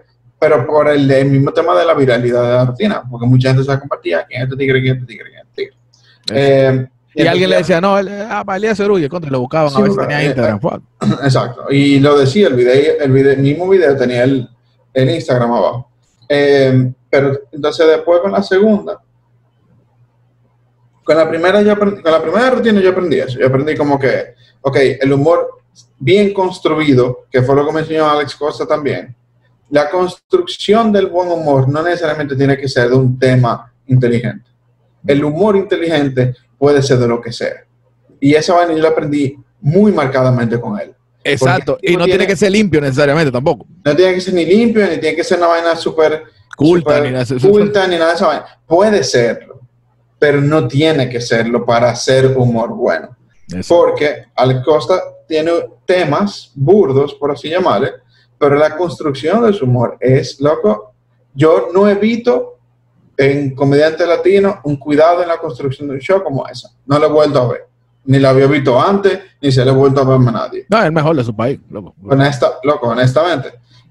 pero 0.42 0.66
por 0.66 0.90
el, 0.90 1.06
mismo 1.30 1.54
tema 1.54 1.78
de 1.78 1.86
la 1.86 1.94
viralidad 1.94 2.42
de 2.42 2.50
la 2.50 2.66
rutina, 2.66 3.04
porque 3.08 3.28
mucha 3.28 3.50
gente 3.50 3.64
se 3.64 3.80
compartía, 3.80 4.26
¿quién 4.28 4.42
es 4.42 4.46
este 4.48 4.58
tigre, 4.58 4.82
quién 4.82 4.96
es 4.96 5.02
este 5.04 5.14
tigre, 5.14 5.30
quién 5.30 5.40
es 5.40 5.48
este 5.48 5.62
tigre? 5.62 5.78
Eh, 6.34 6.88
y, 7.14 7.28
alguien 7.28 7.50
le 7.52 7.58
decía, 7.58 7.80
no, 7.80 7.96
ah, 7.96 8.44
para 8.44 8.58
Elías 8.58 8.76
Cerulle, 8.76 9.08
contra, 9.08 9.30
lo 9.30 9.42
buscaban 9.42 9.72
a 9.72 9.80
ver 9.80 9.92
si 9.92 9.98
tenía 10.00 10.24
eh, 10.24 10.26
Instagram. 10.26 10.60
Eh, 10.64 11.06
exacto, 11.26 11.66
y 11.70 12.00
lo 12.00 12.18
decía, 12.18 12.48
el, 12.48 12.56
video, 12.56 12.74
el, 13.02 13.12
video, 13.12 13.38
mismo 13.38 13.70
video 13.70 13.96
tenía 13.96 14.24
el, 14.24 14.50
el 14.96 15.10
Instagram 15.12 15.52
abajo. 15.52 15.92
pero 16.28 17.40
entonces 17.52 17.86
después 17.86 18.22
con 18.22 18.32
la 18.32 18.42
segunda, 18.42 19.00
con 21.04 21.18
la 21.18 21.30
primera 21.30 21.62
yo 21.62 21.78
con 21.78 22.02
la 22.04 22.20
primera 22.20 22.50
rutina 22.50 22.82
yo 22.82 22.90
aprendí 22.90 23.20
eso, 23.20 23.38
yo 23.38 23.46
aprendí 23.46 23.76
como 23.76 24.00
que, 24.00 24.34
ok, 24.62 24.78
el 25.02 25.14
humor 25.14 25.62
bien 26.00 26.34
construido, 26.34 27.28
que 27.30 27.44
fue 27.44 27.56
lo 27.56 27.64
que 27.64 27.74
me 27.74 27.82
enseñó 27.82 28.10
Alex 28.10 28.36
Costa 28.36 28.66
también, 28.66 29.16
la 29.72 29.90
construcción 29.90 30.92
del 30.92 31.08
buen 31.08 31.30
humor 31.30 31.68
no 31.70 31.82
necesariamente 31.82 32.36
tiene 32.36 32.58
que 32.58 32.68
ser 32.68 32.90
de 32.90 32.96
un 32.96 33.18
tema 33.18 33.74
inteligente. 33.88 34.50
El 35.08 35.24
humor 35.24 35.56
inteligente 35.56 36.36
puede 36.58 36.82
ser 36.82 37.00
de 37.00 37.08
lo 37.08 37.22
que 37.22 37.32
sea. 37.32 37.66
Y 38.20 38.36
esa 38.36 38.54
vaina 38.54 38.74
yo 38.74 38.80
la 38.80 38.90
aprendí 38.90 39.36
muy 39.62 39.92
marcadamente 39.94 40.60
con 40.60 40.80
él. 40.80 40.94
Exacto. 41.24 41.78
Y 41.82 41.96
no 41.96 42.06
tiene, 42.06 42.28
que 42.28 42.36
ser 42.36 42.52
limpio 42.52 42.82
necesariamente 42.82 43.32
tampoco. 43.32 43.66
No 43.86 43.96
tiene 43.96 44.14
que 44.14 44.22
ser 44.22 44.34
ni 44.34 44.46
limpio, 44.46 44.86
ni 44.88 44.98
tiene 44.98 45.16
que 45.16 45.24
ser 45.24 45.38
una 45.38 45.48
vaina 45.48 45.76
súper 45.76 46.24
culta, 46.58 47.00
ni, 47.00 47.12
nada, 47.12 47.26
culta 47.42 47.88
ni 47.88 47.96
nada 47.96 48.10
de 48.10 48.16
esa 48.16 48.28
vaina. 48.28 48.46
Puede 48.68 49.04
serlo, 49.04 49.62
pero 50.20 50.42
no 50.42 50.68
tiene 50.68 51.08
que 51.10 51.22
serlo 51.22 51.66
para 51.66 51.92
hacer 51.92 52.38
humor 52.38 52.76
bueno. 52.76 53.16
Porque 53.68 54.26
Al 54.36 54.64
Costa 54.64 55.02
tiene 55.28 55.52
temas 55.86 56.52
burdos, 56.56 57.14
por 57.16 57.32
así 57.32 57.50
llamarle, 57.50 57.92
pero 58.42 58.56
la 58.56 58.76
construcción 58.76 59.46
de 59.46 59.54
su 59.54 59.66
humor 59.66 59.98
es, 60.00 60.42
loco, 60.42 60.96
yo 61.32 61.68
no 61.72 61.88
evito 61.88 62.58
en 63.16 63.54
comediante 63.54 64.04
latino 64.04 64.62
un 64.64 64.78
cuidado 64.78 65.22
en 65.22 65.28
la 65.28 65.38
construcción 65.38 65.88
de 65.88 65.94
un 65.94 66.00
show 66.00 66.24
como 66.24 66.48
esa. 66.48 66.72
No 66.88 66.98
lo 66.98 67.06
he 67.06 67.12
vuelto 67.12 67.40
a 67.40 67.48
ver. 67.50 67.68
Ni 68.06 68.18
la 68.18 68.32
había 68.32 68.48
visto 68.48 68.82
antes, 68.82 69.20
ni 69.40 69.52
se 69.52 69.64
le 69.64 69.70
he 69.70 69.74
vuelto 69.76 70.02
a 70.02 70.06
ver 70.06 70.28
a 70.28 70.32
nadie. 70.32 70.66
No, 70.70 70.80
es 70.80 70.86
el 70.86 70.92
mejor 70.92 71.16
de 71.16 71.24
su 71.24 71.36
país, 71.36 71.60
loco. 71.70 71.94
loco, 72.64 72.88
honestamente. 72.88 73.50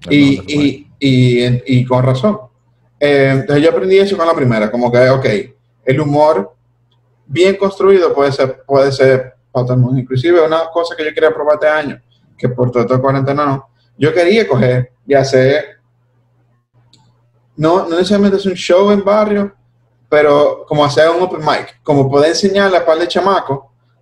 Y, 0.09 0.85
y, 0.99 1.85
con 1.85 2.03
razón. 2.03 2.37
Eh, 2.99 3.29
entonces 3.31 3.63
yo 3.63 3.71
aprendí 3.71 3.99
eso 3.99 4.17
con 4.17 4.27
la 4.27 4.33
primera, 4.33 4.69
como 4.69 4.91
que, 4.91 5.09
ok, 5.09 5.25
el 5.85 6.01
humor 6.01 6.53
bien 7.25 7.55
construido 7.55 8.13
puede 8.13 8.33
ser, 8.33 8.63
puede 8.67 8.91
ser 8.91 9.33
para 9.49 9.75
Inclusive 9.75 10.45
una 10.45 10.65
cosa 10.73 10.93
que 10.93 11.05
yo 11.05 11.13
quería 11.13 11.33
probar 11.33 11.53
este 11.53 11.69
año, 11.69 12.01
que 12.37 12.49
por 12.49 12.69
todo 12.69 12.93
el 12.93 12.99
cuarentena 12.99 13.45
no, 13.45 13.70
yo 14.01 14.11
quería 14.11 14.47
coger 14.47 14.91
y 15.05 15.13
hacer, 15.13 15.77
no, 17.55 17.87
no 17.87 17.97
necesariamente 17.97 18.37
es 18.37 18.45
un 18.47 18.55
show 18.55 18.89
en 18.89 19.03
barrio, 19.03 19.53
pero 20.09 20.65
como 20.67 20.83
hacer 20.83 21.07
un 21.11 21.21
open 21.21 21.39
mic, 21.39 21.79
como 21.83 22.09
poder 22.09 22.29
enseñarle 22.29 22.77
a 22.77 22.85
par 22.85 22.97
de 22.97 23.07
chamacos 23.07 23.59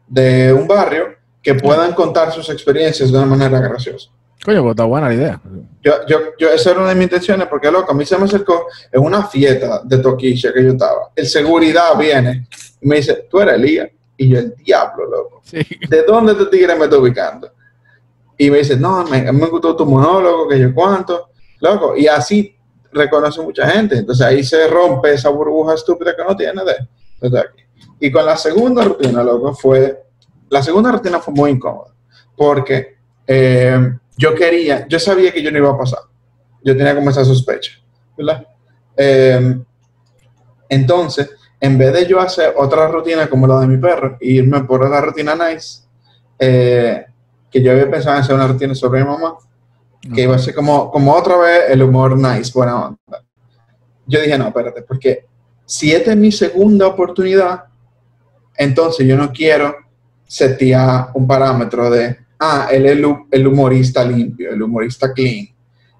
de 0.07 0.53
un 0.53 0.65
barrio 0.65 1.09
que 1.43 1.53
puedan 1.53 1.93
contar 1.93 2.31
sus 2.31 2.49
experiencias 2.49 3.11
de 3.11 3.17
una 3.17 3.27
manera 3.27 3.59
graciosa. 3.59 4.09
Coño, 4.45 4.61
pues 4.61 4.71
está 4.71 4.85
buena 4.85 5.09
la 5.09 5.13
idea. 5.15 5.41
Yo, 5.83 5.93
yo, 6.07 6.19
yo, 6.39 6.49
esa 6.49 6.71
era 6.71 6.79
una 6.79 6.89
de 6.89 6.95
mis 6.95 7.03
intenciones, 7.03 7.47
porque 7.49 7.69
loco, 7.69 7.91
a 7.91 7.95
mí 7.95 8.05
se 8.05 8.17
me 8.17 8.23
acercó 8.23 8.67
en 8.89 9.01
una 9.01 9.23
fiesta 9.27 9.81
de 9.83 9.97
toquilla 9.97 10.53
que 10.53 10.63
yo 10.63 10.71
estaba. 10.71 11.11
El 11.13 11.27
seguridad 11.27 11.97
viene 11.97 12.47
y 12.79 12.87
me 12.87 12.95
dice, 12.95 13.27
tú 13.29 13.41
eres 13.41 13.55
Elías. 13.55 13.89
Y 14.15 14.29
yo, 14.29 14.39
el 14.39 14.55
diablo, 14.55 15.05
loco. 15.05 15.41
¿De 15.51 16.03
dónde 16.03 16.35
te 16.35 16.45
tigre 16.45 16.75
me 16.75 16.85
está 16.85 16.97
ubicando? 16.97 17.51
Y 18.41 18.49
me 18.49 18.59
dice, 18.59 18.77
no, 18.77 19.03
me, 19.03 19.29
me 19.33 19.47
gustó 19.47 19.75
tu 19.75 19.85
monólogo, 19.85 20.47
que 20.47 20.57
yo 20.57 20.73
cuánto, 20.73 21.31
loco, 21.59 21.93
y 21.97 22.07
así 22.07 22.55
reconoce 22.89 23.41
mucha 23.41 23.69
gente. 23.69 23.97
Entonces 23.97 24.25
ahí 24.25 24.43
se 24.45 24.65
rompe 24.67 25.13
esa 25.13 25.27
burbuja 25.27 25.73
estúpida 25.73 26.15
que 26.15 26.23
no 26.23 26.37
tiene 26.37 26.61
de, 26.63 27.37
aquí. 27.37 27.63
Y 27.99 28.09
con 28.09 28.25
la 28.25 28.37
segunda 28.37 28.85
rutina, 28.85 29.23
loco, 29.23 29.53
fue, 29.53 30.05
la 30.49 30.63
segunda 30.63 30.89
rutina 30.89 31.19
fue 31.19 31.33
muy 31.33 31.51
incómoda, 31.51 31.93
porque 32.37 32.95
eh, 33.27 33.91
yo 34.15 34.33
quería, 34.33 34.87
yo 34.87 34.99
sabía 34.99 35.33
que 35.33 35.43
yo 35.43 35.51
no 35.51 35.57
iba 35.57 35.71
a 35.71 35.77
pasar. 35.77 35.99
Yo 36.63 36.77
tenía 36.77 36.95
como 36.95 37.09
esa 37.09 37.25
sospecha, 37.25 37.73
¿verdad? 38.17 38.47
Eh, 38.95 39.59
entonces, 40.69 41.29
en 41.59 41.77
vez 41.77 41.91
de 41.91 42.07
yo 42.07 42.21
hacer 42.21 42.53
otra 42.55 42.87
rutina 42.87 43.29
como 43.29 43.47
la 43.47 43.59
de 43.59 43.67
mi 43.67 43.77
perro, 43.77 44.17
e 44.21 44.29
irme 44.29 44.63
por 44.63 44.89
la 44.89 45.01
rutina 45.01 45.35
nice, 45.35 45.81
eh, 46.39 47.05
que 47.51 47.61
yo 47.61 47.71
había 47.71 47.89
pensado 47.89 48.15
en 48.15 48.21
hacer 48.21 48.35
una 48.35 48.47
rutina 48.47 48.75
sobre 48.75 49.01
mi 49.01 49.07
mamá, 49.07 49.35
que 50.13 50.21
iba 50.21 50.35
a 50.35 50.39
ser 50.39 50.55
como, 50.55 50.91
como 50.91 51.13
otra 51.13 51.37
vez 51.37 51.63
el 51.69 51.83
humor 51.83 52.17
nice, 52.17 52.51
buena 52.53 52.87
onda. 52.87 53.23
Yo 54.05 54.21
dije, 54.21 54.37
no, 54.37 54.47
espérate, 54.47 54.81
porque 54.81 55.25
si 55.65 55.91
esta 55.91 56.11
es 56.11 56.17
mi 56.17 56.31
segunda 56.31 56.87
oportunidad, 56.87 57.65
entonces 58.55 59.05
yo 59.05 59.15
no 59.15 59.31
quiero 59.31 59.75
setear 60.25 61.09
un 61.13 61.27
parámetro 61.27 61.89
de, 61.89 62.17
ah, 62.39 62.67
él 62.71 62.85
es 62.85 62.91
el, 62.93 63.05
el 63.31 63.47
humorista 63.47 64.03
limpio, 64.03 64.51
el 64.51 64.61
humorista 64.61 65.13
clean. 65.13 65.47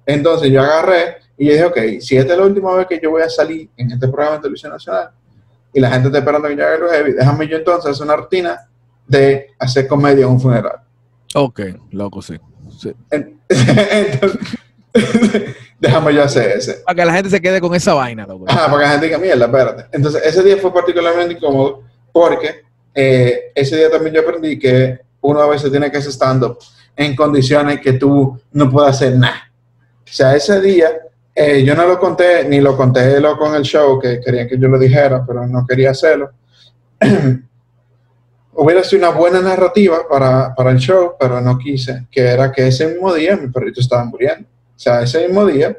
Entonces 0.06 0.52
yo 0.52 0.62
agarré 0.62 1.18
y 1.38 1.46
yo 1.46 1.52
dije, 1.54 1.66
ok, 1.66 1.78
si 2.02 2.18
esta 2.18 2.34
es 2.34 2.40
la 2.40 2.46
última 2.46 2.74
vez 2.76 2.88
que 2.88 3.00
yo 3.02 3.12
voy 3.12 3.22
a 3.22 3.30
salir 3.30 3.70
en 3.78 3.92
este 3.92 4.08
programa 4.08 4.38
de 4.38 4.42
televisión 4.42 4.72
nacional 4.72 5.12
y 5.72 5.80
la 5.80 5.90
gente 5.92 6.08
está 6.08 6.18
esperando 6.18 6.48
que 6.48 6.56
yo 6.56 6.66
haga 6.66 6.78
lo 6.78 6.90
heavy, 6.90 7.14
déjame 7.14 7.48
yo 7.48 7.58
entonces 7.58 7.92
hacer 7.92 8.06
una 8.06 8.16
rutina 8.16 8.60
de 9.08 9.48
hacer 9.58 9.88
comedia 9.88 10.26
en 10.26 10.32
un 10.32 10.40
funeral. 10.40 10.80
Ok, 11.36 11.62
loco, 11.92 12.22
sí. 12.22 12.36
sí. 12.80 12.94
En- 13.12 13.40
Entonces, 13.50 14.40
déjame 15.80 16.14
yo 16.14 16.24
hacer 16.24 16.58
ese. 16.58 16.74
Para 16.86 16.96
que 16.96 17.06
la 17.06 17.14
gente 17.14 17.30
se 17.30 17.42
quede 17.42 17.62
con 17.62 17.74
esa 17.76 17.94
vaina, 17.94 18.26
loco. 18.26 18.46
Ajá, 18.48 18.66
para 18.68 18.78
que 18.78 18.84
la 18.86 18.90
gente 18.92 19.06
diga, 19.06 19.18
mierda, 19.18 19.46
espérate. 19.46 19.86
Entonces, 19.92 20.22
ese 20.26 20.44
día 20.44 20.58
fue 20.58 20.74
particularmente 20.74 21.34
incómodo 21.36 21.84
porque 22.12 22.62
eh, 22.94 23.52
ese 23.54 23.78
día 23.78 23.90
también 23.92 24.16
yo 24.16 24.22
aprendí 24.22 24.58
que 24.58 25.00
uno 25.22 25.40
a 25.42 25.48
veces 25.48 25.70
tiene 25.70 25.92
que 25.92 25.98
hacer 25.98 26.12
stand-up 26.12 26.58
en 26.96 27.16
condiciones 27.16 27.80
que 27.82 27.94
tú 27.94 28.40
no 28.52 28.70
puedes 28.70 28.92
hacer 28.92 29.16
nada. 29.18 29.52
O 30.04 30.12
sea, 30.12 30.36
ese 30.36 30.60
día 30.60 30.90
eh, 31.36 31.64
yo 31.64 31.76
no 31.76 31.86
lo 31.86 32.00
conté, 32.00 32.44
ni 32.46 32.60
lo 32.60 32.76
conté 32.76 33.20
loco 33.20 33.48
en 33.48 33.56
el 33.56 33.62
show, 33.64 34.00
que 34.00 34.20
querían 34.20 34.48
que 34.48 34.58
yo 34.58 34.68
lo 34.68 34.80
dijera, 34.80 35.24
pero 35.26 35.46
no 35.48 35.66
quería 35.68 35.92
hacerlo. 35.92 36.32
Hubiera 38.62 38.84
sido 38.84 39.08
una 39.08 39.18
buena 39.18 39.40
narrativa 39.42 40.00
para, 40.10 40.54
para 40.54 40.72
el 40.72 40.78
show, 40.80 41.14
pero 41.20 41.40
no 41.40 41.58
quise, 41.58 42.08
que 42.12 42.22
era 42.28 42.52
que 42.52 42.68
ese 42.68 42.88
mismo 42.88 43.14
día 43.14 43.38
mi 43.38 43.48
perrito 43.48 43.80
estaba 43.80 44.04
muriendo. 44.04 44.48
O 44.48 44.80
sea, 44.80 45.02
ese 45.02 45.26
mismo 45.28 45.46
día, 45.46 45.78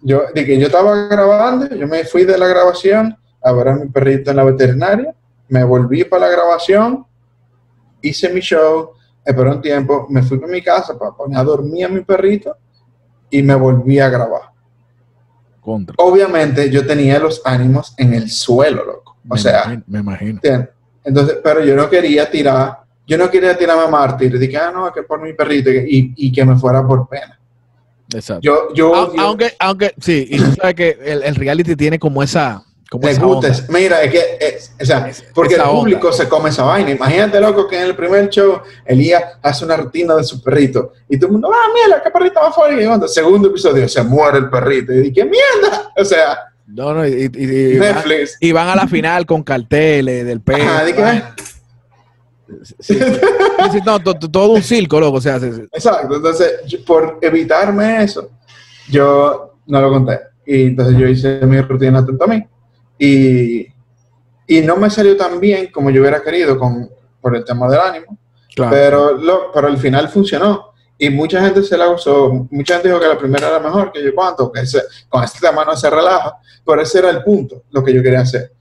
yo, 0.00 0.22
de 0.34 0.44
que 0.46 0.58
yo 0.58 0.66
estaba 0.66 1.08
grabando, 1.08 1.74
yo 1.74 1.86
me 1.86 2.04
fui 2.04 2.24
de 2.24 2.38
la 2.38 2.46
grabación 2.46 3.16
a 3.42 3.52
ver 3.52 3.68
a 3.68 3.74
mi 3.74 3.86
perrito 3.88 4.30
en 4.30 4.36
la 4.36 4.44
veterinaria, 4.44 5.14
me 5.48 5.62
volví 5.64 6.04
para 6.04 6.26
la 6.26 6.32
grabación, 6.32 7.04
hice 8.00 8.32
mi 8.32 8.40
show, 8.40 8.92
esperé 9.24 9.50
un 9.50 9.60
tiempo, 9.60 10.06
me 10.08 10.22
fui 10.22 10.38
para 10.38 10.50
mi 10.52 10.62
casa 10.62 10.98
para 10.98 11.12
poner 11.12 11.38
a 11.38 11.44
dormir 11.44 11.84
a 11.84 11.88
mi 11.88 12.00
perrito 12.00 12.56
y 13.28 13.42
me 13.42 13.54
volví 13.54 13.98
a 13.98 14.08
grabar. 14.08 14.42
Contra. 15.60 15.94
Obviamente 15.98 16.70
yo 16.70 16.86
tenía 16.86 17.18
los 17.18 17.42
ánimos 17.44 17.94
en 17.98 18.14
el 18.14 18.30
suelo, 18.30 18.84
loco. 18.84 19.16
O 19.28 19.34
Me 19.34 19.38
sea, 19.40 19.62
imagino- 19.64 19.84
me 19.86 19.98
imagino. 20.00 20.40
Entonces, 21.04 21.38
pero 21.42 21.64
yo 21.64 21.74
no 21.74 21.88
quería 21.90 22.30
tirar, 22.30 22.78
yo 23.06 23.18
no 23.18 23.30
quería 23.30 23.56
tirarme 23.56 23.82
a 23.84 23.88
mártir, 23.88 24.38
que, 24.48 24.56
ah, 24.56 24.70
no, 24.72 24.92
que 24.92 25.02
por 25.02 25.20
mi 25.20 25.32
perrito 25.32 25.70
y, 25.70 26.12
y 26.16 26.32
que 26.32 26.44
me 26.44 26.56
fuera 26.56 26.86
por 26.86 27.08
pena. 27.08 27.38
Exacto. 28.14 28.40
Yo, 28.42 28.74
yo, 28.74 28.94
aunque, 28.94 29.54
aunque, 29.58 29.94
sí, 30.00 30.26
y 30.30 30.38
tú 30.38 30.52
sabes 30.60 30.74
que 30.74 30.98
el, 31.04 31.22
el 31.22 31.34
reality 31.34 31.74
tiene 31.76 31.98
como 31.98 32.22
esa, 32.22 32.62
como 32.90 33.08
gusta. 33.08 33.48
onda. 33.48 33.66
Mira, 33.70 34.02
es 34.02 34.12
que, 34.12 34.22
es- 34.38 34.74
o 34.80 34.84
sea, 34.84 35.08
Es- 35.08 35.24
porque 35.34 35.54
esa 35.54 35.64
el 35.64 35.70
público 35.70 36.08
onda. 36.08 36.16
se 36.18 36.28
come 36.28 36.50
esa 36.50 36.62
vaina. 36.64 36.90
Imagínate, 36.90 37.40
loco, 37.40 37.66
que 37.66 37.76
en 37.80 37.86
el 37.86 37.96
primer 37.96 38.28
show 38.28 38.60
Elías 38.84 39.22
hace 39.40 39.64
una 39.64 39.78
rutina 39.78 40.14
de 40.14 40.24
su 40.24 40.42
perrito 40.42 40.92
y 41.08 41.16
todo 41.16 41.28
el 41.28 41.32
mundo, 41.32 41.50
ah, 41.52 41.68
mira, 41.72 42.02
qué 42.02 42.10
perrito 42.10 42.38
más 42.42 42.54
fuerte. 42.54 42.82
Y 42.82 42.86
cuando 42.86 43.08
segundo 43.08 43.48
episodio 43.48 43.88
se 43.88 44.02
muere 44.02 44.38
el 44.38 44.50
perrito. 44.50 44.92
Y 44.92 45.08
dije, 45.10 45.24
mierda. 45.24 45.90
O 45.96 46.04
sea, 46.04 46.38
No, 46.74 46.94
no, 46.94 47.06
y, 47.06 47.30
y- 47.34 47.44
y- 47.44 47.78
van, 47.78 47.94
Netflix. 47.94 48.36
y 48.40 48.52
van 48.52 48.68
a 48.68 48.76
la 48.76 48.86
final 48.88 49.26
con 49.26 49.42
carteles 49.42 50.24
del 50.24 50.40
perro. 50.40 50.62
Ajá. 50.64 51.34
Sí, 52.80 52.94
sí. 52.98 53.78
No, 53.84 53.98
to- 54.00 54.14
to- 54.14 54.30
todo 54.30 54.52
un 54.52 54.62
circo, 54.62 55.00
loco. 55.00 55.18
O 55.18 55.20
sea. 55.20 55.36
Exacto. 55.36 56.16
Entonces, 56.16 56.52
yo- 56.66 56.84
por 56.84 57.18
evitarme 57.22 58.02
eso, 58.04 58.30
yo 58.88 59.54
no 59.66 59.80
lo 59.80 59.90
conté. 59.90 60.18
Y 60.44 60.62
entonces 60.64 60.96
yo 60.98 61.06
hice 61.06 61.40
mi 61.46 61.60
rutina 61.60 62.00
atento 62.00 62.24
a 62.24 62.26
mí. 62.26 62.44
Y, 62.98 63.66
y 64.46 64.60
no 64.62 64.76
me 64.76 64.90
salió 64.90 65.16
tan 65.16 65.40
bien 65.40 65.68
como 65.72 65.90
yo 65.90 66.00
hubiera 66.02 66.22
querido 66.22 66.58
con, 66.58 66.90
por 67.20 67.36
el 67.36 67.44
tema 67.44 67.68
del 67.68 67.80
ánimo. 67.80 68.18
claro. 68.54 68.70
Pero, 68.72 69.12
lo, 69.16 69.52
pero 69.52 69.68
al 69.68 69.78
final 69.78 70.08
funcionó. 70.08 70.71
Y 70.98 71.10
mucha 71.10 71.40
gente 71.42 71.62
se 71.64 71.76
la 71.76 71.88
usó. 71.90 72.46
Mucha 72.50 72.74
gente 72.74 72.88
dijo 72.88 73.00
que 73.00 73.08
la 73.08 73.18
primera 73.18 73.48
era 73.48 73.58
mejor, 73.58 73.90
que 73.90 74.02
yo 74.04 74.14
cuánto, 74.14 74.52
que 74.52 74.60
ese- 74.60 74.82
con 75.08 75.24
este 75.24 75.40
tema 75.40 75.64
no 75.64 75.76
se 75.76 75.90
relaja. 75.90 76.36
Pero 76.64 76.80
ese 76.82 76.98
era 77.00 77.10
el 77.10 77.24
punto, 77.24 77.62
lo 77.70 77.82
que 77.82 77.92
yo 77.92 78.02
quería 78.02 78.20
hacer. 78.20 78.52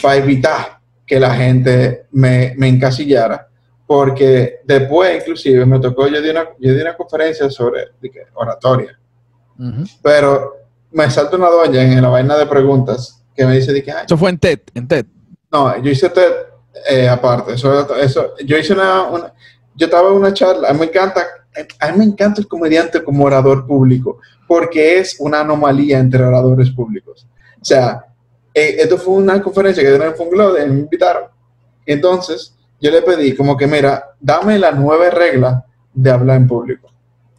Para 0.00 0.16
evitar 0.16 0.78
que 1.06 1.20
la 1.20 1.34
gente 1.34 2.06
me, 2.12 2.54
me 2.56 2.68
encasillara. 2.68 3.48
Porque 3.86 4.60
después, 4.64 5.20
inclusive, 5.20 5.66
me 5.66 5.78
tocó, 5.78 6.06
yo 6.08 6.22
di 6.22 6.30
una, 6.30 6.44
yo 6.58 6.72
di 6.74 6.80
una 6.80 6.96
conferencia 6.96 7.50
sobre 7.50 7.88
que, 8.00 8.22
oratoria. 8.34 8.98
Ujú. 9.58 9.84
Pero 10.02 10.54
me 10.92 11.10
salta 11.10 11.36
una 11.36 11.48
doña 11.50 11.82
en 11.82 12.00
la 12.00 12.08
vaina 12.08 12.38
de 12.38 12.46
preguntas 12.46 13.22
que 13.36 13.44
me 13.44 13.54
dice, 13.56 13.72
de 13.72 13.82
que, 13.82 13.92
"Ay, 13.92 14.04
Eso 14.06 14.16
fue 14.16 14.30
en 14.30 14.38
TED, 14.38 14.60
en 14.74 14.88
TED. 14.88 15.06
no, 15.50 15.76
yo 15.82 15.90
hice 15.90 16.08
TED 16.08 16.32
eh, 16.88 17.06
aparte. 17.08 17.52
Eso, 17.52 17.94
eso, 17.96 18.34
yo 18.46 18.56
hice 18.56 18.72
una, 18.72 19.02
una- 19.02 19.32
yo 19.74 19.86
estaba 19.86 20.08
en 20.08 20.14
una 20.16 20.32
charla. 20.32 20.68
A 20.70 20.72
mí 20.72 20.80
me 20.80 20.86
encanta, 20.86 21.22
a 21.80 21.92
mí 21.92 21.98
me 21.98 22.04
encanta 22.04 22.40
el 22.40 22.48
comediante 22.48 23.02
como 23.02 23.24
orador 23.24 23.66
público, 23.66 24.18
porque 24.46 24.98
es 24.98 25.16
una 25.18 25.40
anomalía 25.40 25.98
entre 25.98 26.22
oradores 26.22 26.70
públicos. 26.70 27.26
O 27.60 27.64
sea, 27.64 28.06
eh, 28.54 28.76
esto 28.80 28.98
fue 28.98 29.14
una 29.14 29.40
conferencia 29.42 29.82
que 29.82 29.88
dieron 29.90 30.08
en 30.08 30.14
Funglode, 30.16 30.66
me 30.66 30.80
invitaron. 30.80 31.24
Entonces, 31.86 32.54
yo 32.80 32.90
le 32.90 33.02
pedí 33.02 33.34
como 33.34 33.56
que, 33.56 33.66
mira, 33.66 34.10
dame 34.20 34.58
las 34.58 34.76
nueve 34.78 35.10
reglas 35.10 35.62
de 35.94 36.10
hablar 36.10 36.36
en 36.38 36.46
público. 36.48 36.92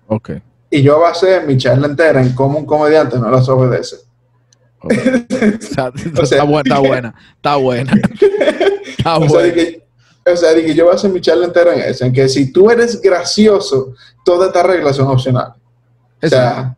Ok. 0.08 0.32
Y 0.70 0.82
yo 0.82 1.00
basé 1.00 1.42
mi 1.42 1.58
charla 1.58 1.88
entera 1.88 2.22
en 2.22 2.34
cómo 2.34 2.58
un 2.60 2.66
comediante 2.66 3.18
no 3.20 3.30
las 3.30 3.48
obedece. 3.50 3.98
ok. 4.80 4.94
O 5.60 5.62
sea, 5.62 5.92
O 6.22 6.26
sea, 6.26 6.38
está, 6.40 6.44
buena, 6.44 6.62
está 6.64 6.80
buena, 6.80 7.16
está 7.36 7.56
buena. 7.58 7.94
Está 8.98 9.18
O 9.18 9.30
sea, 9.30 9.40
buena. 9.40 9.54
que, 9.54 9.83
o 10.26 10.36
sea, 10.38 10.54
que 10.56 10.74
yo 10.74 10.86
voy 10.86 10.94
a 10.94 10.96
hacer 10.96 11.10
mi 11.12 11.20
charla 11.22 11.46
entera 11.46 11.74
en 11.74 11.82
eso, 11.82 12.06
en 12.06 12.14
que 12.14 12.28
si 12.30 12.52
tú 12.52 12.70
eres 12.70 13.02
gracioso, 13.02 13.94
todas 14.24 14.48
estas 14.48 14.66
reglas 14.66 14.96
son 14.96 15.08
opcionales. 15.08 15.54
O 16.22 16.28
sea, 16.28 16.76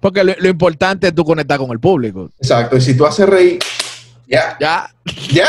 Porque 0.00 0.24
lo, 0.24 0.32
lo 0.38 0.48
importante 0.48 1.08
es 1.08 1.14
tú 1.14 1.24
conectar 1.24 1.58
con 1.58 1.70
el 1.70 1.80
público. 1.80 2.30
exacto. 2.38 2.76
Y 2.76 2.80
si 2.80 2.96
tú 2.96 3.04
haces 3.06 3.26
reír, 3.28 3.58
ya, 4.28 4.56
Ya, 4.58 4.88
ya. 5.30 5.46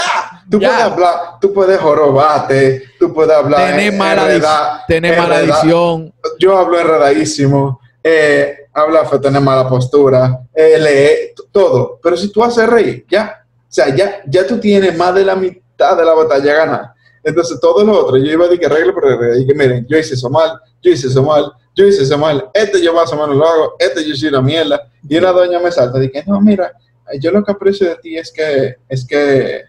Tú 0.50 0.60
Ya. 0.60 0.70
puedes 0.70 0.84
hablar, 0.84 1.16
tú 1.41 1.54
puedes 1.54 1.80
jorobarte, 1.80 2.84
tú 3.00 3.14
puedes 3.14 3.36
hablar. 3.36 3.72
tener 3.72 3.91
en- 3.93 3.98
mala, 3.98 4.84
tener 4.88 5.18
mala 5.18 5.39
edición. 5.41 6.14
Yo 6.39 6.58
hablo 6.58 6.80
enredadísimo, 6.80 7.80
eh, 8.04 8.56
habla 8.74 9.04
tener 9.20 9.41
mala 9.41 9.68
postura, 9.68 10.39
eh, 10.54 10.78
lee, 10.80 11.43
todo. 11.52 12.00
Pero 12.04 12.16
si 12.18 12.32
tú 12.32 12.43
haces 12.43 12.68
reír, 12.68 13.06
ya. 13.10 13.43
O 13.62 13.66
sea, 13.68 13.93
ya, 13.95 14.22
ya 14.28 14.45
tú 14.48 14.60
tienes 14.60 14.95
más 14.98 15.14
de 15.16 15.26
la 15.26 15.36
mitad 15.36 15.98
de 15.98 16.06
la 16.06 16.14
batalla 16.14 16.54
ganada. 16.54 16.95
Entonces, 17.24 17.59
todo 17.59 17.84
lo 17.84 18.05
otro, 18.05 18.18
yo 18.18 18.32
iba 18.32 18.45
a 18.45 18.47
decir 18.47 18.61
que 18.61 18.70
regla 18.70 18.93
por 18.93 19.03
regla, 19.03 19.38
y 19.38 19.45
que 19.45 19.53
miren, 19.53 19.86
yo 19.88 19.97
hice 19.97 20.13
eso 20.13 20.30
mal, 20.30 20.59
yo 20.82 20.91
hice 20.91 21.07
eso 21.07 21.24
mal, 21.24 21.51
yo 21.76 21.86
hice 21.86 22.03
eso 22.03 22.18
mal, 22.18 22.49
este 22.53 22.82
yo 22.82 22.93
más 22.93 23.11
o 23.11 23.15
menos 23.15 23.36
lo 23.36 23.47
hago, 23.47 23.76
este 23.80 24.07
yo 24.07 24.15
soy 24.15 24.30
una 24.30 24.41
mierda. 24.41 24.89
Y 25.07 25.18
una 25.18 25.32
doña 25.32 25.59
me 25.59 25.72
salta, 25.72 25.99
dije, 25.99 26.24
no, 26.26 26.39
mira, 26.41 26.74
yo 27.20 27.32
lo 27.32 27.43
que 27.43 27.51
aprecio 27.51 27.89
de 27.89 27.95
ti 27.97 28.18
es 28.18 28.32
que, 28.32 28.76
es 28.89 29.05
que 29.05 29.61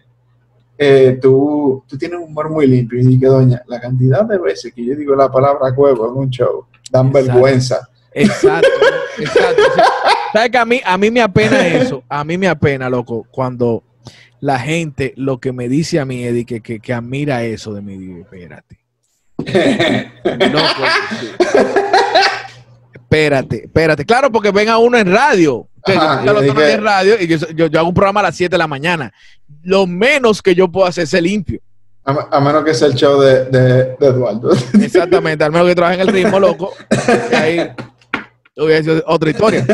eh, 0.77 1.19
tú, 1.21 1.83
tú 1.87 1.97
tienes 1.97 2.19
un 2.19 2.25
humor 2.25 2.49
muy 2.49 2.65
limpio. 2.65 2.99
Y 2.99 3.03
dije, 3.03 3.25
doña, 3.25 3.61
la 3.67 3.79
cantidad 3.79 4.23
de 4.23 4.37
veces 4.37 4.73
que 4.73 4.85
yo 4.85 4.95
digo 4.95 5.15
la 5.15 5.29
palabra 5.29 5.71
huevo 5.75 6.09
en 6.09 6.17
un 6.17 6.29
show, 6.29 6.65
dan 6.89 7.07
Exacto. 7.07 7.31
vergüenza. 7.31 7.89
Exacto, 8.13 8.67
exacto. 9.19 9.61
¿Sabes 10.33 10.49
que 10.49 10.57
a 10.57 10.65
mí, 10.65 10.81
a 10.83 10.97
mí 10.97 11.11
me 11.11 11.21
apena 11.21 11.67
eso? 11.67 12.03
A 12.07 12.23
mí 12.23 12.37
me 12.37 12.47
apena, 12.47 12.89
loco, 12.89 13.25
cuando 13.29 13.83
la 14.41 14.59
gente 14.59 15.13
lo 15.17 15.39
que 15.39 15.51
me 15.51 15.67
dice 15.69 15.99
a 15.99 16.05
mí 16.05 16.23
es 16.23 16.33
de 16.33 16.45
que, 16.45 16.61
que, 16.61 16.79
que 16.79 16.93
admira 16.93 17.43
eso 17.43 17.73
de 17.73 17.81
mí. 17.81 18.21
Espérate. 18.21 18.79
Loco, 20.51 20.83
sí. 21.19 21.27
Espérate, 22.93 23.63
espérate. 23.65 24.05
Claro, 24.05 24.31
porque 24.31 24.51
ven 24.51 24.69
a 24.69 24.77
uno 24.77 24.97
en 24.97 25.11
radio. 25.11 25.67
Yo- 25.87 26.53
que- 26.55 26.73
en 26.73 26.83
radio 26.83 27.15
y 27.19 27.27
yo, 27.27 27.37
yo- 27.55 27.67
yo 27.67 27.79
hago 27.79 27.89
un 27.89 27.95
programa 27.95 28.19
a 28.19 28.23
las 28.23 28.35
7 28.35 28.51
de 28.53 28.57
la 28.57 28.67
mañana. 28.67 29.11
Lo 29.63 29.87
menos 29.87 30.41
que 30.41 30.53
yo 30.53 30.69
puedo 30.71 30.85
hacer 30.87 31.05
es 31.05 31.09
ser 31.09 31.23
limpio. 31.23 31.59
A, 32.05 32.27
a 32.37 32.39
menos 32.39 32.63
que 32.63 32.73
sea 32.73 32.87
el 32.87 32.95
show 32.95 33.19
de, 33.19 33.45
de, 33.45 33.95
de 33.99 34.07
Eduardo. 34.07 34.51
Exactamente, 34.81 35.43
al 35.43 35.51
menos 35.51 35.67
que 35.67 35.75
trabaje 35.75 36.01
en 36.01 36.07
el 36.07 36.13
ritmo, 36.13 36.39
loco. 36.39 36.73
y 37.31 37.35
ahí 37.35 37.71
hubiera 38.57 38.83
sido 38.83 39.03
otra 39.07 39.29
historia. 39.29 39.65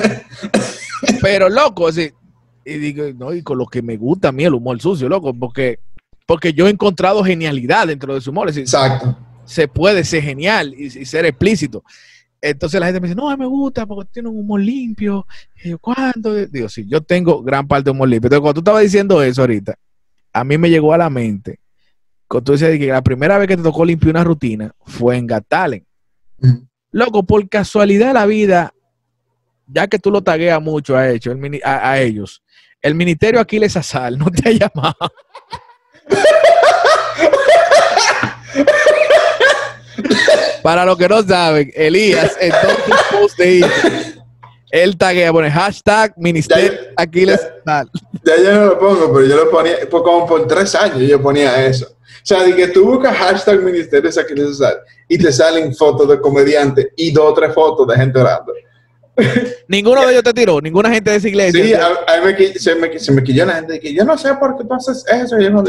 Pero, 1.21 1.49
loco, 1.49 1.87
así. 1.87 2.11
Y 2.65 2.77
digo, 2.79 3.05
no, 3.15 3.33
y 3.33 3.43
con 3.43 3.57
lo 3.57 3.67
que 3.67 3.81
me 3.81 3.95
gusta 3.95 4.29
a 4.29 4.31
mí 4.31 4.43
el 4.43 4.55
humor 4.55 4.81
sucio, 4.81 5.07
loco, 5.07 5.33
porque, 5.33 5.79
porque 6.25 6.51
yo 6.51 6.67
he 6.67 6.71
encontrado 6.71 7.23
genialidad 7.23 7.87
dentro 7.87 8.15
de 8.15 8.21
su 8.21 8.31
humor. 8.31 8.49
Es 8.49 8.55
decir, 8.55 8.63
Exacto. 8.63 9.17
se 9.45 9.67
puede 9.67 10.03
ser 10.03 10.23
genial 10.23 10.73
y, 10.75 10.85
y 10.85 11.05
ser 11.05 11.25
explícito. 11.25 11.83
Entonces 12.41 12.79
la 12.79 12.87
gente 12.87 13.01
me 13.01 13.07
dice, 13.07 13.15
no, 13.15 13.35
me 13.37 13.45
gusta 13.47 13.85
porque 13.85 14.09
tiene 14.13 14.29
un 14.29 14.39
humor 14.39 14.61
limpio. 14.61 15.25
Y 15.63 15.69
yo, 15.69 15.79
¿cuánto? 15.79 16.33
Digo, 16.33 16.69
sí, 16.69 16.85
yo 16.87 17.01
tengo 17.01 17.41
gran 17.41 17.67
parte 17.67 17.85
de 17.85 17.91
humor 17.91 18.09
limpio. 18.09 18.27
Entonces, 18.27 18.41
cuando 18.41 18.53
tú 18.53 18.59
estabas 18.61 18.83
diciendo 18.83 19.23
eso 19.23 19.41
ahorita, 19.41 19.75
a 20.31 20.43
mí 20.43 20.57
me 20.57 20.69
llegó 20.69 20.93
a 20.93 20.97
la 20.97 21.09
mente, 21.09 21.59
cuando 22.27 22.45
tú 22.45 22.51
decías 22.51 22.77
que 22.77 22.87
la 22.87 23.01
primera 23.01 23.37
vez 23.37 23.47
que 23.47 23.57
te 23.57 23.63
tocó 23.63 23.85
limpiar 23.85 24.11
una 24.11 24.23
rutina 24.23 24.75
fue 24.81 25.17
en. 25.17 25.25
Mm. 25.25 26.67
Loco, 26.91 27.23
por 27.23 27.47
casualidad 27.49 28.07
de 28.07 28.13
la 28.13 28.25
vida, 28.25 28.73
ya 29.67 29.87
que 29.87 29.97
tú 29.97 30.11
lo 30.11 30.21
tagueas 30.21 30.61
mucho 30.61 30.95
a, 30.95 31.09
hecho, 31.09 31.33
a 31.63 31.99
ellos, 31.99 32.43
el 32.85 32.93
Ministerio 32.93 33.39
Aquiles 33.39 33.75
Azal 33.75 34.17
no 34.19 34.27
te 34.29 34.47
ha 34.47 34.51
llamado. 34.51 35.11
Para 40.61 40.85
los 40.85 40.97
que 40.97 41.07
no 41.07 41.21
saben, 41.23 41.71
Elías, 41.75 42.35
en 42.39 42.51
todos 42.51 42.77
sus 42.85 43.17
posts 43.19 43.37
de 43.37 43.55
Instagram, 43.59 44.01
él 44.71 44.97
taguea, 44.97 45.31
pone 45.31 45.51
hashtag 45.51 46.13
Ministerio 46.17 46.71
Ya- 46.73 46.79
Aquiles 46.97 47.41
ya- 47.41 47.63
tal. 47.63 47.89
Ya 48.23 48.37
yo 48.37 48.51
no 48.53 48.65
lo 48.65 48.79
pongo, 48.79 49.13
pero 49.13 49.25
yo 49.27 49.35
lo 49.45 49.51
ponía, 49.51 49.75
pues 49.89 50.03
como 50.03 50.25
por 50.25 50.47
tres 50.47 50.73
años 50.75 50.99
yo 51.07 51.21
ponía 51.21 51.65
eso. 51.65 51.85
O 51.87 52.27
sea, 52.27 52.41
de 52.43 52.55
que 52.55 52.67
tú 52.69 52.83
buscas 52.85 53.15
hashtag 53.15 53.61
Ministerio 53.61 54.11
Sacrificio 54.11 54.49
Social 54.53 54.77
y 55.07 55.17
te 55.19 55.31
salen 55.31 55.75
fotos 55.75 56.09
de 56.09 56.19
comediantes 56.19 56.87
y 56.97 57.11
dos 57.11 57.31
o 57.31 57.33
tres 57.35 57.53
fotos 57.53 57.87
de 57.87 57.95
gente 57.95 58.19
orando. 58.19 58.51
Ninguno 59.67 60.05
de 60.05 60.11
ellos 60.11 60.23
te 60.23 60.33
tiró, 60.33 60.59
ninguna 60.61 60.89
gente 60.89 61.11
de 61.11 61.17
esa 61.17 61.27
iglesia. 61.27 61.63
Sí, 61.63 61.73
a, 61.73 61.87
a 62.17 62.21
me, 62.21 62.53
se, 62.53 62.75
me, 62.75 62.99
se 62.99 63.11
me 63.11 63.23
quilló 63.23 63.45
la 63.45 63.55
gente 63.55 63.73
de 63.73 63.79
que 63.79 63.93
yo 63.93 64.03
no 64.05 64.17
sé 64.17 64.33
por 64.35 64.57
qué 64.57 64.63
tú 64.65 64.73
haces 64.73 65.03
eso. 65.11 65.39
Yo 65.39 65.49
no, 65.49 65.63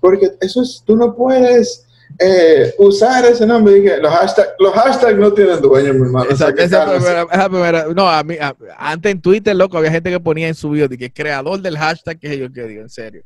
porque 0.00 0.30
eso 0.40 0.62
es, 0.62 0.82
tú 0.86 0.96
no 0.96 1.14
puedes 1.14 1.86
eh, 2.18 2.74
usar 2.78 3.24
ese 3.24 3.46
nombre. 3.46 3.74
Dije, 3.74 3.96
los 3.98 4.12
hashtags 4.12 4.50
los 4.58 4.72
hashtags 4.74 5.18
no 5.18 5.32
tienen 5.32 5.60
dueño, 5.60 5.92
mi 5.94 6.02
hermano. 6.02 6.30
Esa, 6.30 6.34
O 6.34 6.36
sea, 6.48 6.54
que 6.54 6.62
esa 6.64 6.90
primera, 6.92 7.26
esa 7.32 7.48
primera- 7.48 7.86
no, 7.94 8.08
a 8.08 8.22
mí, 8.22 8.36
a- 8.40 8.54
antes 8.78 9.10
en 9.12 9.20
Twitter, 9.20 9.56
loco, 9.56 9.78
había 9.78 9.90
gente 9.90 10.10
que 10.10 10.20
ponía 10.20 10.46
en 10.48 10.54
su 10.54 10.70
video 10.70 10.86
de 10.88 10.98
que 10.98 11.10
creador 11.12 11.60
del 11.60 11.76
hashtag, 11.78 12.18
que 12.20 12.38
yo 12.38 12.52
que 12.52 12.62
digo, 12.64 12.82
en 12.82 12.90
serio. 12.90 13.22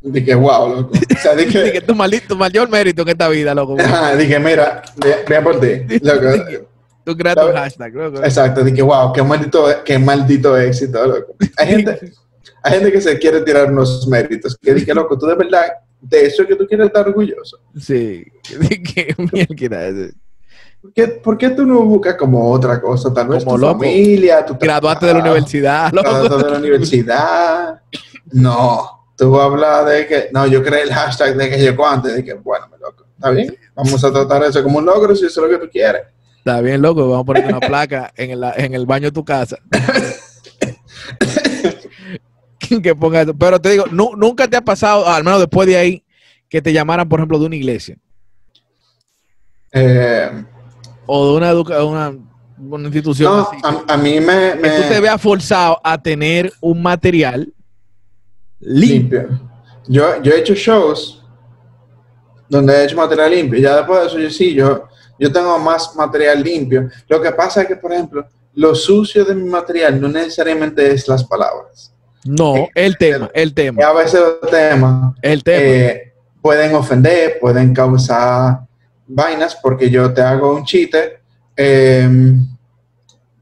Dije, 0.00 0.34
wow, 0.34 0.68
loco. 0.76 0.92
O 0.94 1.18
sea, 1.20 1.34
que 1.36 1.44
dije, 1.44 1.80
tu, 1.80 1.94
maldito, 1.94 2.36
mayor 2.36 2.68
mérito 2.68 3.02
en 3.02 3.08
esta 3.10 3.28
vida, 3.28 3.54
loco. 3.54 3.76
ajá, 3.78 4.16
dije 4.16 4.38
mira, 4.38 4.82
ve- 4.96 5.24
vean 5.28 5.44
por 5.44 5.60
ti. 5.60 5.82
Loco. 6.02 6.68
Tú 7.04 7.16
creas 7.16 7.36
tu 7.36 7.52
hashtag, 7.52 7.94
loco. 7.94 8.22
Exacto, 8.24 8.64
dije, 8.64 8.82
wow, 8.82 9.12
qué 9.12 9.22
maldito, 9.22 9.66
qué 9.84 9.98
maldito 9.98 10.56
éxito, 10.56 11.06
loco. 11.06 11.36
Hay 11.56 11.66
gente, 11.66 12.12
hay 12.62 12.72
gente 12.72 12.92
que 12.92 13.00
se 13.00 13.18
quiere 13.18 13.40
tirar 13.42 13.70
unos 13.70 14.06
méritos. 14.08 14.56
Que 14.60 14.72
dije, 14.74 14.94
loco, 14.94 15.18
tú 15.18 15.26
de 15.26 15.34
verdad, 15.34 15.64
de 16.00 16.26
eso 16.26 16.42
es 16.42 16.48
que 16.48 16.56
tú 16.56 16.66
quieres 16.66 16.86
estar 16.86 17.06
orgulloso. 17.06 17.58
Sí, 17.78 18.24
de 18.58 18.82
que 18.82 19.14
mierda 19.32 19.86
ese. 19.86 20.14
¿Por 20.80 20.92
qué, 20.92 21.08
por 21.08 21.38
qué 21.38 21.50
tú 21.50 21.64
no 21.64 21.82
buscas 21.82 22.14
como 22.14 22.50
otra 22.50 22.78
cosa? 22.80 23.12
Tal 23.12 23.28
vez 23.28 23.42
Como 23.42 23.56
tu 23.56 23.62
loco. 23.62 23.78
familia, 23.80 24.44
tu 24.44 24.54
Graduaste 24.58 25.06
de 25.06 25.14
la 25.14 25.20
universidad, 25.20 25.90
graduaste 25.92 26.28
loco. 26.28 26.44
de 26.44 26.50
la 26.50 26.58
universidad. 26.58 27.80
No, 28.32 29.06
tú 29.16 29.40
hablas 29.40 29.86
de 29.86 30.06
que, 30.06 30.28
no, 30.32 30.46
yo 30.46 30.62
creé 30.62 30.82
el 30.82 30.92
hashtag 30.92 31.36
de 31.36 31.48
que 31.50 31.64
yo 31.64 31.74
cuánto, 31.76 32.08
de 32.08 32.22
que, 32.24 32.34
bueno, 32.34 32.66
loco, 32.80 33.06
está 33.14 33.30
bien, 33.30 33.56
vamos 33.74 34.02
a 34.04 34.12
tratar 34.12 34.42
eso 34.44 34.62
como 34.62 34.78
un 34.78 34.84
logro 34.86 35.14
si 35.16 35.24
eso 35.26 35.44
es 35.44 35.50
lo 35.52 35.58
que 35.58 35.66
tú 35.66 35.70
quieres. 35.72 36.02
Está 36.46 36.60
bien, 36.60 36.82
loco, 36.82 37.08
vamos 37.08 37.22
a 37.22 37.24
poner 37.24 37.46
una 37.46 37.58
placa 37.58 38.12
en 38.16 38.32
el, 38.32 38.44
en 38.56 38.74
el 38.74 38.84
baño 38.84 39.06
de 39.06 39.12
tu 39.12 39.24
casa. 39.24 39.56
que 42.82 42.94
ponga 42.94 43.22
eso. 43.22 43.32
Pero 43.34 43.58
te 43.58 43.70
digo, 43.70 43.86
nu- 43.90 44.14
nunca 44.14 44.46
te 44.46 44.54
ha 44.56 44.60
pasado, 44.60 45.08
al 45.08 45.24
menos 45.24 45.40
después 45.40 45.66
de 45.66 45.76
ahí, 45.78 46.04
que 46.50 46.60
te 46.60 46.70
llamaran, 46.72 47.08
por 47.08 47.18
ejemplo, 47.20 47.38
de 47.38 47.46
una 47.46 47.56
iglesia 47.56 47.96
Eh, 49.72 50.44
o 51.06 51.30
de 51.30 51.36
una, 51.38 51.50
educa- 51.50 51.82
una, 51.82 52.14
una 52.58 52.84
institución 52.88 53.34
no, 53.36 53.42
así. 53.48 53.56
a, 53.62 53.94
a 53.94 53.96
mí 53.96 54.20
me... 54.20 54.52
que 54.52 54.68
tú 54.70 54.82
me- 54.82 54.88
te 54.88 55.00
veas 55.00 55.20
forzado 55.20 55.80
a 55.82 55.96
tener 56.00 56.52
un 56.60 56.82
material 56.82 57.52
limpio. 58.60 59.22
limpio. 59.22 59.40
Yo, 59.88 60.22
yo 60.22 60.32
he 60.32 60.40
hecho 60.40 60.54
shows 60.54 61.22
donde 62.50 62.74
he 62.74 62.84
hecho 62.84 62.96
material 62.96 63.30
limpio. 63.30 63.58
Y 63.58 63.62
ya 63.62 63.76
después 63.76 64.00
de 64.02 64.06
eso, 64.08 64.18
yo 64.18 64.28
sí, 64.30 64.52
yo, 64.54 64.88
yo 65.18 65.32
tengo 65.32 65.58
más 65.58 65.94
material 65.96 66.42
limpio. 66.42 66.88
Lo 67.08 67.20
que 67.20 67.30
pasa 67.32 67.62
es 67.62 67.68
que, 67.68 67.76
por 67.76 67.92
ejemplo, 67.92 68.26
lo 68.54 68.74
sucio 68.74 69.24
de 69.24 69.34
mi 69.34 69.48
material 69.48 70.00
no 70.00 70.08
necesariamente 70.08 70.92
es 70.92 71.06
las 71.08 71.24
palabras. 71.24 71.92
No, 72.24 72.68
el 72.74 72.96
tema, 72.96 73.30
el 73.34 73.48
Y 73.50 73.52
tema, 73.52 73.84
a 73.86 73.92
veces 73.92 74.20
los 74.40 74.50
temas 74.50 75.14
el 75.20 75.42
tema. 75.44 75.60
eh, 75.62 76.12
pueden 76.40 76.74
ofender, 76.74 77.38
pueden 77.40 77.74
causar 77.74 78.60
vainas, 79.06 79.54
porque 79.56 79.90
yo 79.90 80.12
te 80.12 80.22
hago 80.22 80.54
un 80.54 80.64
chiste. 80.64 81.18
eh, 81.56 82.08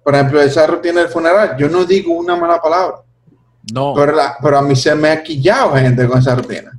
por 0.05 0.15
ejemplo, 0.15 0.43
esa 0.43 0.67
rutina 0.67 1.01
del 1.01 1.09
funeral, 1.11 1.57
yo 1.57 1.69
no 1.69 1.85
digo 1.85 2.13
una 2.15 2.35
mala 2.35 2.61
palabra, 2.61 2.97
no. 3.73 3.95
pero, 3.95 4.13
la- 4.13 4.37
pero 4.43 4.59
a 4.59 4.63
mí 4.63 4.75
se 4.75 4.93
me 4.97 5.11
ha 5.11 5.23
quillado 5.23 5.75
gente 5.77 6.07
con 6.09 6.19
esa 6.19 6.35
rutina. 6.35 6.73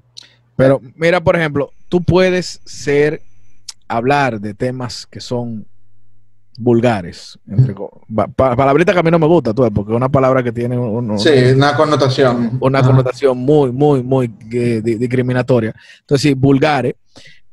Pero 0.57 0.81
mira, 0.95 1.21
por 1.21 1.35
ejemplo, 1.37 1.71
tú 1.87 2.03
puedes 2.03 2.59
ser, 2.65 3.21
hablar 3.95 4.39
de 4.41 4.53
temas 4.53 5.05
que 5.07 5.19
son 5.19 5.65
vulgares. 6.57 7.39
Entre, 7.47 7.73
pa- 8.35 8.55
palabrita 8.55 8.93
que 8.93 8.99
a 8.99 9.03
mí 9.03 9.09
no 9.11 9.17
me 9.19 9.25
gusta, 9.27 9.53
tú, 9.53 9.69
porque 9.73 9.91
es 9.91 9.95
una 9.97 10.09
palabra 10.09 10.43
que 10.43 10.51
tiene 10.51 10.77
un- 10.77 11.09
un- 11.11 11.19
Sí, 11.19 11.29
una 11.55 11.75
connotación. 11.75 12.57
una 12.61 12.83
connotación 12.83 13.37
muy, 13.39 13.71
muy, 13.71 14.03
muy 14.03 14.31
eh, 14.51 14.81
di- 14.83 14.95
discriminatoria. 14.95 15.73
Entonces, 16.01 16.21
sí, 16.29 16.33
vulgares, 16.35 16.93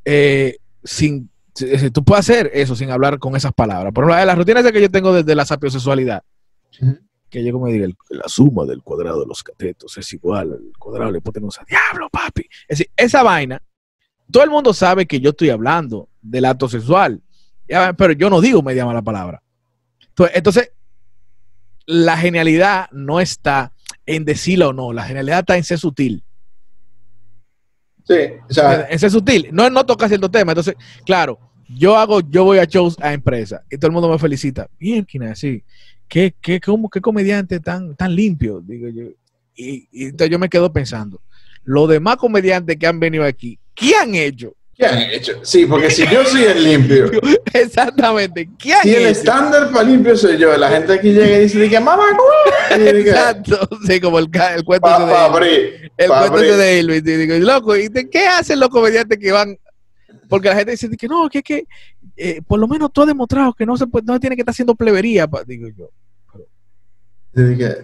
eh, 0.05 0.57
sin, 0.84 1.30
si- 1.55 1.78
si 1.78 1.91
tú 1.91 2.05
puedes 2.05 2.28
hacer 2.28 2.51
eso 2.53 2.76
sin 2.76 2.91
hablar 2.91 3.18
con 3.18 3.34
esas 3.36 3.53
palabras. 3.55 3.93
Por 3.95 4.05
ejemplo, 4.05 4.24
las 4.26 4.36
rutinas 4.36 4.70
que 4.70 4.80
yo 4.82 4.91
tengo 4.91 5.14
desde 5.14 5.34
la 5.34 5.47
sapiosexualidad, 5.47 6.22
que 7.30 7.43
yo 7.45 7.53
como 7.55 7.68
diga, 7.68 7.86
el- 7.86 7.97
la 8.11 8.28
suma 8.28 8.66
del 8.66 8.82
cuadrado 8.82 9.20
de 9.20 9.26
los 9.26 9.43
catetos 9.43 9.97
es 9.97 10.12
igual 10.12 10.53
al 10.53 10.72
cuadrado 10.78 11.07
de 11.07 11.12
la 11.12 11.18
hipotenusa. 11.18 11.64
Diablo, 11.66 12.11
papi. 12.11 12.43
Es 12.68 12.78
decir, 12.80 12.91
esa 12.97 13.22
vaina, 13.22 13.62
todo 14.30 14.45
el 14.45 14.51
mundo 14.51 14.74
sabe 14.74 15.07
que 15.07 15.20
yo 15.20 15.30
estoy 15.30 15.49
hablando 15.49 16.09
del 16.23 16.45
acto 16.45 16.68
sexual, 16.68 17.23
pero 17.97 18.12
yo 18.12 18.29
no 18.31 18.41
digo 18.41 18.62
media 18.62 18.85
mala 18.87 19.03
palabra. 19.03 19.43
Entonces, 20.09 20.37
entonces, 20.37 20.73
la 21.87 22.16
genialidad 22.16 22.89
no 22.93 23.21
está 23.21 23.73
en 24.07 24.25
decirlo 24.25 24.68
o 24.68 24.73
no, 24.73 24.93
la 24.93 25.05
genialidad 25.05 25.41
está 25.41 25.57
en 25.57 25.64
ser 25.64 25.79
sutil. 25.79 26.23
Sí, 28.05 28.14
o 28.49 28.53
sea, 28.53 28.87
En 28.91 28.99
ser 28.99 29.11
sutil, 29.11 29.49
no 29.53 29.66
en 29.66 29.73
no 29.73 29.85
tocar 29.87 30.09
cierto 30.09 30.31
tema. 30.31 30.53
Entonces, 30.53 30.75
claro, 31.05 31.39
yo 31.68 31.97
hago, 31.97 32.21
yo 32.21 32.45
voy 32.45 32.59
a 32.59 32.64
shows 32.64 32.97
a 33.01 33.12
empresas 33.12 33.62
y 33.71 33.77
todo 33.77 33.87
el 33.89 33.93
mundo 33.93 34.09
me 34.09 34.18
felicita. 34.18 34.68
Bien, 34.79 35.05
Kina, 35.05 35.35
sí. 35.35 35.62
¿Qué, 36.09 36.35
qué, 36.41 36.61
cómo- 36.61 36.91
qué 36.91 37.01
comediante 37.01 37.61
tan, 37.61 37.95
tan 37.95 38.14
limpio? 38.14 38.61
Digo 38.61 38.89
yo. 38.89 39.05
Y, 39.55 39.89
y 39.93 40.05
entonces 40.07 40.31
yo 40.31 40.39
me 40.39 40.49
quedo 40.49 40.73
pensando, 40.73 41.21
los 41.62 41.89
demás 41.89 42.16
comediantes 42.16 42.77
que 42.77 42.87
han 42.87 42.99
venido 42.99 43.25
aquí, 43.25 43.59
¿qué 43.75 43.95
han 43.95 44.14
hecho? 44.14 44.55
¿Qué 44.81 44.87
han 44.87 44.99
hecho? 45.11 45.33
Sí, 45.43 45.66
porque 45.66 45.91
si 45.91 46.07
yo 46.09 46.24
soy 46.24 46.45
el 46.45 46.64
limpio, 46.64 47.11
Exactamente, 47.53 48.49
¿qué 48.59 48.74
han 48.74 48.83
si 48.83 48.95
el 48.95 49.07
estándar 49.07 49.70
para 49.70 49.85
limpio 49.85 50.16
soy 50.16 50.39
yo, 50.39 50.57
la 50.57 50.70
gente 50.70 50.95
aquí 50.95 51.12
llega 51.12 51.39
y 51.39 51.43
dice, 51.43 51.81
mamá, 51.81 52.05
Exacto, 52.70 53.68
sí, 53.87 54.01
como 54.01 54.18
el, 54.18 54.28
el 54.57 54.64
cuento 54.64 54.87
pa, 54.87 55.41
de 55.41 55.91
el 55.97 56.09
cuento 56.09 56.57
de 56.57 56.81
Elvis. 56.81 56.99
Y 56.99 57.16
digo, 57.16 57.35
loco, 57.47 57.76
¿y 57.76 57.89
de 57.89 58.09
qué 58.09 58.26
hacen 58.26 58.59
los 58.59 58.70
comediantes 58.70 59.18
que 59.18 59.31
van? 59.33 59.57
Porque 60.28 60.49
la 60.49 60.57
gente 60.57 60.72
dice 60.72 60.89
que 60.97 61.09
no, 61.09 61.28
que 61.28 61.39
es 61.39 61.45
que 61.45 61.64
eh, 62.16 62.41
por 62.47 62.59
lo 62.59 62.66
menos 62.68 62.93
tú 62.93 63.03
has 63.03 63.07
demostrado 63.09 63.53
que 63.53 63.66
no 63.66 63.76
se 63.76 63.87
puede, 63.87 64.05
no 64.07 64.14
se 64.14 64.20
tiene 64.20 64.37
que 64.37 64.43
estar 64.43 64.53
haciendo 64.53 64.74
plebería, 64.74 65.26
pa- 65.26 65.45
digo 65.45 65.68
yo. 65.76 65.91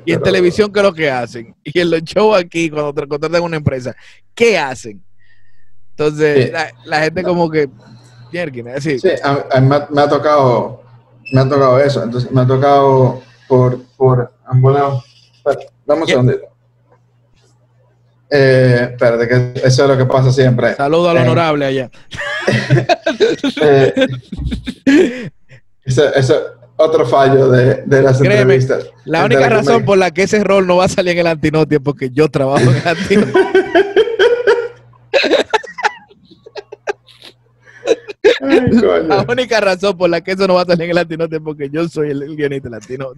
Y 0.04 0.12
en 0.12 0.22
televisión, 0.22 0.72
¿qué 0.72 0.80
es 0.80 0.84
lo 0.84 0.92
que 0.94 1.10
hacen? 1.10 1.54
Y 1.62 1.78
en 1.78 1.90
los 1.90 2.02
shows 2.02 2.36
aquí, 2.38 2.68
cuando 2.68 2.92
te 2.92 3.06
contratan 3.06 3.42
una 3.42 3.56
empresa, 3.56 3.94
¿qué 4.34 4.58
hacen? 4.58 5.02
Entonces, 5.98 6.46
Sí. 6.46 6.50
la, 6.52 6.70
la 6.84 6.98
gente 7.00 7.22
como 7.22 7.48
que, 7.50 7.68
así. 8.76 8.98
Sí, 8.98 9.08
a, 9.24 9.46
a 9.50 9.60
me, 9.62 9.76
ha- 9.76 9.88
me 9.90 10.02
ha 10.02 10.08
tocado, 10.08 10.82
me 11.32 11.40
ha 11.40 11.48
tocado 11.48 11.80
eso, 11.80 12.02
entonces 12.02 12.30
me 12.30 12.42
ha 12.42 12.46
tocado 12.46 13.22
por, 13.48 13.80
por 13.96 14.30
ambos 14.46 14.74
lados. 14.74 15.04
Dame 15.86 16.02
un 16.02 16.06
segundito. 16.06 16.40
Eh, 18.28 18.88
espérate, 18.90 19.28
que 19.28 19.52
eso 19.66 19.82
es 19.84 19.88
lo 19.88 19.96
que 19.96 20.04
pasa 20.04 20.30
siempre. 20.32 20.74
Saludo 20.74 21.08
al 21.10 21.16
Eh. 21.18 21.20
honorable 21.20 21.64
allá. 21.66 21.90
Eh, 23.62 23.92
eso, 25.84 26.14
eso 26.14 26.42
otro 26.76 27.06
fallo 27.06 27.48
de, 27.48 27.82
de 27.86 28.02
las 28.02 28.18
Créeme, 28.18 28.54
entrevistas. 28.54 28.86
La 29.04 29.24
única 29.24 29.48
razón 29.48 29.84
por 29.84 29.98
la 29.98 30.10
que 30.12 30.24
ese 30.24 30.44
rol 30.44 30.66
no 30.66 30.76
va 30.76 30.84
a 30.84 30.88
salir 30.88 31.12
en 31.12 31.18
el 31.20 31.26
antinotia 31.26 31.76
es 31.78 31.82
porque 31.82 32.10
yo 32.10 32.28
trabajo 32.28 32.60
en 32.70 32.76
el 32.76 32.86
antinotia. 32.88 33.52
Ay. 38.48 39.06
La 39.06 39.26
única 39.28 39.60
razón 39.60 39.96
por 39.96 40.10
la 40.10 40.20
que 40.20 40.32
eso 40.32 40.46
no 40.46 40.54
va 40.54 40.62
a 40.62 40.66
salir 40.66 40.84
en 40.84 40.90
el 40.90 40.96
latinote 40.96 41.36
es 41.36 41.42
porque 41.42 41.68
yo 41.70 41.88
soy 41.88 42.10
el, 42.10 42.36
guionista 42.36 42.68
latino. 42.68 43.12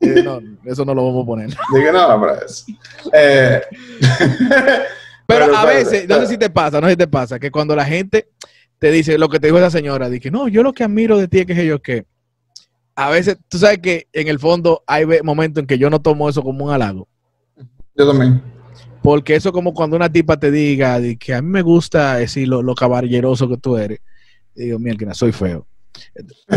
Eh, 0.00 0.22
no, 0.22 0.40
eso 0.64 0.84
no 0.84 0.94
lo 0.94 1.04
vamos 1.06 1.24
a 1.24 1.26
poner. 1.26 1.48
Dije, 1.48 1.92
no, 1.92 2.06
hombre. 2.06 2.32
es- 2.44 2.66
Eh, 3.12 3.62
Pero, 5.26 5.56
a 5.56 5.64
veces, 5.64 6.06
no 6.08 6.20
sé 6.20 6.26
si 6.26 6.38
te 6.38 6.50
pasa, 6.50 6.80
no 6.80 6.86
sé 6.86 6.92
si 6.92 6.96
te 6.98 7.08
pasa, 7.08 7.38
que 7.38 7.50
cuando 7.50 7.74
la 7.74 7.84
gente 7.84 8.28
te 8.78 8.90
dice 8.90 9.16
lo 9.16 9.28
que 9.28 9.40
te 9.40 9.46
dijo 9.46 9.58
esa 9.58 9.70
señora, 9.70 10.10
dice, 10.10 10.30
no, 10.30 10.48
yo 10.48 10.62
lo 10.62 10.72
que 10.74 10.84
admiro 10.84 11.16
de 11.16 11.28
ti 11.28 11.40
es 11.40 11.46
que 11.46 11.66
yo 11.66 11.80
que 11.80 12.04
a 12.96 13.10
veces, 13.10 13.38
tú 13.48 13.58
sabes 13.58 13.78
que 13.78 14.06
en 14.12 14.28
el 14.28 14.38
fondo 14.38 14.82
hay 14.86 15.04
momentos 15.22 15.60
en 15.62 15.66
que 15.66 15.78
yo 15.78 15.90
no 15.90 16.00
tomo 16.00 16.28
eso 16.28 16.42
como 16.42 16.64
un 16.66 16.70
halago. 16.70 17.08
Yo 17.96 18.06
también. 18.06 18.42
Porque 19.02 19.34
eso 19.34 19.48
es 19.48 19.52
como 19.52 19.74
cuando 19.74 19.96
una 19.96 20.10
tipa 20.10 20.38
te 20.38 20.50
diga 20.50 21.00
de 21.00 21.16
que 21.16 21.34
a 21.34 21.42
mí 21.42 21.48
me 21.48 21.62
gusta 21.62 22.16
decir 22.16 22.48
lo, 22.48 22.62
lo 22.62 22.74
caballeroso 22.74 23.48
que 23.48 23.56
tú 23.56 23.76
eres. 23.76 24.00
Y 24.56 24.64
digo, 24.66 24.78
mierda, 24.78 25.14
soy 25.14 25.32
feo. 25.32 25.66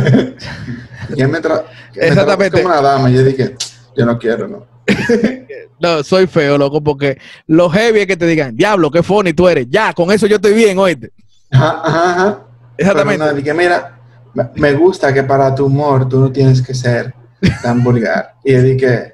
Y 1.15 1.21
él 1.21 1.27
me 1.29 1.39
tra- 1.41 1.63
me 1.95 2.07
Exactamente. 2.07 2.61
como 2.61 2.73
una 2.73 2.81
dama. 2.81 3.09
Y 3.09 3.13
yo 3.15 3.23
dije, 3.23 3.55
yo 3.95 4.05
no 4.05 4.17
quiero, 4.17 4.47
no. 4.47 4.65
No, 5.79 6.03
soy 6.03 6.25
feo, 6.25 6.57
loco, 6.57 6.81
porque 6.83 7.19
lo 7.45 7.69
heavy 7.69 7.99
es 7.99 8.07
que 8.07 8.17
te 8.17 8.25
digan, 8.25 8.55
diablo, 8.55 8.89
qué 8.89 9.03
funny 9.03 9.33
tú 9.33 9.47
eres. 9.47 9.67
Ya, 9.69 9.93
con 9.93 10.11
eso 10.11 10.25
yo 10.25 10.37
estoy 10.37 10.53
bien, 10.55 10.79
oíste. 10.79 11.11
Ajá, 11.51 11.81
ajá, 11.83 12.11
ajá. 12.13 12.47
Exactamente. 12.77 13.23
No, 13.23 13.33
dije, 13.33 13.53
mira, 13.53 13.99
me, 14.33 14.49
me 14.55 14.73
gusta 14.73 15.13
que 15.13 15.21
para 15.23 15.53
tu 15.53 15.67
humor 15.67 16.09
tú 16.09 16.19
no 16.19 16.31
tienes 16.31 16.63
que 16.63 16.73
ser 16.73 17.13
tan 17.61 17.83
vulgar. 17.83 18.33
Y 18.43 18.53
yo 18.53 18.63
dije, 18.63 19.13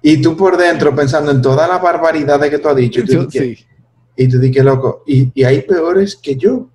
y 0.00 0.22
tú 0.22 0.36
por 0.36 0.56
dentro 0.56 0.94
pensando 0.94 1.32
en 1.32 1.42
toda 1.42 1.66
la 1.66 1.78
barbaridad 1.78 2.38
de 2.38 2.48
que 2.48 2.58
tú 2.60 2.68
has 2.68 2.76
dicho, 2.76 3.00
y 3.00 3.04
tú 3.04 3.12
Yo- 3.12 3.24
dije, 3.26 3.56
sí, 3.56 3.66
y 4.16 4.28
tú 4.28 4.38
dije, 4.38 4.62
loco, 4.62 5.02
y, 5.08 5.32
y 5.34 5.42
hay 5.44 5.62
peores 5.62 6.14
que 6.14 6.36
yo. 6.36 6.68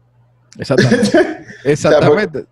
Exactamente. 0.57 1.45
Exactamente. 1.63 2.45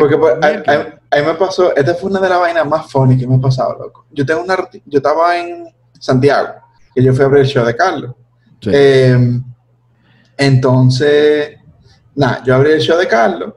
Porque 0.00 0.14
ahí- 0.42 0.92
ahí 1.10 1.24
me 1.24 1.34
pasó, 1.34 1.74
esta 1.74 1.94
fue 1.94 2.10
una 2.10 2.20
de 2.20 2.28
las 2.28 2.38
vainas 2.38 2.66
más 2.66 2.90
funny 2.92 3.18
que 3.18 3.26
me 3.26 3.36
ha 3.36 3.40
pasado, 3.40 3.76
loco. 3.78 4.06
Yo 4.12 4.24
tengo 4.24 4.42
una 4.42 4.56
yo 4.86 4.98
estaba 4.98 5.36
en 5.38 5.66
Santiago, 5.98 6.50
que 6.94 7.02
yo 7.02 7.12
fui 7.12 7.22
a 7.22 7.26
abrir 7.26 7.42
el 7.42 7.48
show 7.48 7.64
de 7.64 7.74
Carlos. 7.74 8.14
Sí. 8.60 8.70
Eh, 8.72 9.40
entonces, 10.36 11.56
nada, 12.14 12.42
yo 12.44 12.54
abrí 12.54 12.72
el 12.72 12.80
show 12.80 12.96
de 12.98 13.06
Carlos 13.08 13.54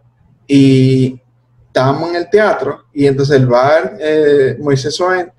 y 0.48 1.20
estábamos 1.68 2.10
en 2.10 2.16
el 2.16 2.30
teatro 2.30 2.86
y 2.94 3.06
entonces 3.08 3.36
el 3.38 3.48
bar 3.48 3.98
eh, 4.00 4.58
Moisés 4.60 4.96
Swain 4.96 5.32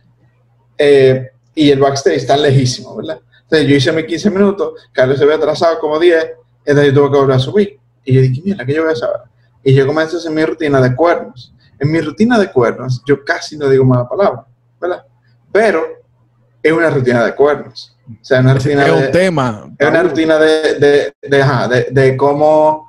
eh, 0.79 1.31
y 1.55 1.71
el 1.71 1.81
backstage 1.81 2.17
están 2.17 2.43
lejísimos, 2.43 2.97
¿verdad? 2.97 3.21
Entonces 3.43 3.69
yo 3.69 3.75
hice 3.77 3.93
mis 3.93 4.07
15 4.07 4.31
minutos, 4.31 4.89
Carlos 4.93 5.19
se 5.19 5.25
había 5.25 5.37
atrasado 5.37 5.79
como 5.79 5.99
10, 5.99 6.27
entonces 6.65 6.93
yo 6.93 7.01
tuve 7.01 7.13
que 7.13 7.19
volver 7.19 7.37
a 7.37 7.39
subir. 7.41 7.79
Y 8.07 8.15
yo 8.15 8.21
dije, 8.23 8.41
mira, 8.43 8.65
¿qué 8.65 8.73
yo 8.73 8.85
voy 8.85 8.93
a 8.93 8.97
saber? 8.97 9.21
Y 9.63 9.75
yo 9.75 9.87
comencé 9.87 10.17
a 10.17 10.19
hacer 10.19 10.33
mi 10.33 10.45
rutina 10.45 10.81
de 10.81 10.95
cuernos. 10.95 11.53
En 11.79 11.93
mi 11.93 12.01
rutina 12.01 12.39
de 12.39 12.51
cuernos, 12.51 13.03
yo 13.07 13.23
casi 13.23 13.59
no 13.59 13.69
digo 13.69 13.85
mala 13.85 14.09
palabra, 14.09 14.47
¿verdad? 14.81 15.05
Pero 15.53 15.85
es 16.63 16.73
una 16.73 16.89
rutina 16.89 17.25
de 17.27 17.35
cuernos. 17.35 17.95
O 18.09 18.25
sea, 18.25 18.41
una 18.41 18.53
es 18.53 18.65
rutina 18.65 18.85
de, 18.85 18.93
un 18.93 19.11
tema. 19.11 19.71
es 19.79 19.89
una 19.89 20.03
rutina 20.03 20.39
de, 20.39 20.75
de, 20.79 21.15
de, 21.21 21.43
ajá, 21.43 21.69
de, 21.69 21.89
de 21.91 22.17
cómo 22.17 22.87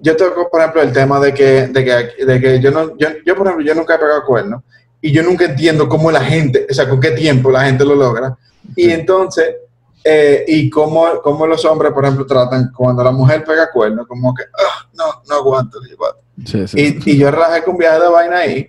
yo 0.00 0.16
toco, 0.16 0.48
por 0.48 0.60
ejemplo, 0.60 0.82
el 0.82 0.92
tema 0.92 1.18
de 1.20 1.34
que, 1.34 1.66
de 1.66 1.84
que, 1.84 2.24
de 2.24 2.40
que 2.40 2.60
yo 2.60 2.70
no, 2.70 2.96
yo, 2.96 3.08
yo, 3.26 3.36
por 3.36 3.46
ejemplo, 3.46 3.66
yo 3.66 3.74
nunca 3.74 3.96
he 3.96 3.98
pegado 3.98 4.24
cuernos 4.24 4.62
y 5.00 5.12
yo 5.12 5.22
nunca 5.22 5.44
entiendo 5.44 5.88
cómo 5.88 6.10
la 6.10 6.20
gente, 6.20 6.66
o 6.70 6.74
sea, 6.74 6.88
con 6.88 7.00
qué 7.00 7.10
tiempo 7.12 7.50
la 7.50 7.64
gente 7.64 7.84
lo 7.84 7.94
logra. 7.94 8.36
Y 8.76 8.90
entonces, 8.90 9.56
eh, 10.04 10.44
y 10.46 10.70
cómo, 10.70 11.06
cómo 11.22 11.46
los 11.46 11.64
hombres, 11.64 11.92
por 11.92 12.04
ejemplo, 12.04 12.26
tratan 12.26 12.70
cuando 12.76 13.02
la 13.04 13.10
mujer 13.10 13.44
pega 13.44 13.70
cuernos, 13.72 14.06
como 14.06 14.32
que, 14.34 14.44
"Ah, 14.44 14.86
no, 14.94 15.04
no 15.28 15.34
aguanto, 15.36 15.80
digo, 15.80 16.06
Sí, 16.46 16.66
sí. 16.68 17.00
y, 17.04 17.10
y 17.10 17.18
yo 17.18 17.30
relajé 17.30 17.62
con 17.64 17.76
viaje 17.76 18.00
de 18.00 18.08
vaina 18.08 18.36
ahí. 18.38 18.68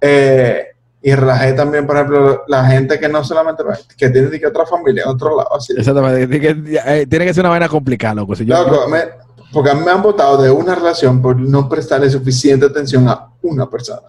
eh, 0.00 0.66
y 1.02 1.14
relajé 1.14 1.52
también, 1.54 1.86
por 1.86 1.96
ejemplo, 1.96 2.42
la 2.48 2.64
gente 2.66 2.98
que 3.00 3.08
no 3.08 3.24
solamente 3.24 3.62
va- 3.62 3.78
que 3.96 4.10
tiene 4.10 4.38
que 4.38 4.46
otra 4.46 4.66
familia 4.66 5.02
en 5.04 5.08
otro 5.10 5.34
lado. 5.36 5.54
Así. 5.56 5.72
Exactamente. 5.76 6.26
Tiene 6.26 6.40
que, 6.62 6.80
eh, 6.84 7.06
tiene 7.06 7.24
que 7.26 7.32
ser 7.34 7.42
una 7.42 7.50
vaina 7.50 7.68
complicada, 7.68 8.14
loco. 8.16 8.34
Si 8.36 8.44
yo- 8.44 8.62
Loco, 8.62 8.86
me- 8.88 9.04
porque 9.52 9.70
a 9.70 9.74
mí 9.74 9.80
me 9.84 9.90
han 9.90 10.02
votado 10.02 10.40
de 10.42 10.50
una 10.50 10.74
relación 10.74 11.20
por 11.22 11.36
no 11.36 11.68
prestarle 11.68 12.08
suficiente 12.10 12.66
atención 12.66 13.08
a 13.08 13.28
una 13.42 13.68
persona. 13.68 14.02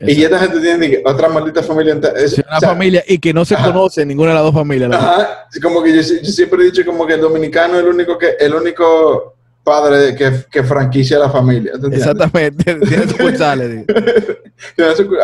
Y 0.00 0.12
Exacto. 0.12 0.34
esta 0.34 0.38
gente 0.38 0.60
tiene 0.60 0.90
que- 0.90 1.02
otra 1.04 1.28
maldita 1.28 1.62
familia. 1.62 1.94
Es- 2.16 2.38
una 2.38 2.56
o 2.56 2.60
sea, 2.60 2.68
familia 2.70 3.04
y 3.06 3.18
que 3.18 3.32
no 3.32 3.44
se 3.44 3.54
ajá. 3.54 3.72
conoce 3.72 4.04
ninguna 4.04 4.30
de 4.30 4.34
las 4.34 4.44
dos 4.44 4.54
familias. 4.54 4.90
Ajá, 4.92 5.46
como 5.62 5.82
que 5.82 5.94
yo, 5.94 6.00
yo 6.22 6.30
siempre 6.32 6.62
he 6.62 6.64
dicho 6.66 6.84
como 6.84 7.06
que 7.06 7.14
el 7.14 7.20
dominicano 7.20 7.74
es 7.74 7.80
el 7.84 7.88
único 7.88 8.18
que 8.18 8.30
el 8.40 8.54
único 8.54 9.34
padre 9.62 10.16
que, 10.16 10.44
que 10.50 10.62
franquicia 10.64 11.18
la 11.20 11.30
familia. 11.30 11.72
Exactamente. 11.92 12.74
Tiene 12.88 13.06
sucursales. 13.08 13.84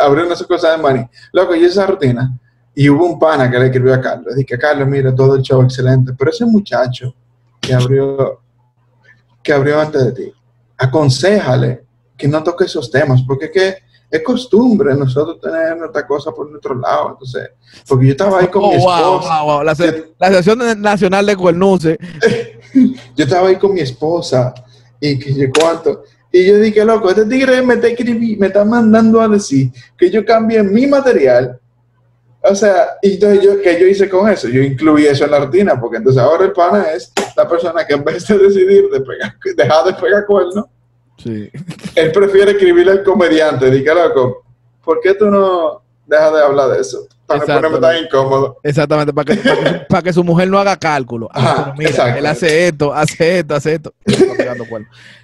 Abrió 0.01 0.25
una 0.25 0.35
sucursal 0.35 0.77
de 0.77 0.83
Mani. 0.83 1.05
Loco, 1.33 1.55
y 1.55 1.65
esa 1.65 1.85
rutina. 1.85 2.31
Y 2.73 2.87
hubo 2.89 3.05
un 3.05 3.19
pana 3.19 3.49
que 3.51 3.59
le 3.59 3.65
escribió 3.65 3.93
a 3.93 3.99
Carlos. 3.99 4.33
Dije, 4.35 4.57
Carlos, 4.57 4.87
mira, 4.87 5.13
todo 5.13 5.35
el 5.35 5.41
show 5.41 5.61
excelente. 5.61 6.13
Pero 6.17 6.31
ese 6.31 6.45
muchacho 6.45 7.13
que 7.59 7.73
abrió, 7.73 8.39
que 9.43 9.51
abrió 9.51 9.81
antes 9.81 10.05
de 10.05 10.11
ti, 10.13 10.33
aconsejale 10.77 11.83
que 12.15 12.27
no 12.27 12.41
toque 12.43 12.65
esos 12.65 12.89
temas. 12.89 13.21
Porque 13.27 13.45
es 13.45 13.51
que 13.51 13.77
es 14.11 14.23
costumbre 14.23 14.95
nosotros 14.95 15.39
tener 15.39 15.77
nuestra 15.77 16.05
cosa 16.07 16.31
por 16.31 16.49
nuestro 16.49 16.73
lado. 16.75 17.09
Entonces, 17.11 17.49
porque 17.87 18.05
yo 18.07 18.11
estaba 18.11 18.39
ahí 18.39 18.47
con 18.47 18.63
Oh, 18.65 18.71
mi 18.71 18.77
wow, 18.77 18.95
esposa. 18.97 19.41
wow, 19.43 19.53
wow. 19.55 19.63
La, 19.63 19.75
se- 19.75 20.13
la 20.17 20.27
Asociación 20.27 20.81
Nacional 20.81 21.25
de 21.25 21.35
Cuernuce. 21.35 21.97
Yo 23.15 23.23
estaba 23.25 23.47
ahí 23.49 23.55
con 23.57 23.73
mi 23.73 23.81
esposa. 23.81 24.53
Y 25.01 25.17
que 25.17 25.33
yo 25.33 25.47
cuánto. 25.57 26.03
Y 26.31 26.45
yo 26.45 26.57
dije, 26.59 26.83
loco, 26.85 27.09
este 27.09 27.25
tigre 27.25 27.61
me 27.63 27.75
está, 27.75 27.87
me 28.37 28.47
está 28.47 28.63
mandando 28.65 29.19
a 29.21 29.27
decir 29.27 29.71
que 29.97 30.11
yo 30.11 30.23
cambie 30.25 30.61
mi 30.61 30.85
material. 30.85 31.59
O 32.43 32.53
sea, 32.53 32.89
y 33.01 33.13
entonces 33.13 33.43
yo, 33.43 33.61
¿qué 33.61 33.79
yo 33.79 33.87
hice 33.87 34.07
con 34.09 34.29
eso? 34.29 34.47
Yo 34.47 34.61
incluí 34.61 35.05
eso 35.07 35.25
en 35.25 35.31
la 35.31 35.39
rutina, 35.39 35.79
porque 35.79 35.97
entonces 35.97 36.21
ahora 36.21 36.45
el 36.45 36.51
pana 36.51 36.83
es 36.93 37.11
la 37.35 37.47
persona 37.47 37.85
que 37.85 37.93
en 37.95 38.03
vez 38.03 38.27
de 38.27 38.37
decidir 38.37 38.89
de 38.89 39.01
pegar, 39.01 39.35
dejar 39.57 39.85
de 39.85 39.93
pegar 39.93 40.25
cuernos, 40.25 40.65
Sí. 41.23 41.49
él 41.95 42.11
prefiere 42.11 42.51
escribirle 42.51 42.91
al 42.93 43.03
comediante. 43.03 43.69
Dije, 43.69 43.93
loco, 43.93 44.43
¿por 44.83 44.99
qué 45.01 45.13
tú 45.13 45.29
no 45.29 45.81
dejas 46.07 46.33
de 46.33 46.41
hablar 46.41 46.69
de 46.69 46.81
eso? 46.81 47.07
Para 47.25 47.41
no 47.41 47.45
ponerme 47.45 47.79
tan 47.79 48.03
incómodo. 48.03 48.57
Exactamente, 48.63 49.13
para 49.13 49.25
que, 49.25 49.41
para, 49.41 49.55
que, 49.63 49.85
para 49.87 50.01
que 50.01 50.13
su 50.13 50.23
mujer 50.23 50.49
no 50.49 50.57
haga 50.57 50.77
cálculo. 50.77 51.29
Ah, 51.31 51.51
Ajá, 51.51 51.73
mira, 51.77 52.17
él 52.17 52.25
hace 52.25 52.67
esto, 52.67 52.91
hace 52.91 53.39
esto, 53.39 53.55
hace 53.55 53.73
esto. 53.75 53.93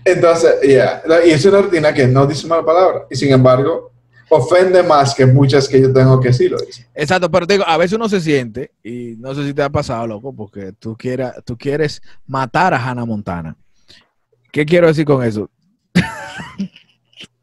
Entonces, 0.04 0.56
ya, 0.68 1.02
y 1.26 1.32
es 1.32 1.44
una 1.46 1.62
rutina 1.62 1.94
que 1.94 2.08
no 2.08 2.28
dice 2.28 2.46
mala 2.46 2.64
palabra, 2.64 3.06
y 3.10 3.16
sin 3.16 3.32
embargo, 3.32 3.92
ofende 4.30 4.84
más 4.84 5.16
que 5.16 5.26
muchas 5.26 5.68
que 5.68 5.82
yo 5.82 5.92
tengo 5.92 6.20
que 6.20 6.32
sí 6.32 6.48
lo 6.48 6.58
dice. 6.58 6.88
Exacto, 6.94 7.32
pero 7.32 7.48
te 7.48 7.54
digo, 7.54 7.66
a 7.68 7.78
veces 7.78 7.94
uno 7.94 8.08
se 8.08 8.22
siente, 8.22 8.72
y 8.84 9.16
no 9.18 9.34
sé 9.34 9.44
si 9.44 9.54
te 9.56 9.64
ha 9.64 9.70
pasado, 9.70 10.06
loco, 10.06 10.32
porque 10.32 10.74
tú, 10.74 10.96
quieras, 10.96 11.36
tú 11.44 11.58
quieres 11.58 12.04
matar 12.28 12.74
a 12.74 12.84
Hannah 12.84 13.06
Montana. 13.06 13.56
¿Qué 14.52 14.66
quiero 14.66 14.88
decir 14.88 15.06
con 15.06 15.24
eso? 15.24 15.50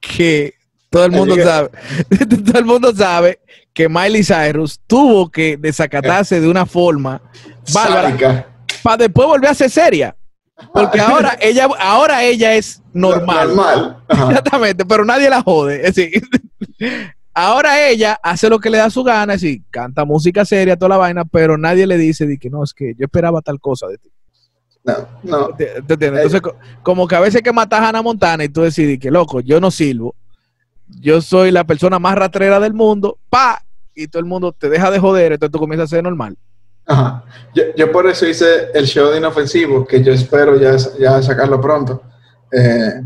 Que 0.00 0.54
todo 0.90 1.04
el 1.04 1.12
mundo 1.12 1.36
sabe, 1.36 1.70
todo 2.44 2.58
el 2.58 2.64
mundo 2.64 2.94
sabe 2.94 3.40
que 3.72 3.88
Miley 3.88 4.22
Cyrus 4.22 4.80
tuvo 4.86 5.30
que 5.30 5.56
desacatarse 5.56 6.40
de 6.40 6.48
una 6.48 6.66
forma 6.66 7.22
bárbara 7.72 8.46
para 8.82 8.96
después 8.96 9.26
volver 9.26 9.50
a 9.50 9.54
ser 9.54 9.70
seria. 9.70 10.16
Porque 10.72 11.00
ahora 11.00 11.36
ella, 11.40 11.68
ahora 11.78 12.22
ella 12.24 12.54
es 12.54 12.82
normal. 12.92 13.48
Normal. 13.48 14.04
Ajá. 14.08 14.28
Exactamente, 14.28 14.84
pero 14.84 15.04
nadie 15.04 15.30
la 15.30 15.42
jode. 15.42 15.86
Es 15.86 15.94
decir, 15.94 16.22
ahora 17.34 17.88
ella 17.88 18.18
hace 18.22 18.48
lo 18.48 18.58
que 18.58 18.70
le 18.70 18.78
da 18.78 18.90
su 18.90 19.02
gana, 19.02 19.34
es 19.34 19.40
decir, 19.40 19.62
canta 19.70 20.04
música 20.04 20.44
seria, 20.44 20.76
toda 20.76 20.90
la 20.90 20.96
vaina, 20.98 21.24
pero 21.24 21.56
nadie 21.56 21.86
le 21.86 21.96
dice 21.96 22.26
de 22.26 22.38
que 22.38 22.50
no, 22.50 22.62
es 22.62 22.74
que 22.74 22.94
yo 22.96 23.06
esperaba 23.06 23.40
tal 23.40 23.58
cosa 23.58 23.86
de 23.88 23.98
ti. 23.98 24.11
No, 24.84 24.94
no. 25.22 25.48
¿Te, 25.56 25.66
te 25.82 25.94
entiendes? 25.94 26.24
Entonces, 26.24 26.40
co- 26.40 26.56
como 26.82 27.06
que 27.06 27.14
a 27.14 27.20
veces 27.20 27.40
que 27.42 27.52
matar 27.52 27.82
a 27.84 27.88
Hannah 27.88 28.02
Montana 28.02 28.42
y 28.44 28.48
tú 28.48 28.62
decides 28.62 28.98
que, 28.98 29.10
loco, 29.10 29.40
yo 29.40 29.60
no 29.60 29.70
sirvo, 29.70 30.14
yo 30.88 31.20
soy 31.20 31.50
la 31.52 31.64
persona 31.64 31.98
más 31.98 32.16
ratrera 32.16 32.58
del 32.58 32.74
mundo, 32.74 33.18
pa, 33.30 33.62
y 33.94 34.08
todo 34.08 34.20
el 34.20 34.26
mundo 34.26 34.52
te 34.52 34.68
deja 34.68 34.90
de 34.90 34.98
joder, 34.98 35.32
entonces 35.32 35.52
tú 35.52 35.58
comienzas 35.58 35.92
a 35.92 35.96
ser 35.96 36.02
normal. 36.04 36.36
Ajá. 36.84 37.24
Yo, 37.54 37.62
yo 37.76 37.92
por 37.92 38.08
eso 38.08 38.26
hice 38.26 38.70
el 38.74 38.86
show 38.86 39.10
de 39.10 39.18
Inofensivo, 39.18 39.86
que 39.86 40.02
yo 40.02 40.12
espero 40.12 40.56
ya, 40.58 40.76
ya 40.98 41.22
sacarlo 41.22 41.60
pronto. 41.60 42.02
Eh, 42.50 43.02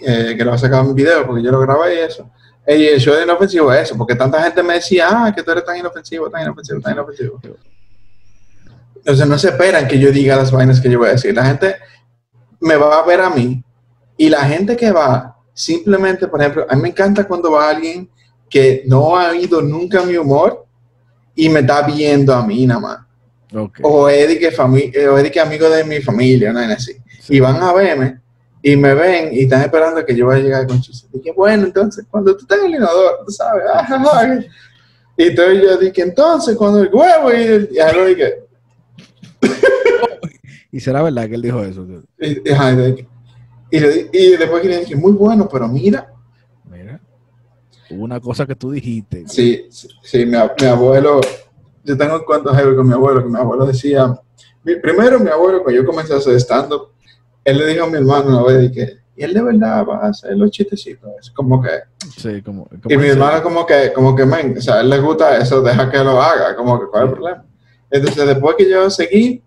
eh, 0.00 0.34
que 0.36 0.44
lo 0.44 0.50
voy 0.50 0.56
a 0.56 0.58
sacar 0.58 0.84
en 0.84 0.94
video, 0.94 1.24
porque 1.26 1.42
yo 1.42 1.52
lo 1.52 1.60
grabé 1.60 1.94
y 1.94 1.98
eso. 2.00 2.28
Y 2.66 2.84
el 2.86 2.98
show 3.00 3.14
de 3.14 3.22
Inofensivo 3.22 3.72
es 3.72 3.82
eso, 3.82 3.96
porque 3.96 4.14
tanta 4.16 4.42
gente 4.42 4.62
me 4.62 4.74
decía, 4.74 5.06
ah, 5.08 5.32
que 5.34 5.42
tú 5.42 5.50
eres 5.52 5.64
tan 5.64 5.76
inofensivo, 5.76 6.28
tan 6.28 6.42
inofensivo, 6.42 6.80
tan 6.80 6.92
inofensivo. 6.94 7.40
Entonces 9.00 9.26
no 9.26 9.38
se 9.38 9.48
esperan 9.48 9.88
que 9.88 9.98
yo 9.98 10.12
diga 10.12 10.36
las 10.36 10.52
vainas 10.52 10.80
que 10.80 10.90
yo 10.90 10.98
voy 10.98 11.08
a 11.08 11.12
decir. 11.12 11.34
La 11.34 11.44
gente 11.44 11.76
me 12.60 12.76
va 12.76 12.98
a 12.98 13.06
ver 13.06 13.20
a 13.20 13.30
mí 13.30 13.62
y 14.16 14.28
la 14.28 14.42
gente 14.44 14.76
que 14.76 14.92
va, 14.92 15.36
simplemente, 15.54 16.28
por 16.28 16.40
ejemplo, 16.40 16.66
a 16.68 16.76
mí 16.76 16.82
me 16.82 16.88
encanta 16.88 17.26
cuando 17.26 17.52
va 17.52 17.70
alguien 17.70 18.08
que 18.48 18.82
no 18.86 19.16
ha 19.16 19.30
oído 19.30 19.62
nunca 19.62 20.02
mi 20.02 20.16
humor 20.16 20.66
y 21.34 21.48
me 21.48 21.60
está 21.60 21.82
viendo 21.82 22.34
a 22.34 22.44
mí 22.44 22.66
nada 22.66 22.80
más. 22.80 22.98
Ok. 23.54 23.78
O 23.82 24.08
es 24.08 24.28
de 24.28 24.38
que, 24.38 24.48
o 25.08 25.30
que 25.32 25.40
amigo 25.40 25.70
de 25.70 25.84
mi 25.84 26.00
familia, 26.00 26.52
no 26.52 26.60
es 26.60 26.70
así. 26.70 26.92
Sí. 27.22 27.36
Y 27.36 27.40
van 27.40 27.62
a 27.62 27.72
verme 27.72 28.20
y 28.62 28.76
me 28.76 28.94
ven 28.94 29.30
y 29.32 29.44
están 29.44 29.62
esperando 29.62 30.04
que 30.04 30.14
yo 30.14 30.26
vaya 30.26 30.40
a 30.40 30.44
llegar 30.44 30.66
con 30.66 30.80
chistes. 30.80 31.10
Dije, 31.10 31.32
bueno, 31.32 31.64
entonces, 31.64 32.04
cuando 32.10 32.36
tú 32.36 32.42
estás 32.42 32.58
en 32.58 32.66
el 32.66 32.74
inodoro, 32.74 33.24
tú 33.24 33.32
sabes. 33.32 33.64
ah, 33.74 33.86
ah, 33.88 34.04
ah. 34.12 34.38
Y 35.16 35.24
entonces 35.24 35.62
yo 35.62 35.76
dije, 35.76 36.02
entonces, 36.02 36.56
cuando 36.56 36.82
el 36.82 36.90
huevo, 36.92 37.32
y, 37.32 37.68
y 37.72 37.78
algo 37.78 38.04
dije, 38.06 38.44
Y 40.72 40.80
será 40.80 41.02
verdad 41.02 41.28
que 41.28 41.34
él 41.34 41.42
dijo 41.42 41.62
eso. 41.62 41.84
y, 42.18 42.48
y, 42.48 42.52
ajá, 42.52 42.72
y 42.72 43.80
le 43.80 44.08
y 44.12 44.36
después 44.36 44.64
le 44.64 44.78
dije, 44.80 44.96
muy 44.96 45.12
bueno, 45.12 45.48
pero 45.50 45.66
mira, 45.68 46.12
Mira, 46.64 47.00
hubo 47.90 48.04
una 48.04 48.20
cosa 48.20 48.46
que 48.46 48.54
tú 48.54 48.70
dijiste. 48.70 49.26
sí, 49.26 49.66
sí, 49.70 49.88
sí, 50.02 50.26
mi, 50.26 50.34
ab- 50.34 50.54
mi 50.60 50.66
abuelo, 50.68 51.20
yo 51.84 51.96
tengo 51.96 52.24
cuento 52.24 52.54
heavy 52.54 52.76
con 52.76 52.86
mi 52.86 52.94
abuelo, 52.94 53.22
que 53.22 53.28
mi 53.28 53.36
abuelo 53.38 53.66
decía, 53.66 54.14
mi- 54.62 54.76
primero 54.76 55.18
mi 55.18 55.28
abuelo, 55.30 55.62
cuando 55.62 55.80
yo 55.82 55.86
comencé 55.86 56.14
a 56.14 56.18
hacer 56.18 56.34
stand-up, 56.40 56.90
él 57.44 57.58
le 57.58 57.66
dijo 57.66 57.84
a 57.84 57.88
mi 57.90 57.96
hermano 57.96 58.28
una 58.28 58.42
vez, 58.42 58.70
y 58.70 58.72
que, 58.72 58.98
y 59.16 59.24
él 59.24 59.34
de 59.34 59.42
verdad 59.42 59.84
va 59.86 59.96
a 60.04 60.08
hacer 60.10 60.36
los 60.36 60.50
chistecitos, 60.52 61.32
como 61.34 61.60
que, 61.62 61.70
Sí, 62.16 62.42
como, 62.42 62.66
como 62.66 62.80
y 62.88 62.96
mi 62.96 63.08
hermano 63.08 63.42
como 63.42 63.66
que, 63.66 63.92
como 63.92 64.14
que, 64.14 64.24
men, 64.24 64.56
o 64.56 64.60
sea, 64.60 64.76
a 64.76 64.80
él 64.82 64.90
le 64.90 65.00
gusta 65.00 65.36
eso, 65.36 65.60
deja 65.62 65.90
que 65.90 65.98
lo 65.98 66.20
haga, 66.22 66.54
como 66.56 66.78
que, 66.78 66.86
¿cuál 66.86 67.04
es 67.04 67.08
el 67.10 67.14
problema? 67.16 67.44
Entonces, 67.90 68.26
después 68.26 68.56
que 68.56 68.70
yo 68.70 68.88
seguí, 68.88 69.42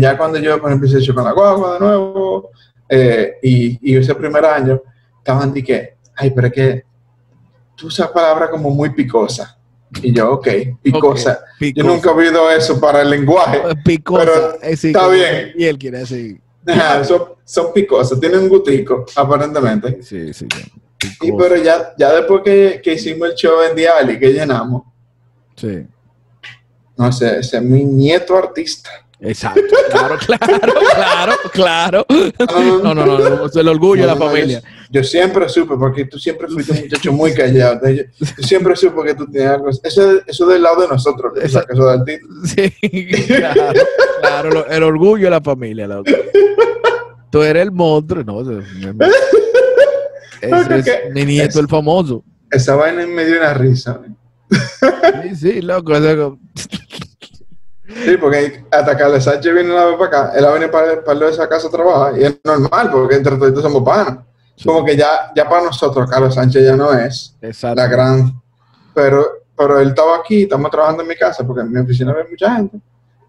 ya 0.00 0.16
cuando 0.16 0.38
yo, 0.38 0.60
por 0.60 0.70
ejemplo, 0.70 0.88
hice 0.88 1.14
con 1.14 1.24
la 1.24 1.32
guagua 1.32 1.74
de 1.74 1.80
nuevo, 1.80 2.50
eh, 2.88 3.34
y, 3.42 3.92
y 3.92 3.96
ese 3.96 4.14
primer 4.14 4.44
año, 4.44 4.80
estaban 5.18 5.52
de 5.52 5.62
que, 5.62 5.96
ay, 6.16 6.30
pero 6.30 6.46
es 6.48 6.52
que 6.52 6.84
tú 7.76 7.88
usas 7.88 8.08
palabras 8.08 8.50
como 8.50 8.70
muy 8.70 8.90
picosa. 8.90 9.58
Y 10.02 10.12
yo, 10.12 10.32
ok, 10.32 10.48
picosa. 10.82 11.44
Okay, 11.56 11.72
Yo 11.72 11.84
nunca 11.84 12.10
he 12.10 12.12
oído 12.12 12.50
eso 12.50 12.80
para 12.80 13.02
el 13.02 13.10
lenguaje. 13.10 13.62
Picosa. 13.84 14.24
Pero 14.24 14.62
eh, 14.62 14.72
está 14.72 15.08
bien. 15.08 15.52
Y 15.56 15.64
él 15.64 15.78
quiere 15.78 15.98
decir. 15.98 16.40
Ajá, 16.66 17.04
son, 17.04 17.22
son 17.44 17.72
picosas, 17.72 18.18
tienen 18.18 18.40
un 18.40 18.48
gustico, 18.48 19.04
aparentemente. 19.14 20.02
Sí, 20.02 20.32
sí. 20.34 20.46
Y 21.00 21.30
picosa, 21.30 21.48
pero 21.48 21.62
ya, 21.62 21.94
ya 21.96 22.12
después 22.12 22.42
que, 22.42 22.80
que 22.82 22.94
hicimos 22.94 23.28
el 23.30 23.34
show 23.36 23.62
en 23.62 23.76
Diali, 23.76 24.18
que 24.18 24.32
llenamos, 24.32 24.82
Sí. 25.54 25.86
No 26.96 27.12
sé, 27.12 27.38
ese 27.40 27.56
es 27.58 27.62
mi 27.62 27.84
nieto 27.84 28.36
artista. 28.36 28.90
Exacto. 29.18 29.62
Claro, 29.90 30.16
claro, 30.26 30.72
claro, 30.92 31.32
claro. 31.52 32.06
No, 32.82 32.94
no, 32.94 33.06
no, 33.06 33.18
no. 33.18 33.46
Es 33.46 33.56
el 33.56 33.68
orgullo 33.68 34.02
de 34.02 34.08
la 34.08 34.14
No, 34.14 34.20
no, 34.20 34.26
familia. 34.26 34.62
Yo, 34.90 35.02
siempre 35.02 35.48
supe, 35.48 35.74
porque 35.78 36.04
tú 36.04 36.18
siempre 36.18 36.48
fuiste 36.48 36.72
un 36.72 36.80
muchacho 36.80 37.12
muy 37.12 37.32
callado. 37.32 37.88
yo, 37.88 38.02
siempre 38.38 38.76
supe 38.76 39.02
que 39.04 39.14
tú 39.14 39.26
tenías 39.30 39.52
algo. 39.54 39.70
Eso, 39.70 40.20
eso 40.26 40.46
del 40.46 40.62
lado 40.62 40.82
de 40.82 40.88
nosotros, 40.88 41.32
Eso- 41.40 41.62
título. 42.04 42.44
Sí, 42.44 42.70
claro, 44.20 44.66
el 44.68 44.82
orgullo 44.82 45.24
de 45.24 45.30
la 45.30 45.40
familia. 45.40 45.88
Tú 47.30 47.42
eres 47.42 47.62
el 47.62 47.72
monstruo, 47.72 48.22
no, 48.22 48.40
es 50.42 51.14
mi 51.14 51.24
nieto, 51.24 51.58
el 51.60 51.68
famoso. 51.68 52.22
Esa 52.50 52.76
vaina 52.76 53.06
me 53.06 53.24
dio 53.24 53.38
una 53.38 53.54
risa. 53.54 54.00
Sí, 55.22 55.36
sí, 55.36 55.62
loco. 55.62 55.94
ese 55.96 56.16
co- 56.16 56.38
Sí, 58.04 58.16
porque 58.20 58.64
hasta 58.70 58.96
Carlos 58.96 59.24
Sánchez 59.24 59.54
viene 59.54 59.72
una 59.72 59.84
vez 59.86 59.96
para 59.96 60.06
acá, 60.28 60.32
él 60.38 60.44
ha 60.44 60.50
venido 60.50 60.70
para, 60.70 61.02
para 61.04 61.28
esa 61.28 61.48
casa 61.48 61.68
a 61.68 61.70
trabajar 61.70 62.18
y 62.18 62.24
es 62.24 62.36
normal, 62.44 62.90
porque 62.90 63.14
entre 63.14 63.36
todos 63.36 63.62
somos 63.62 63.82
panas. 63.82 64.18
Como 64.64 64.84
que 64.84 64.96
ya, 64.96 65.32
ya 65.36 65.48
para 65.48 65.64
nosotros, 65.64 66.08
Carlos 66.10 66.34
Sánchez 66.34 66.64
ya 66.64 66.76
no 66.76 66.92
es 66.92 67.36
Exacto. 67.40 67.76
la 67.80 67.86
gran. 67.88 68.42
Pero, 68.94 69.26
pero 69.56 69.78
él 69.80 69.90
estaba 69.90 70.16
aquí, 70.16 70.42
estamos 70.42 70.70
trabajando 70.70 71.02
en 71.02 71.08
mi 71.08 71.14
casa, 71.16 71.46
porque 71.46 71.60
en 71.62 71.72
mi 71.72 71.78
oficina 71.80 72.10
había 72.12 72.24
mucha 72.28 72.56
gente. 72.56 72.78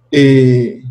Y, 0.10 0.84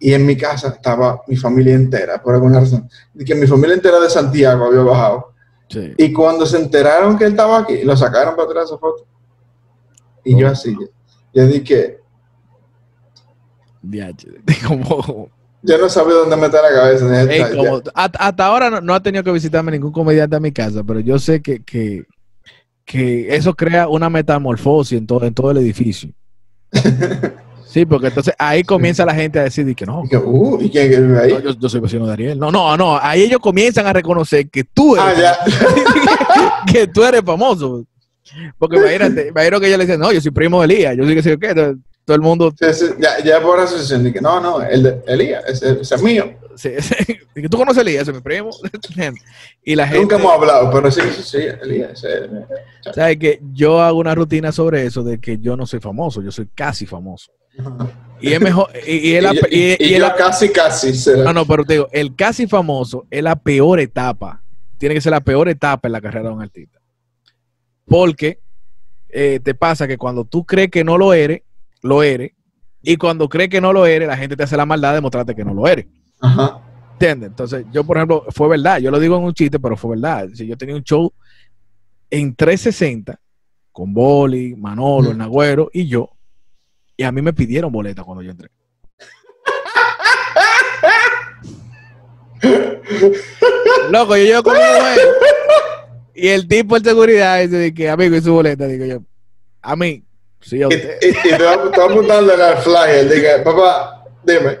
y 0.00 0.12
en 0.12 0.26
mi 0.26 0.36
casa 0.36 0.68
estaba 0.68 1.22
mi 1.26 1.36
familia 1.36 1.74
entera, 1.74 2.20
por 2.20 2.34
alguna 2.34 2.60
razón. 2.60 2.88
Y 3.14 3.24
que 3.24 3.34
mi 3.34 3.46
familia 3.46 3.74
entera 3.74 3.98
de 4.00 4.10
Santiago 4.10 4.66
había 4.66 4.82
bajado. 4.82 5.32
Sí. 5.68 5.94
Y 5.96 6.12
cuando 6.12 6.44
se 6.46 6.56
enteraron 6.58 7.16
que 7.16 7.24
él 7.24 7.30
estaba 7.30 7.58
aquí, 7.60 7.82
lo 7.84 7.96
sacaron 7.96 8.34
para 8.34 8.48
atrás 8.48 8.64
esa 8.66 8.78
foto. 8.78 9.06
Y 10.24 10.38
yo 10.38 10.48
así, 10.48 10.76
yo 11.34 11.46
dije, 11.46 11.98
como, 14.66 15.28
yo 15.62 15.78
no 15.78 15.88
sabía 15.88 16.14
dónde 16.14 16.36
meter 16.36 16.60
la 16.62 16.70
cabeza. 16.80 17.08
Dije, 17.24 17.34
Ey, 17.34 17.40
"Ya, 17.40 17.70
como- 17.70 17.82
hasta, 17.94 18.46
ahora 18.46 18.70
no, 18.70 18.80
no 18.80 18.94
ha 18.94 19.02
tenido 19.02 19.24
que 19.24 19.32
visitarme 19.32 19.72
ningún 19.72 19.92
comediante 19.92 20.36
a 20.36 20.40
mi 20.40 20.52
casa, 20.52 20.82
pero 20.84 21.00
yo 21.00 21.18
sé 21.18 21.40
que, 21.42 21.62
que, 21.62 22.04
que 22.84 23.34
eso 23.34 23.54
crea 23.54 23.88
una 23.88 24.10
metamorfosis 24.10 24.98
en 24.98 25.06
todo, 25.06 25.24
en 25.24 25.34
todo 25.34 25.50
el 25.50 25.58
edificio. 25.58 26.10
Sí, 27.70 27.86
porque 27.86 28.08
entonces 28.08 28.34
ahí 28.36 28.64
comienza 28.64 29.04
la 29.04 29.14
gente 29.14 29.38
a 29.38 29.44
decir 29.44 29.64
de 29.64 29.76
que 29.76 29.86
no, 29.86 30.02
Y 30.04 30.08
que, 30.08 30.16
uh, 30.16 30.58
yo, 30.60 31.50
yo 31.56 31.68
soy 31.68 31.78
vecino 31.78 32.04
de 32.04 32.12
Ariel. 32.12 32.36
No, 32.36 32.50
no, 32.50 32.76
no, 32.76 32.98
ahí 33.00 33.22
ellos 33.22 33.38
comienzan 33.38 33.86
a 33.86 33.92
reconocer 33.92 34.50
que 34.50 34.64
tú 34.64 34.96
Ah, 34.98 35.12
eres, 35.12 35.22
ya. 35.22 35.36
que 36.72 36.88
tú 36.88 37.04
eres 37.04 37.22
famoso. 37.24 37.84
Porque 38.58 38.76
imagínate, 38.76 39.28
imagino 39.34 39.60
que 39.60 39.66
ellos 39.66 39.78
le 39.78 39.84
dicen, 39.86 40.00
no, 40.00 40.12
yo 40.12 40.20
soy 40.20 40.30
primo 40.30 40.60
de 40.60 40.66
Elías, 40.72 40.96
yo 40.96 41.04
soy 41.04 41.14
que 41.14 41.22
sé 41.22 41.38
qué, 41.38 41.54
todo, 41.54 42.14
el 42.16 42.20
mundo, 42.22 42.52
Sí, 42.58 42.66
sí, 42.74 42.86
ya, 42.98 43.22
ya 43.22 43.40
por 43.40 43.60
asociación, 43.60 44.02
dije, 44.02 44.20
no, 44.20 44.40
no, 44.40 44.60
el 44.62 44.82
de 44.82 45.00
Elías, 45.06 45.44
ese, 45.46 45.80
ese 45.80 45.94
es 45.94 46.02
mío. 46.02 46.32
sí, 46.56 46.70
sí, 46.80 46.94
tú 47.50 47.56
conoces 47.56 47.78
a 47.78 47.80
Elías, 47.82 48.02
ese 48.02 48.10
es 48.10 48.16
mi 48.16 48.22
primo. 48.22 48.50
y 49.64 49.74
la 49.76 49.86
gente... 49.86 50.00
Nunca 50.00 50.16
hemos 50.16 50.32
hablado, 50.32 50.70
pero 50.72 50.90
sí, 50.90 51.02
sí, 51.16 51.22
sí, 51.22 51.38
Elías. 51.62 52.04
¿Sabes 52.94 53.16
que 53.18 53.40
Yo 53.52 53.80
hago 53.80 53.98
una 53.98 54.14
rutina 54.14 54.50
sobre 54.52 54.84
eso 54.86 55.02
de 55.04 55.20
que 55.20 55.38
yo 55.38 55.56
no 55.56 55.66
soy 55.66 55.80
famoso, 55.80 56.22
yo 56.22 56.32
soy 56.32 56.48
casi 56.54 56.86
famoso. 56.86 57.30
Y 58.20 58.32
es 58.32 58.40
mejor. 58.40 58.68
Y, 58.86 59.10
y 59.10 59.14
es 59.14 59.22
la- 59.22 59.34
Y 59.50 59.92
yo 59.92 59.98
la- 59.98 60.14
casi, 60.14 60.48
casi. 60.50 60.94
será. 60.94 61.24
no, 61.24 61.32
no, 61.32 61.46
pero 61.46 61.64
te 61.64 61.74
digo, 61.74 61.88
el 61.92 62.14
casi 62.16 62.46
famoso 62.46 63.06
es 63.10 63.22
la 63.22 63.36
peor 63.36 63.80
etapa. 63.80 64.42
Tiene 64.78 64.94
que 64.94 65.00
ser 65.00 65.10
la 65.12 65.20
peor 65.20 65.48
etapa 65.48 65.88
en 65.88 65.92
la 65.92 66.00
carrera 66.00 66.28
de 66.30 66.34
un 66.34 66.42
artista. 66.42 66.79
Porque 67.90 68.38
eh, 69.08 69.40
te 69.42 69.52
pasa 69.56 69.88
que 69.88 69.98
cuando 69.98 70.24
tú 70.24 70.44
crees 70.46 70.70
que 70.70 70.84
no 70.84 70.96
lo 70.96 71.12
eres, 71.12 71.42
lo 71.82 72.04
eres. 72.04 72.30
Y 72.82 72.96
cuando 72.96 73.28
crees 73.28 73.50
que 73.50 73.60
no 73.60 73.72
lo 73.72 73.84
eres, 73.84 74.06
la 74.06 74.16
gente 74.16 74.36
te 74.36 74.44
hace 74.44 74.56
la 74.56 74.64
maldad 74.64 74.94
de 74.94 75.00
mostrarte 75.00 75.34
que 75.34 75.44
no 75.44 75.52
lo 75.52 75.66
eres. 75.66 75.86
Ajá. 76.20 76.60
¿Entiendes? 76.92 77.30
Entonces, 77.30 77.66
yo, 77.72 77.82
por 77.82 77.96
ejemplo, 77.96 78.24
fue 78.30 78.48
verdad. 78.48 78.78
Yo 78.78 78.92
lo 78.92 79.00
digo 79.00 79.16
en 79.16 79.24
un 79.24 79.34
chiste, 79.34 79.58
pero 79.58 79.76
fue 79.76 79.96
verdad. 79.96 80.28
Si 80.34 80.46
yo 80.46 80.56
tenía 80.56 80.76
un 80.76 80.84
show 80.84 81.12
en 82.10 82.32
360 82.36 83.18
con 83.72 83.92
Boli, 83.92 84.54
Manolo, 84.54 85.08
Mm. 85.08 85.12
el 85.12 85.18
Nagüero 85.18 85.68
y 85.72 85.88
yo. 85.88 86.10
Y 86.96 87.02
a 87.02 87.10
mí 87.10 87.20
me 87.22 87.32
pidieron 87.32 87.72
boleta 87.72 88.04
cuando 88.04 88.22
yo 88.22 88.30
entré. 88.30 88.50
Loco, 93.90 94.16
yo 94.16 94.22
llego 94.24 94.42
con 94.42 94.52
mi 94.54 94.58
mujer. 94.60 94.98
Y 96.22 96.28
el 96.28 96.46
tipo 96.46 96.78
de 96.78 96.90
seguridad 96.90 97.40
dice 97.40 97.56
de 97.56 97.72
que, 97.74 97.88
amigo, 97.88 98.14
¿y 98.16 98.20
su 98.20 98.32
boleta? 98.34 98.66
Digo 98.66 98.84
yo, 98.84 99.02
a 99.62 99.74
mí, 99.76 100.04
sí, 100.40 100.56
a 100.62 100.66
Y, 100.70 100.74
usted. 100.74 100.98
y, 101.00 101.08
y 101.08 101.12
te 101.36 101.42
va 101.42 101.72
te 101.72 101.80
va 101.80 101.86
apuntando 101.86 102.34
en 102.34 102.40
el 102.40 102.56
flyer. 102.58 103.08
Dije, 103.08 103.38
papá, 103.42 104.04
dime. 104.24 104.58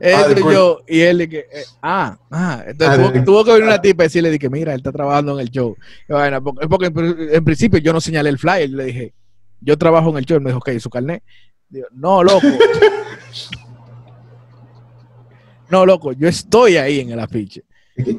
Eso 0.00 0.28
disculpe. 0.28 0.54
yo, 0.54 0.80
y 0.88 1.00
él 1.00 1.28
que, 1.28 1.38
eh, 1.50 1.64
ah, 1.80 2.18
ah, 2.30 2.64
entonces 2.66 2.98
Ah, 2.98 3.12
tuvo, 3.12 3.24
tuvo 3.24 3.44
que 3.44 3.52
venir 3.52 3.66
una 3.66 3.80
tipa 3.80 4.02
y 4.02 4.06
decirle 4.06 4.30
de 4.30 4.38
que, 4.38 4.50
mira, 4.50 4.72
él 4.72 4.80
está 4.80 4.92
trabajando 4.92 5.32
en 5.34 5.40
el 5.46 5.50
show. 5.50 5.76
Y 6.08 6.12
bueno, 6.12 6.42
porque, 6.42 6.66
porque 6.68 6.86
en, 6.86 6.94
pr- 6.94 7.34
en 7.34 7.44
principio 7.44 7.78
yo 7.78 7.92
no 7.92 8.00
señalé 8.00 8.28
el 8.30 8.38
flyer, 8.38 8.68
le 8.70 8.84
dije, 8.86 9.14
yo 9.60 9.78
trabajo 9.78 10.10
en 10.10 10.18
el 10.18 10.26
show, 10.26 10.36
él 10.36 10.42
me 10.42 10.50
dijo, 10.50 10.58
ok, 10.58 10.68
¿y 10.74 10.80
su 10.80 10.90
carnet? 10.90 11.22
Digo, 11.68 11.86
no, 11.92 12.22
loco. 12.22 12.46
no, 15.70 15.86
loco, 15.86 16.12
yo 16.12 16.28
estoy 16.28 16.76
ahí 16.76 17.00
en 17.00 17.10
el 17.10 17.20
afiche. 17.20 17.62
Dije, 17.96 18.16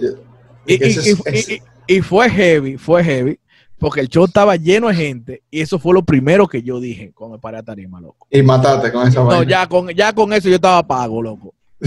Y, 0.65 0.77
dije, 0.77 1.53
y- 1.53 1.61
y- 1.88 2.01
fue 2.01 2.29
heavy, 2.29 2.77
fue 2.77 3.03
heavy, 3.03 3.39
porque 3.79 4.01
el 4.01 4.09
show 4.09 4.25
estaba 4.25 4.55
lleno 4.55 4.88
de 4.88 4.95
gente 4.95 5.43
y 5.51 5.61
eso 5.61 5.77
fue 5.79 5.93
lo 5.93 6.03
primero 6.03 6.47
que 6.47 6.61
yo 6.63 6.79
dije 6.79 7.11
cuando 7.13 7.38
me 7.38 7.41
paré 7.41 7.57
a 7.57 7.63
tarima, 7.63 7.99
loco. 8.01 8.27
y 8.29 8.41
mataste 8.41 8.91
con 8.91 9.07
esa 9.07 9.19
No, 9.21 9.25
vaina. 9.27 9.49
ya 9.49 9.67
con, 9.67 9.89
ya 9.89 10.13
con 10.13 10.33
eso 10.33 10.49
yo 10.49 10.55
estaba 10.55 10.85
pago, 10.85 11.21
loco. 11.21 11.53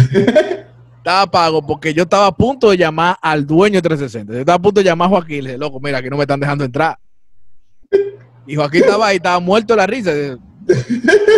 estaba 0.99 1.27
pago 1.31 1.67
porque 1.67 1.93
yo 1.95 2.03
estaba 2.05 2.27
a 2.27 2.37
punto 2.37 2.71
de 2.71 2.77
llamar 2.77 3.17
al 3.21 3.47
dueño 3.47 3.77
de 3.77 3.83
360. 3.83 4.33
Yo 4.35 4.39
estaba 4.41 4.57
a 4.57 4.63
punto 4.63 4.81
de 4.81 4.85
llamar 4.85 5.07
a 5.07 5.11
Joaquín 5.11 5.37
y 5.37 5.43
le 5.43 5.49
dije, 5.51 5.59
loco, 5.59 5.81
mira, 5.81 6.03
que 6.03 6.11
no 6.11 6.17
me 6.17 6.23
están 6.25 6.39
dejando 6.41 6.65
entrar. 6.65 6.99
Y 8.47 8.55
Joaquín 8.57 8.83
estaba 8.83 9.07
ahí, 9.09 9.17
estaba 9.17 9.41
muerto 9.41 9.73
de 9.73 9.77
la 9.79 9.87
risa. 9.87 10.13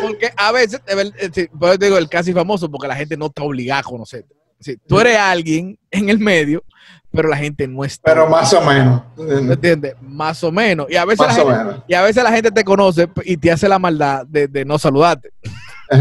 Porque 0.02 0.30
a 0.36 0.52
veces, 0.52 0.80
eh, 0.86 1.48
por 1.58 1.70
eso 1.70 1.78
te 1.78 1.86
digo, 1.86 1.96
el 1.98 2.08
casi 2.08 2.32
famoso, 2.32 2.70
porque 2.70 2.88
la 2.88 2.96
gente 2.96 3.16
no 3.16 3.26
está 3.26 3.42
obligada 3.42 3.80
a 3.80 3.84
conocerte. 3.84 4.34
Sí, 4.62 4.78
tú 4.86 5.00
eres 5.00 5.18
alguien 5.18 5.78
en 5.90 6.08
el 6.08 6.18
medio, 6.18 6.62
pero 7.10 7.28
la 7.28 7.36
gente 7.36 7.66
no 7.68 7.84
está. 7.84 8.02
Pero 8.10 8.26
más 8.28 8.52
o 8.54 8.60
menos. 8.62 9.02
¿Me 9.16 9.52
entiendes? 9.54 9.94
Más 10.00 10.42
o 10.44 10.50
menos. 10.52 10.86
Y 10.88 10.96
a 10.96 11.04
veces, 11.04 11.20
la 11.20 11.26
Más 11.26 11.36
gente, 11.36 11.52
menos. 11.54 11.82
y 11.86 11.94
a 11.94 12.02
veces 12.02 12.22
la 12.22 12.32
gente 12.32 12.50
te 12.50 12.64
conoce 12.64 13.08
y 13.24 13.36
te 13.36 13.50
hace 13.52 13.68
la 13.68 13.78
maldad 13.78 14.24
de, 14.26 14.48
de 14.48 14.64
no 14.64 14.78
saludarte. 14.78 15.30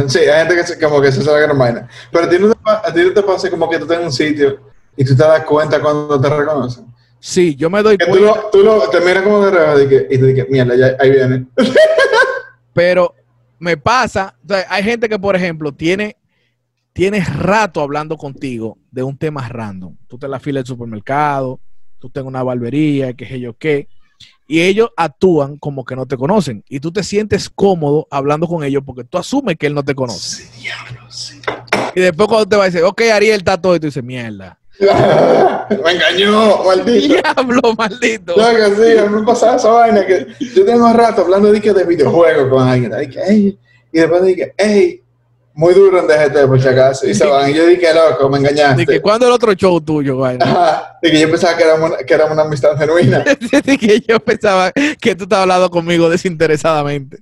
Sí, 0.07 0.19
hay 0.19 0.47
gente 0.47 0.55
que 0.55 0.63
se, 0.65 0.79
como 0.79 1.01
que 1.01 1.11
se 1.11 1.21
sabe 1.21 1.41
que 1.41 1.47
no 1.53 1.59
vaina. 1.59 1.85
Pero 2.13 2.23
a 2.23 2.29
ti, 2.29 2.37
no 2.39 2.53
te, 2.53 2.57
a 2.65 2.93
ti 2.93 3.01
no 3.01 3.11
te 3.11 3.23
pasa 3.23 3.49
como 3.49 3.69
que 3.69 3.75
tú 3.77 3.83
estás 3.83 3.97
en 3.99 4.05
un 4.05 4.11
sitio 4.13 4.57
y 4.95 5.03
tú 5.03 5.17
te 5.17 5.21
das 5.21 5.43
cuenta 5.43 5.81
cuando 5.81 6.21
te 6.21 6.29
reconocen. 6.29 6.85
Sí, 7.19 7.55
yo 7.57 7.69
me 7.69 7.83
doy 7.83 7.97
Que 7.97 8.05
tú 8.05 8.11
cuenta. 8.11 8.27
lo, 8.41 8.49
tú 8.51 8.63
lo, 8.63 8.89
te 8.89 9.01
miras 9.01 9.21
como 9.23 9.43
de 9.43 9.51
reojo 9.51 9.81
y, 10.09 10.17
tú 10.17 10.25
dices, 10.27 10.45
mierda, 10.49 10.75
ya, 10.75 10.95
ahí 10.97 11.11
viene. 11.11 11.45
Pero 12.73 13.13
me 13.59 13.75
pasa, 13.75 14.33
o 14.45 14.47
sea, 14.47 14.65
hay 14.69 14.83
gente 14.83 15.09
que, 15.09 15.19
por 15.19 15.35
ejemplo, 15.35 15.73
tiene, 15.73 16.15
tiene 16.93 17.23
rato 17.23 17.81
hablando 17.81 18.17
contigo 18.17 18.77
de 18.91 19.03
un 19.03 19.17
tema 19.17 19.47
random. 19.47 19.95
Tú 20.07 20.17
te 20.17 20.27
la 20.27 20.39
fila 20.39 20.59
del 20.59 20.67
supermercado, 20.67 21.59
tú 21.99 22.11
en 22.13 22.25
una 22.25 22.43
barbería, 22.43 23.13
qué 23.13 23.27
sé 23.27 23.39
yo 23.39 23.55
qué, 23.57 23.87
y 24.47 24.61
ellos 24.61 24.89
actúan 24.97 25.57
como 25.57 25.85
que 25.85 25.95
no 25.95 26.05
te 26.05 26.17
conocen. 26.17 26.63
Y 26.67 26.79
tú 26.79 26.91
te 26.91 27.03
sientes 27.03 27.49
cómodo 27.49 28.07
hablando 28.11 28.47
con 28.47 28.63
ellos 28.63 28.83
porque 28.85 29.03
tú 29.03 29.17
asumes 29.17 29.55
que 29.57 29.67
él 29.67 29.73
no 29.73 29.83
te 29.83 29.95
conoce. 29.95 30.43
Sí, 30.43 30.61
diablo, 30.61 31.09
sí. 31.09 31.39
Y 31.95 32.01
después 32.01 32.27
cuando 32.27 32.47
te 32.47 32.55
va 32.55 32.63
a 32.63 32.65
decir, 32.65 32.83
ok, 32.83 33.01
Ariel 33.13 33.37
está 33.37 33.59
todo, 33.59 33.75
y 33.75 33.79
tú 33.79 33.87
dices, 33.87 34.03
mierda. 34.03 34.57
Me 34.81 35.91
engañó, 35.91 36.63
maldito. 36.63 37.13
Diablo, 37.21 37.61
maldito. 37.77 38.35
Yo 38.35 38.55
que 38.55 38.75
sí, 38.75 38.97
a 38.97 39.05
mí 39.05 39.19
me 39.19 39.25
pasaba 39.25 39.55
esa 39.57 39.69
vaina 39.69 40.05
que 40.05 40.27
yo 40.39 40.65
tengo 40.65 40.91
rato 40.91 41.21
hablando 41.21 41.51
de, 41.51 41.61
que 41.61 41.71
de 41.71 41.83
videojuegos 41.83 42.49
con 42.49 42.67
alguien. 42.67 42.91
y 43.29 43.99
después 43.99 44.23
dije, 44.23 44.53
hey, 44.57 45.00
muy 45.61 45.75
duro 45.75 45.99
en 45.99 46.07
DGT 46.07 46.47
por 46.47 46.59
si 46.59 46.67
acaso. 46.67 47.07
Y 47.07 47.13
se 47.13 47.23
van. 47.25 47.51
Y 47.51 47.53
yo 47.53 47.67
dije, 47.67 47.93
loco, 47.93 48.27
me 48.29 48.39
engañaste. 48.39 48.85
Que, 48.85 48.99
¿Cuándo 48.99 49.27
el 49.27 49.31
otro 49.31 49.53
show 49.53 49.79
tuyo, 49.79 50.17
vaina? 50.17 50.43
Ajá, 50.43 50.97
de 51.01 51.11
que 51.11 51.19
yo 51.19 51.29
pensaba 51.29 51.55
que 51.55 51.63
éramos 51.63 51.89
una, 51.91 51.97
que 51.99 52.13
éramos 52.13 52.33
una 52.33 52.41
amistad 52.41 52.75
genuina. 52.77 53.23
Que 53.79 53.99
yo 54.07 54.19
pensaba 54.19 54.71
que 54.71 55.15
tú 55.15 55.23
estabas 55.23 55.43
hablando 55.43 55.69
conmigo 55.69 56.09
desinteresadamente. 56.09 57.19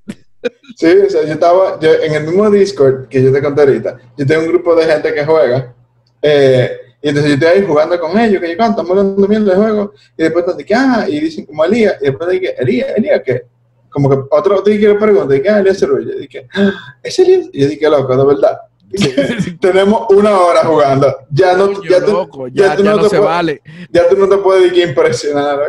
Sí, 0.78 0.88
o 1.06 1.10
sea, 1.10 1.24
yo 1.26 1.34
estaba 1.34 1.78
yo, 1.82 1.94
en 2.02 2.14
el 2.14 2.24
mismo 2.24 2.50
Discord 2.50 3.10
que 3.10 3.22
yo 3.22 3.32
te 3.34 3.42
conté 3.42 3.62
ahorita. 3.62 3.98
Yo 4.18 4.26
tengo 4.26 4.42
un 4.44 4.48
grupo 4.48 4.74
de 4.76 4.86
gente 4.86 5.14
que 5.14 5.26
juega. 5.26 5.74
eh, 6.22 6.72
Y 7.02 7.10
entonces 7.10 7.32
yo 7.32 7.36
estoy 7.36 7.62
ahí 7.62 7.68
jugando 7.68 8.00
con 8.00 8.18
ellos, 8.18 8.42
que 8.42 8.52
yo 8.52 8.58
canto, 8.58 8.82
estamos 8.82 8.92
hablando 8.92 9.28
mierda 9.28 9.52
de 9.52 9.58
juego, 9.58 9.94
y 10.18 10.24
después 10.24 10.46
te 10.46 10.54
dicen, 10.56 10.78
ah, 10.80 11.06
y 11.10 11.20
dicen 11.20 11.46
como 11.46 11.64
Elías, 11.66 11.96
y 12.02 12.06
después 12.06 12.30
dije, 12.30 12.56
Elías, 12.58 12.88
Elías, 12.96 13.22
¿qué? 13.26 13.44
Como 13.90 14.10
que 14.10 14.18
otro 14.30 14.62
te 14.64 14.78
le 14.78 14.96
pregunta, 14.96 15.36
y 15.36 15.48
ah, 15.48 15.60
Elías 15.60 15.80
Cerullo, 15.80 16.14
y 16.14 16.22
dije, 16.22 16.48
ah, 16.54 16.72
¿es 17.04 17.18
Elías? 17.20 17.48
Y 17.52 17.62
yo 17.62 17.68
dije, 17.68 17.90
loco, 17.90 18.16
de 18.16 18.26
verdad. 18.26 18.60
Tenemos 19.62 20.08
una 20.10 20.38
hora 20.40 20.64
jugando. 20.66 21.16
Ya 21.32 21.56
no, 21.56 21.84
ya, 21.84 22.00
loco, 22.00 22.48
ya, 22.48 22.76
ya, 22.76 22.84
no, 22.96 23.08
se 23.08 23.20
vale. 23.20 23.62
Ya 23.92 24.10
tú 24.10 24.18
no 24.18 24.28
te 24.28 24.38
puedes 24.38 24.76
impresionar. 24.76 25.60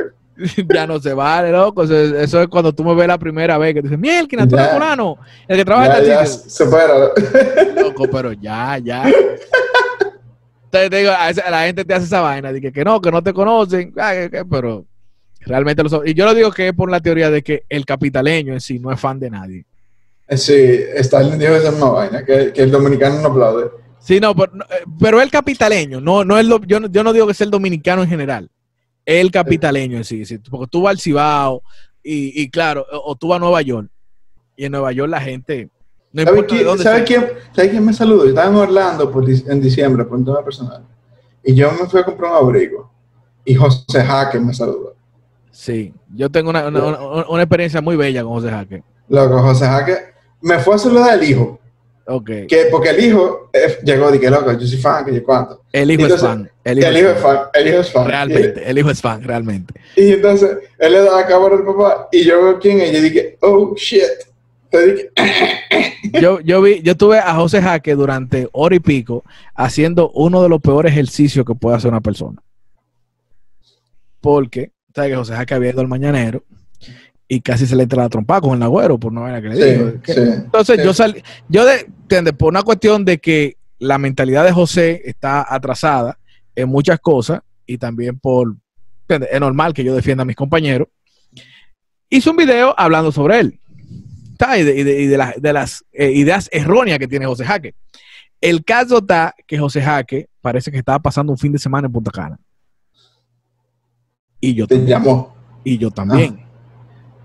ya 0.74 0.86
no 0.86 0.98
se 1.00 1.12
vale, 1.12 1.50
loco. 1.52 1.82
Eso, 1.84 2.40
es 2.40 2.48
cuando 2.48 2.72
tú 2.72 2.84
me 2.84 2.94
ves 2.94 3.08
la 3.08 3.18
primera 3.18 3.58
vez 3.58 3.74
que 3.74 3.82
dices, 3.82 3.98
miel, 3.98 4.26
que 4.26 4.36
tú 4.36 4.56
eres 4.56 4.72
fulano, 4.72 5.18
el 5.46 5.56
que 5.56 5.64
trabaja 5.64 5.98
en 5.98 6.26
Se 6.26 6.66
para. 6.66 7.10
Loco, 7.82 8.06
pero 8.10 8.32
ya, 8.32 8.78
ya. 8.78 9.04
Entonces 10.64 10.90
te 10.90 10.96
digo, 10.98 11.10
a, 11.10 11.50
la 11.50 11.64
gente 11.64 11.84
te 11.84 11.94
hace 11.94 12.06
esa 12.06 12.20
vaina, 12.20 12.52
de 12.52 12.60
que, 12.72 12.84
no, 12.84 13.00
que 13.00 13.10
no 13.10 13.22
te 13.22 13.32
conocen, 13.32 13.92
pero 14.48 14.86
realmente 15.40 15.82
lo 15.82 15.88
son. 15.88 16.06
Y 16.06 16.14
yo 16.14 16.24
lo 16.24 16.34
digo 16.34 16.50
que 16.50 16.68
es 16.68 16.74
por 16.74 16.90
la 16.90 17.00
teoría 17.00 17.30
de 17.30 17.42
que 17.42 17.64
el 17.68 17.84
capitaleño 17.84 18.52
en 18.52 18.60
sí 18.60 18.78
no 18.78 18.92
es 18.92 19.00
fan 19.00 19.18
de 19.18 19.30
nadie. 19.30 19.64
Eh, 20.28 20.36
sí, 20.36 20.54
está 20.94 21.20
el 21.20 21.38
dijo 21.38 21.54
esa 21.54 21.70
misma 21.70 21.90
vaina, 21.90 22.24
que, 22.24 22.52
el 22.54 22.70
dominicano 22.70 23.20
no 23.20 23.28
aplaude. 23.28 23.70
Sí, 23.98 24.20
no, 24.20 24.34
pero, 24.34 24.52
eh, 24.54 24.84
pero 24.98 25.20
el 25.20 25.30
capitaleño, 25.30 26.00
no, 26.00 26.24
no 26.24 26.38
es 26.38 26.46
lo, 26.46 26.60
yo, 26.62 26.80
yo 26.88 27.04
no 27.04 27.12
digo 27.12 27.26
que 27.26 27.34
sea 27.34 27.44
el 27.44 27.50
dominicano 27.50 28.02
en 28.02 28.08
general 28.08 28.50
el 29.04 29.30
capitaleño 29.30 29.96
en 29.96 30.04
sí, 30.04 30.22
porque 30.50 30.66
tú 30.68 30.82
vas 30.82 30.92
al 30.92 31.00
Cibao 31.00 31.62
y, 32.02 32.48
claro, 32.50 32.86
o, 32.90 33.16
tú 33.16 33.28
vas 33.28 33.36
a 33.36 33.40
Nueva 33.40 33.60
York 33.62 33.88
y 34.56 34.64
en 34.64 34.72
Nueva 34.72 34.92
York 34.92 35.10
la 35.10 35.20
gente... 35.20 35.68
No 36.12 36.24
¿Sabe, 36.24 36.44
quién, 36.44 36.78
¿sabe, 36.78 37.04
quién, 37.04 37.26
¿Sabe 37.52 37.70
quién 37.70 37.84
me 37.84 37.92
saludó? 37.92 38.24
Yo 38.24 38.30
estaba 38.30 38.48
en 38.48 38.56
Orlando 38.56 39.12
en 39.46 39.60
diciembre 39.60 40.04
por 40.04 40.18
un 40.18 40.24
tema 40.24 40.44
personal 40.44 40.84
y 41.44 41.54
yo 41.54 41.70
me 41.70 41.86
fui 41.86 42.00
a 42.00 42.04
comprar 42.04 42.32
un 42.32 42.38
abrigo 42.38 42.90
y 43.44 43.54
José 43.54 44.02
Jaque 44.02 44.40
me 44.40 44.52
saludó. 44.52 44.96
Sí, 45.50 45.92
yo 46.14 46.30
tengo 46.30 46.50
una, 46.50 46.68
una, 46.68 47.42
experiencia 47.42 47.80
muy 47.80 47.96
bella 47.96 48.22
con 48.22 48.32
José 48.32 48.50
Jaque. 48.50 48.82
Loco, 49.08 49.42
José 49.42 49.66
Jaque 49.66 49.96
me 50.40 50.58
fue 50.58 50.76
a 50.76 50.78
saludar 50.78 51.18
el 51.18 51.28
hijo 51.28 51.60
Okay. 52.12 52.48
Que, 52.48 52.66
porque 52.72 52.90
el 52.90 53.04
hijo 53.04 53.50
eh, 53.52 53.78
llegó 53.84 54.12
y 54.12 54.18
que 54.18 54.28
loco, 54.28 54.50
yo 54.52 54.66
soy 54.66 54.78
fan, 54.78 55.04
que 55.04 55.14
yo 55.14 55.22
cuánto. 55.22 55.62
El 55.70 55.92
hijo 55.92 56.06
es 56.06 56.20
fan. 56.20 56.50
El 56.64 56.78
hijo, 56.80 56.88
es 56.88 57.18
fan. 57.20 57.38
El 57.54 57.68
hijo 57.68 57.78
es 57.78 57.92
fan. 57.92 58.06
Realmente, 58.08 58.68
el 58.68 58.78
hijo 58.78 58.90
es 58.90 59.00
fan, 59.00 59.22
realmente. 59.22 59.74
Y 59.94 60.14
entonces 60.14 60.58
él 60.76 60.92
le 60.92 61.02
da 61.02 61.20
a 61.20 61.26
cabo 61.26 61.46
al 61.46 61.64
papá 61.64 62.08
y 62.10 62.24
yo 62.24 62.42
veo 62.42 62.58
quién 62.58 62.80
es 62.80 62.90
y 62.90 62.94
yo 62.94 63.02
dije, 63.02 63.38
oh 63.42 63.74
shit. 63.76 64.02
Dije, 64.72 65.12
yo, 66.20 66.40
yo 66.44 66.60
vi, 66.62 66.82
yo 66.82 66.96
tuve 66.96 67.18
a 67.18 67.32
José 67.34 67.62
Jaque 67.62 67.94
durante 67.94 68.48
hora 68.50 68.74
y 68.74 68.80
pico 68.80 69.22
haciendo 69.54 70.10
uno 70.10 70.42
de 70.42 70.48
los 70.48 70.60
peores 70.60 70.90
ejercicios 70.90 71.46
que 71.46 71.54
puede 71.54 71.76
hacer 71.76 71.92
una 71.92 72.00
persona. 72.00 72.42
Porque, 74.20 74.72
¿sabes 74.94 75.10
que 75.10 75.16
José 75.16 75.34
Jaque 75.34 75.54
había 75.54 75.70
ido 75.70 75.80
al 75.80 75.88
mañanero? 75.88 76.44
y 77.32 77.42
casi 77.42 77.64
se 77.64 77.76
le 77.76 77.84
entra 77.84 78.02
la 78.02 78.08
trompa 78.08 78.40
con 78.40 78.56
el 78.56 78.62
agüero 78.64 78.98
por 78.98 79.12
no 79.12 79.24
haber 79.24 79.40
que 79.40 79.48
le 79.50 80.34
Entonces 80.34 80.82
yo 80.82 80.92
salí, 80.92 81.22
yo 81.48 81.64
de, 81.64 82.32
por 82.32 82.48
una 82.48 82.64
cuestión 82.64 83.04
de 83.04 83.18
que 83.18 83.56
la 83.78 83.98
mentalidad 83.98 84.44
de 84.44 84.50
José 84.50 85.00
está 85.04 85.46
atrasada 85.48 86.18
en 86.56 86.68
muchas 86.68 86.98
cosas 86.98 87.40
y 87.66 87.78
también 87.78 88.18
por, 88.18 88.56
es 89.08 89.40
normal 89.40 89.74
que 89.74 89.84
yo 89.84 89.94
defienda 89.94 90.22
a 90.22 90.24
mis 90.24 90.34
compañeros, 90.34 90.88
hice 92.08 92.30
un 92.30 92.36
video 92.36 92.74
hablando 92.76 93.12
sobre 93.12 93.38
él 93.38 93.60
y 94.56 94.62
de, 94.62 95.52
las 95.52 95.84
eh, 95.92 96.10
ideas 96.10 96.48
erróneas 96.50 96.98
que 96.98 97.06
tiene 97.06 97.26
José 97.26 97.44
Jaque. 97.44 97.74
El 98.40 98.64
caso 98.64 98.98
está 98.98 99.34
que 99.46 99.58
José 99.58 99.82
Jaque 99.82 100.28
parece 100.40 100.70
que 100.70 100.78
estaba 100.78 100.98
pasando 100.98 101.32
un 101.32 101.38
fin 101.38 101.52
de 101.52 101.58
semana 101.58 101.86
en 101.86 101.92
Punta 101.92 102.10
Cana. 102.10 102.38
Y 104.40 104.54
yo, 104.54 104.66
Te 104.66 104.84
llamó. 104.84 105.34
Y 105.62 105.78
yo 105.78 105.90
también. 105.90 106.40
Ah 106.44 106.50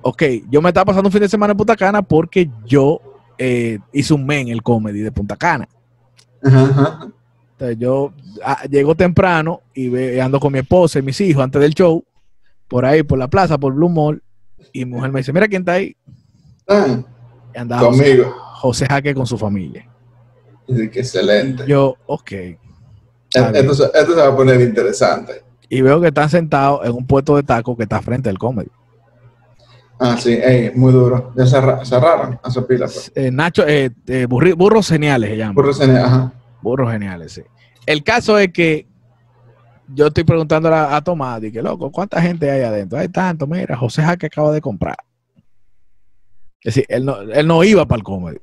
ok, 0.07 0.24
yo 0.51 0.61
me 0.61 0.70
estaba 0.70 0.86
pasando 0.86 1.07
un 1.07 1.11
fin 1.11 1.22
de 1.22 1.30
semana 1.30 1.51
en 1.51 1.57
Punta 1.57 1.76
Cana 1.76 2.03
porque 2.03 2.47
yo 2.63 3.01
eh, 3.39 3.80
hice 3.91 4.13
un 4.13 4.24
men 4.24 4.49
el 4.49 4.61
comedy 4.61 4.99
de 4.99 5.11
Punta 5.11 5.36
Cana. 5.36 5.68
Entonces 6.43 7.80
yo 7.80 8.13
ah, 8.43 8.66
llego 8.70 8.93
temprano 8.93 9.61
y 9.74 10.20
ando 10.20 10.39
con 10.39 10.53
mi 10.53 10.59
esposa 10.59 10.99
y 10.99 11.01
mis 11.01 11.20
hijos 11.22 11.43
antes 11.43 11.59
del 11.59 11.74
show, 11.74 12.05
por 12.68 12.86
ahí, 12.86 13.01
por 13.01 13.18
la 13.18 13.28
plaza, 13.28 13.57
por 13.57 13.74
Blue 13.74 13.89
Mall, 13.89 14.22
y 14.72 14.86
mi 14.86 14.91
mujer 14.91 15.11
me 15.11 15.22
dice, 15.22 15.34
mira 15.34 15.47
quién 15.47 15.63
está 15.63 15.74
ahí. 15.74 15.95
Ah, 16.68 16.99
y 17.55 17.57
andaba 17.57 17.88
conmigo. 17.88 18.32
José, 18.57 18.86
Jaque 18.86 19.16
con 19.16 19.26
su 19.26 19.39
familia. 19.39 19.89
Y 20.68 20.88
que 20.89 20.99
excelente. 20.99 21.63
yo, 21.66 21.95
ok. 22.05 22.32
E-, 22.32 22.59
esto, 23.34 23.74
se 23.74 24.16
va 24.16 24.28
a 24.28 24.36
poner 24.36 24.61
interesante. 24.61 25.43
Y 25.76 25.82
veo 25.82 25.99
que 25.99 26.07
están 26.07 26.30
sentados 26.30 26.86
en 26.86 26.93
un 26.93 27.05
puesto 27.05 27.36
de 27.36 27.43
taco 27.43 27.76
que 27.76 27.84
está 27.84 28.01
frente 28.01 28.30
al 28.30 28.38
comedy. 28.38 28.69
Ah, 29.99 30.15
sí, 30.17 30.39
muy 30.73 30.93
duro. 30.93 31.34
Ya 31.36 31.45
cerraron 31.45 32.39
a 32.41 32.49
su 32.49 32.65
pila. 32.65 32.86
Pues. 32.86 33.11
Eh, 33.13 33.30
Nacho, 33.30 33.67
eh, 33.67 33.91
eh, 34.07 34.26
burros 34.26 34.88
geniales 34.88 35.32
se 35.32 35.38
llama. 35.38 35.53
Burros 35.53 35.78
geniales, 35.78 36.05
ajá. 36.05 36.32
Burros 36.61 36.89
geniales, 36.91 37.34
sí. 37.34 37.41
El 37.86 38.03
caso 38.03 38.39
es 38.39 38.53
que 38.53 38.88
yo 39.89 40.07
estoy 40.07 40.23
preguntando 40.23 40.73
a, 40.73 41.01
Tomás, 41.01 41.43
y 41.43 41.51
que 41.51 41.61
loco, 41.61 41.91
¿cuánta 41.91 42.21
gente 42.21 42.49
hay 42.49 42.61
adentro? 42.61 42.97
Hay 42.97 43.09
tanto, 43.09 43.45
mira, 43.45 43.76
José 43.76 44.01
Jaque 44.01 44.28
acaba 44.28 44.53
de 44.53 44.61
comprar. 44.61 44.97
Es 46.61 46.76
decir, 46.76 46.86
él 46.88 47.03
no, 47.03 47.19
él 47.19 47.45
no 47.45 47.65
iba 47.65 47.86
para 47.86 47.97
el 47.97 48.03
comedy. 48.03 48.39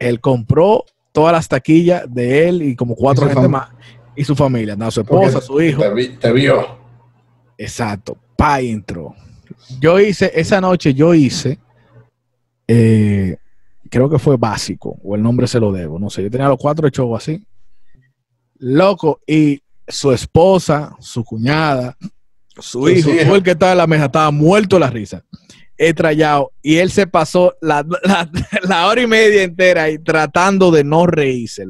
Él 0.00 0.20
compró 0.20 0.84
todas 1.12 1.32
las 1.32 1.46
taquillas 1.46 2.02
de 2.12 2.48
él 2.48 2.62
y 2.62 2.74
como 2.74 2.96
cuatro 2.96 3.28
gente 3.28 3.46
más. 3.46 3.68
Y 4.20 4.24
su 4.24 4.36
familia, 4.36 4.76
no, 4.76 4.90
su 4.90 5.00
esposa, 5.00 5.40
su 5.40 5.60
hijo. 5.62 5.82
Te, 6.20 6.32
vio. 6.32 6.78
Exacto. 7.56 8.18
Pa 8.36 8.60
entró 8.60 9.14
yo 9.78 10.00
hice, 10.00 10.32
esa 10.34 10.60
noche 10.60 10.94
yo 10.94 11.14
hice, 11.14 11.58
eh, 12.66 13.36
creo 13.90 14.08
que 14.08 14.18
fue 14.18 14.36
básico, 14.36 14.98
o 15.02 15.14
el 15.14 15.22
nombre 15.22 15.46
se 15.46 15.60
lo 15.60 15.72
debo, 15.72 15.98
no 15.98 16.10
sé, 16.10 16.22
yo 16.22 16.30
tenía 16.30 16.48
los 16.48 16.58
cuatro 16.58 16.88
shows 16.88 17.22
así. 17.22 17.44
Loco, 18.58 19.20
y 19.26 19.62
su 19.86 20.12
esposa, 20.12 20.94
su 21.00 21.24
cuñada, 21.24 21.96
su 22.58 22.88
hijo, 22.88 23.10
el 23.10 23.42
que 23.42 23.52
estaba 23.52 23.72
en 23.72 23.78
la 23.78 23.86
mesa, 23.86 24.06
estaba 24.06 24.30
muerto 24.30 24.78
la 24.78 24.90
risa. 24.90 25.24
Estrellado. 25.76 26.52
Y 26.60 26.76
él 26.76 26.90
se 26.90 27.06
pasó 27.06 27.54
la, 27.62 27.82
la, 28.68 28.86
hora 28.86 29.00
y 29.00 29.06
media 29.06 29.42
entera 29.42 29.84
ahí 29.84 29.98
tratando 29.98 30.70
de 30.70 30.84
no 30.84 31.06
reírse, 31.06 31.64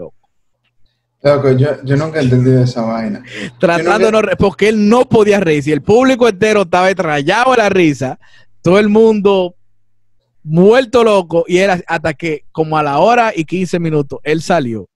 loco. 1.23 1.53
Yo, 1.53 1.83
yo 1.85 1.97
nunca 1.97 2.21
entendí 2.21 2.51
esa 2.51 2.83
vaina. 2.83 3.23
Tratando 3.59 4.07
de 4.07 4.13
no 4.13 4.21
porque 4.39 4.69
él 4.69 4.89
no 4.89 5.09
podía 5.09 5.41
reírse. 5.41 5.73
El 5.73 5.83
público 5.83 6.29
entero 6.29 6.63
estaba 6.63 6.91
rayado 6.93 7.53
a 7.53 7.57
la 7.57 7.69
risa. 7.69 8.19
Todo 8.63 8.79
el 8.79 8.89
mundo 8.89 9.55
muerto 10.43 11.05
loco. 11.05 11.45
Y 11.47 11.59
era 11.59 11.81
hasta 11.87 12.15
que, 12.15 12.45
como 12.53 12.77
a 12.77 12.83
la 12.83 12.99
hora 12.99 13.33
y 13.35 13.45
15 13.45 13.79
minutos, 13.79 14.21
él 14.23 14.43
salió. 14.43 14.89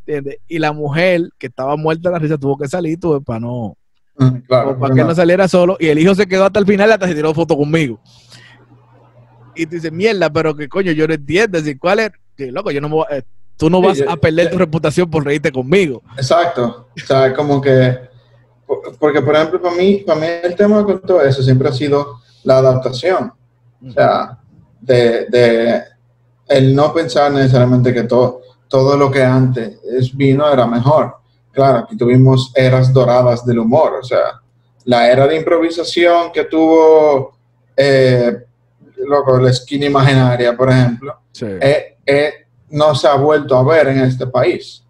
¿Entiendes? 0.00 0.38
Y 0.46 0.58
la 0.58 0.72
mujer 0.72 1.30
que 1.38 1.48
estaba 1.48 1.76
muerta 1.76 2.08
a 2.08 2.12
la 2.12 2.18
risa 2.18 2.38
tuvo 2.38 2.56
que 2.56 2.68
salir 2.68 2.98
tuve, 2.98 3.20
para 3.20 3.40
no. 3.40 3.76
Mm, 4.18 4.46
para 4.48 4.94
que 4.94 5.04
no 5.04 5.14
saliera 5.14 5.48
solo. 5.48 5.76
Y 5.80 5.88
el 5.88 5.98
hijo 5.98 6.14
se 6.14 6.26
quedó 6.26 6.44
hasta 6.46 6.60
el 6.60 6.66
final 6.66 6.92
hasta 6.92 7.08
se 7.08 7.14
tiró 7.14 7.34
foto 7.34 7.56
conmigo. 7.56 8.00
Y 9.54 9.66
te 9.66 9.76
dice, 9.76 9.90
mierda, 9.90 10.30
pero 10.30 10.54
que 10.54 10.68
coño, 10.68 10.92
yo 10.92 11.08
no 11.08 11.14
entiendo. 11.14 11.58
¿Cuál 11.80 12.00
es? 12.00 12.10
Que 12.36 12.52
loco, 12.52 12.70
yo 12.70 12.80
no 12.80 12.88
me 12.88 12.94
voy 12.94 13.06
a 13.10 13.16
Tú 13.56 13.70
no 13.70 13.80
vas 13.80 14.02
a 14.06 14.16
perder 14.16 14.50
tu 14.50 14.58
reputación 14.58 15.10
por 15.10 15.24
reírte 15.24 15.50
conmigo. 15.50 16.02
Exacto. 16.16 16.88
O 16.94 17.06
sea, 17.06 17.32
como 17.34 17.60
que, 17.60 17.98
porque 18.98 19.22
por 19.22 19.34
ejemplo, 19.34 19.62
para 19.62 19.74
mí, 19.74 20.02
para 20.06 20.20
mí 20.20 20.26
el 20.42 20.54
tema 20.54 20.84
con 20.84 21.00
todo 21.00 21.22
eso 21.22 21.42
siempre 21.42 21.68
ha 21.68 21.72
sido 21.72 22.20
la 22.44 22.58
adaptación. 22.58 23.32
O 23.86 23.90
sea, 23.90 24.38
de, 24.80 25.26
de 25.26 25.82
el 26.48 26.74
no 26.74 26.92
pensar 26.92 27.32
necesariamente 27.32 27.92
que 27.92 28.04
todo, 28.04 28.42
todo 28.68 28.96
lo 28.96 29.10
que 29.10 29.22
antes 29.22 29.78
vino 30.14 30.50
era 30.50 30.66
mejor. 30.66 31.16
Claro, 31.52 31.78
aquí 31.78 31.96
tuvimos 31.96 32.52
eras 32.54 32.92
doradas 32.92 33.44
del 33.46 33.60
humor, 33.60 33.94
o 34.00 34.04
sea, 34.04 34.40
la 34.84 35.10
era 35.10 35.26
de 35.26 35.36
improvisación 35.36 36.30
que 36.32 36.44
tuvo 36.44 37.34
eh, 37.76 38.36
loco, 38.98 39.38
la 39.38 39.50
esquina 39.50 39.86
imaginaria, 39.86 40.56
por 40.56 40.70
ejemplo, 40.70 41.18
sí. 41.32 41.46
eh, 41.46 41.96
eh, 42.04 42.45
no 42.70 42.94
se 42.94 43.08
ha 43.08 43.14
vuelto 43.14 43.56
a 43.56 43.64
ver 43.64 43.88
en 43.88 44.00
este 44.00 44.26
país. 44.26 44.84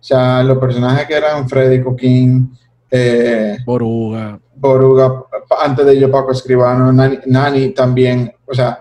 O 0.00 0.02
sea, 0.02 0.42
los 0.42 0.58
personajes 0.58 1.06
que 1.06 1.14
eran 1.14 1.48
Freddy 1.48 1.82
Coquín, 1.82 2.56
eh, 2.90 3.58
Boruga. 3.64 4.40
Boruga, 4.54 5.24
antes 5.60 5.86
de 5.86 5.92
ello 5.92 6.10
Paco 6.10 6.32
Escribano, 6.32 6.92
Nani, 6.92 7.70
también, 7.70 8.32
o 8.46 8.54
sea, 8.54 8.80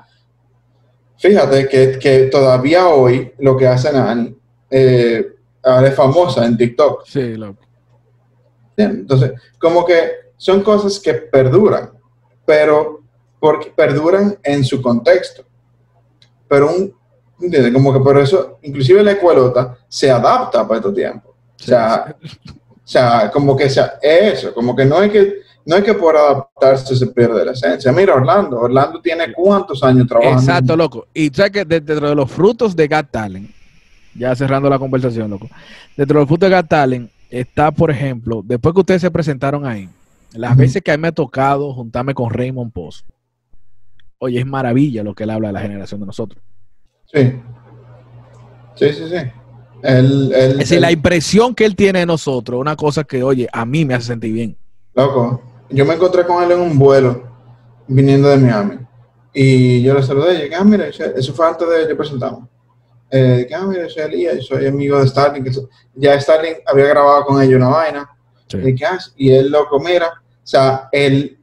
fíjate 1.17 1.67
que, 1.67 2.29
todavía 2.31 2.87
hoy 2.87 3.33
lo 3.39 3.55
que 3.55 3.67
hace 3.67 3.91
Nani 3.91 4.35
eh, 4.69 5.25
ahora 5.63 5.87
es 5.87 5.95
famosa 5.95 6.45
en 6.45 6.57
TikTok. 6.57 7.05
Sí, 7.05 7.35
loco. 7.35 7.61
Entonces, 8.77 9.33
como 9.59 9.85
que 9.85 10.11
son 10.37 10.63
cosas 10.63 10.99
que 10.99 11.13
perduran, 11.13 11.91
pero 12.45 13.01
porque 13.39 13.71
perduran 13.75 14.37
en 14.43 14.63
su 14.63 14.81
contexto. 14.81 15.43
Pero 16.47 16.69
un 16.69 16.98
¿Entiendes? 17.41 17.73
Como 17.73 17.93
que 17.93 17.99
por 17.99 18.17
eso, 18.17 18.59
inclusive 18.63 19.03
la 19.03 19.11
escuelota 19.11 19.77
se 19.87 20.11
adapta 20.11 20.67
para 20.67 20.79
estos 20.79 20.93
tiempos. 20.93 21.33
O 21.59 21.63
sea, 21.63 22.15
o 22.23 22.91
sea, 22.91 23.31
como 23.31 23.55
que 23.55 23.69
sea 23.69 23.93
eso, 24.01 24.53
como 24.53 24.75
que 24.75 24.85
no 24.85 25.01
es 25.01 25.11
que 25.11 25.33
no 25.65 25.75
es 25.75 25.83
que 25.83 25.93
por 25.93 26.17
adaptarse 26.17 26.95
se 26.95 27.07
pierde 27.07 27.45
la 27.45 27.51
esencia. 27.51 27.91
Mira, 27.91 28.15
Orlando, 28.15 28.59
Orlando 28.59 28.99
tiene 29.01 29.31
cuántos 29.31 29.83
años 29.83 30.07
trabajando. 30.07 30.41
Exacto, 30.41 30.75
loco. 30.75 31.07
Y 31.13 31.29
sabes 31.29 31.51
que 31.51 31.65
dentro 31.65 32.09
de 32.09 32.15
los 32.15 32.31
frutos 32.31 32.75
de 32.75 32.87
Gat 32.87 33.11
Talent, 33.11 33.51
ya 34.15 34.35
cerrando 34.35 34.67
la 34.67 34.79
conversación, 34.79 35.29
loco, 35.29 35.47
dentro 35.95 36.15
de 36.15 36.21
los 36.21 36.27
frutos 36.27 36.49
de 36.49 36.55
Gat 36.55 36.67
Talent 36.67 37.11
está, 37.29 37.71
por 37.71 37.91
ejemplo, 37.91 38.41
después 38.43 38.73
que 38.73 38.79
ustedes 38.79 39.01
se 39.01 39.11
presentaron 39.11 39.65
ahí, 39.65 39.87
las 40.33 40.57
veces 40.57 40.81
que 40.81 40.91
a 40.91 40.97
mí 40.97 41.01
me 41.01 41.09
ha 41.09 41.11
tocado 41.11 41.71
juntarme 41.73 42.15
con 42.15 42.31
Raymond 42.31 42.73
Post, 42.73 43.05
oye, 44.17 44.39
es 44.39 44.47
maravilla 44.47 45.03
lo 45.03 45.13
que 45.13 45.23
él 45.23 45.29
habla 45.29 45.49
de 45.49 45.53
la 45.53 45.61
generación 45.61 45.99
de 45.99 46.07
nosotros. 46.07 46.43
Sí. 47.13 47.41
Sí, 48.75 48.93
sí, 48.93 49.09
sí. 49.09 49.31
es 49.83 50.57
decir, 50.57 50.79
la 50.79 50.91
impresión 50.91 51.53
que 51.53 51.65
él 51.65 51.75
tiene 51.75 51.99
de 51.99 52.05
nosotros, 52.05 52.59
una 52.61 52.75
cosa 52.75 53.03
que, 53.03 53.23
oye, 53.23 53.47
a 53.51 53.65
mí 53.65 53.83
me 53.83 53.93
hace 53.93 54.07
sentir 54.07 54.33
bien. 54.33 54.57
Loco, 54.93 55.41
yo 55.69 55.85
me 55.85 55.95
encontré 55.95 56.25
con 56.25 56.43
él 56.43 56.51
en 56.51 56.59
un 56.59 56.77
vuelo 56.77 57.23
viniendo 57.87 58.29
de 58.29 58.37
Miami. 58.37 58.77
Y 59.33 59.81
yo 59.81 59.93
le 59.93 60.03
saludé 60.03 60.35
y 60.35 60.41
dije, 60.43 60.55
ah, 60.55 60.63
mira, 60.63 60.87
eso 60.87 61.33
fue 61.33 61.47
antes 61.47 61.67
de 61.67 61.89
yo 61.89 61.97
presentarme. 61.97 62.47
Eh, 63.11 63.43
dije, 63.43 63.55
ah, 63.55 63.65
mira, 63.65 63.89
soy 63.89 64.03
Elías, 64.03 64.45
soy 64.45 64.67
amigo 64.67 64.99
de 64.99 65.07
Starling. 65.07 65.45
ya 65.95 66.19
Starling 66.19 66.55
había 66.65 66.85
grabado 66.85 67.25
con 67.25 67.41
ellos 67.41 67.55
una 67.55 67.69
vaina. 67.69 68.09
Y, 68.53 68.83
ah, 68.83 68.97
y 69.17 69.31
él, 69.31 69.51
loco, 69.51 69.79
mira, 69.79 70.07
o 70.07 70.47
sea, 70.47 70.89
él, 70.91 71.37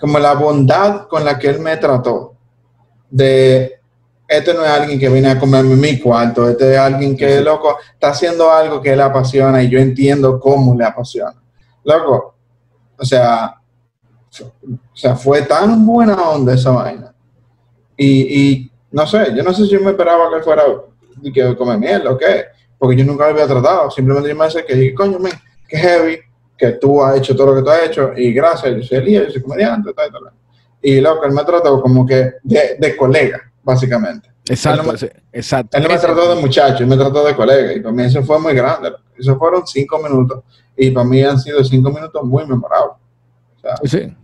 como 0.00 0.18
la 0.18 0.34
bondad 0.34 1.06
con 1.08 1.24
la 1.24 1.38
que 1.38 1.48
él 1.48 1.60
me 1.60 1.76
trató, 1.76 2.34
de 3.10 3.80
este 4.26 4.54
no 4.54 4.64
es 4.64 4.70
alguien 4.70 4.98
que 4.98 5.08
viene 5.08 5.30
a 5.30 5.38
comerme 5.38 5.76
mi 5.76 5.98
cuarto, 5.98 6.48
este 6.48 6.72
es 6.72 6.78
alguien 6.78 7.16
que, 7.16 7.40
loco, 7.40 7.78
está 7.92 8.08
haciendo 8.08 8.50
algo 8.50 8.80
que 8.80 8.96
le 8.96 9.02
apasiona 9.02 9.62
y 9.62 9.68
yo 9.68 9.78
entiendo 9.78 10.40
cómo 10.40 10.74
le 10.74 10.84
apasiona. 10.84 11.40
Loco, 11.84 12.34
o 12.96 13.04
sea, 13.04 13.54
o 14.42 14.96
sea, 14.96 15.14
fue 15.14 15.42
tan 15.42 15.84
buena 15.84 16.14
onda 16.30 16.54
esa 16.54 16.70
vaina. 16.70 17.14
Y, 17.96 18.70
no 18.90 19.06
sé, 19.06 19.32
yo 19.36 19.42
no 19.42 19.52
sé 19.52 19.64
si 19.64 19.70
yo 19.70 19.80
me 19.80 19.90
esperaba 19.90 20.30
que 20.34 20.42
fuera 20.42 20.64
que 21.32 21.56
comer 21.56 21.78
miel 21.78 22.06
o 22.06 22.16
qué, 22.16 22.46
porque 22.78 22.96
yo 22.96 23.04
nunca 23.04 23.24
lo 23.24 23.30
había 23.30 23.46
tratado. 23.46 23.90
Simplemente 23.90 24.28
yo 24.28 24.36
me 24.36 24.44
decía 24.46 24.64
que 24.64 24.74
dije, 24.74 24.94
coño, 24.94 25.18
man, 25.18 25.32
qué 25.68 25.76
heavy, 25.76 26.18
que 26.56 26.72
tú 26.72 27.02
has 27.02 27.18
hecho 27.18 27.36
todo 27.36 27.48
lo 27.48 27.56
que 27.56 27.62
tú 27.62 27.70
has 27.70 27.82
hecho, 27.84 28.12
y 28.16 28.32
gracias, 28.32 28.76
yo 28.76 28.82
soy 28.82 28.98
Elías, 28.98 29.26
yo 29.26 29.32
soy 29.32 29.42
comediante, 29.42 29.92
tal, 29.92 30.10
tal, 30.10 30.32
Y 30.80 31.00
loco, 31.00 31.24
él 31.24 31.32
me 31.32 31.44
trató 31.44 31.80
como 31.82 32.06
que 32.06 32.34
de, 32.42 32.76
de 32.78 32.96
colega, 32.96 33.52
básicamente. 33.64 34.30
Exacto, 34.46 34.94
exacto. 35.32 35.76
Él 35.76 35.82
no 35.82 35.88
me 35.88 35.98
trató 35.98 36.34
de 36.34 36.40
muchacho, 36.40 36.82
él 36.82 36.88
me 36.88 36.96
trató 36.96 37.24
de 37.24 37.34
colega, 37.34 37.72
y 37.72 37.80
para 37.80 37.94
mí 37.94 38.02
eso 38.04 38.22
fue 38.22 38.38
muy 38.38 38.54
grande. 38.54 38.92
Eso 39.18 39.36
fueron 39.38 39.66
cinco 39.66 39.98
minutos, 39.98 40.44
y 40.76 40.90
para 40.90 41.06
mí 41.06 41.22
han 41.22 41.40
sido 41.40 41.64
cinco 41.64 41.90
minutos 41.90 42.22
muy 42.22 42.46
memorables. 42.46 42.96
sí. 43.84 44.14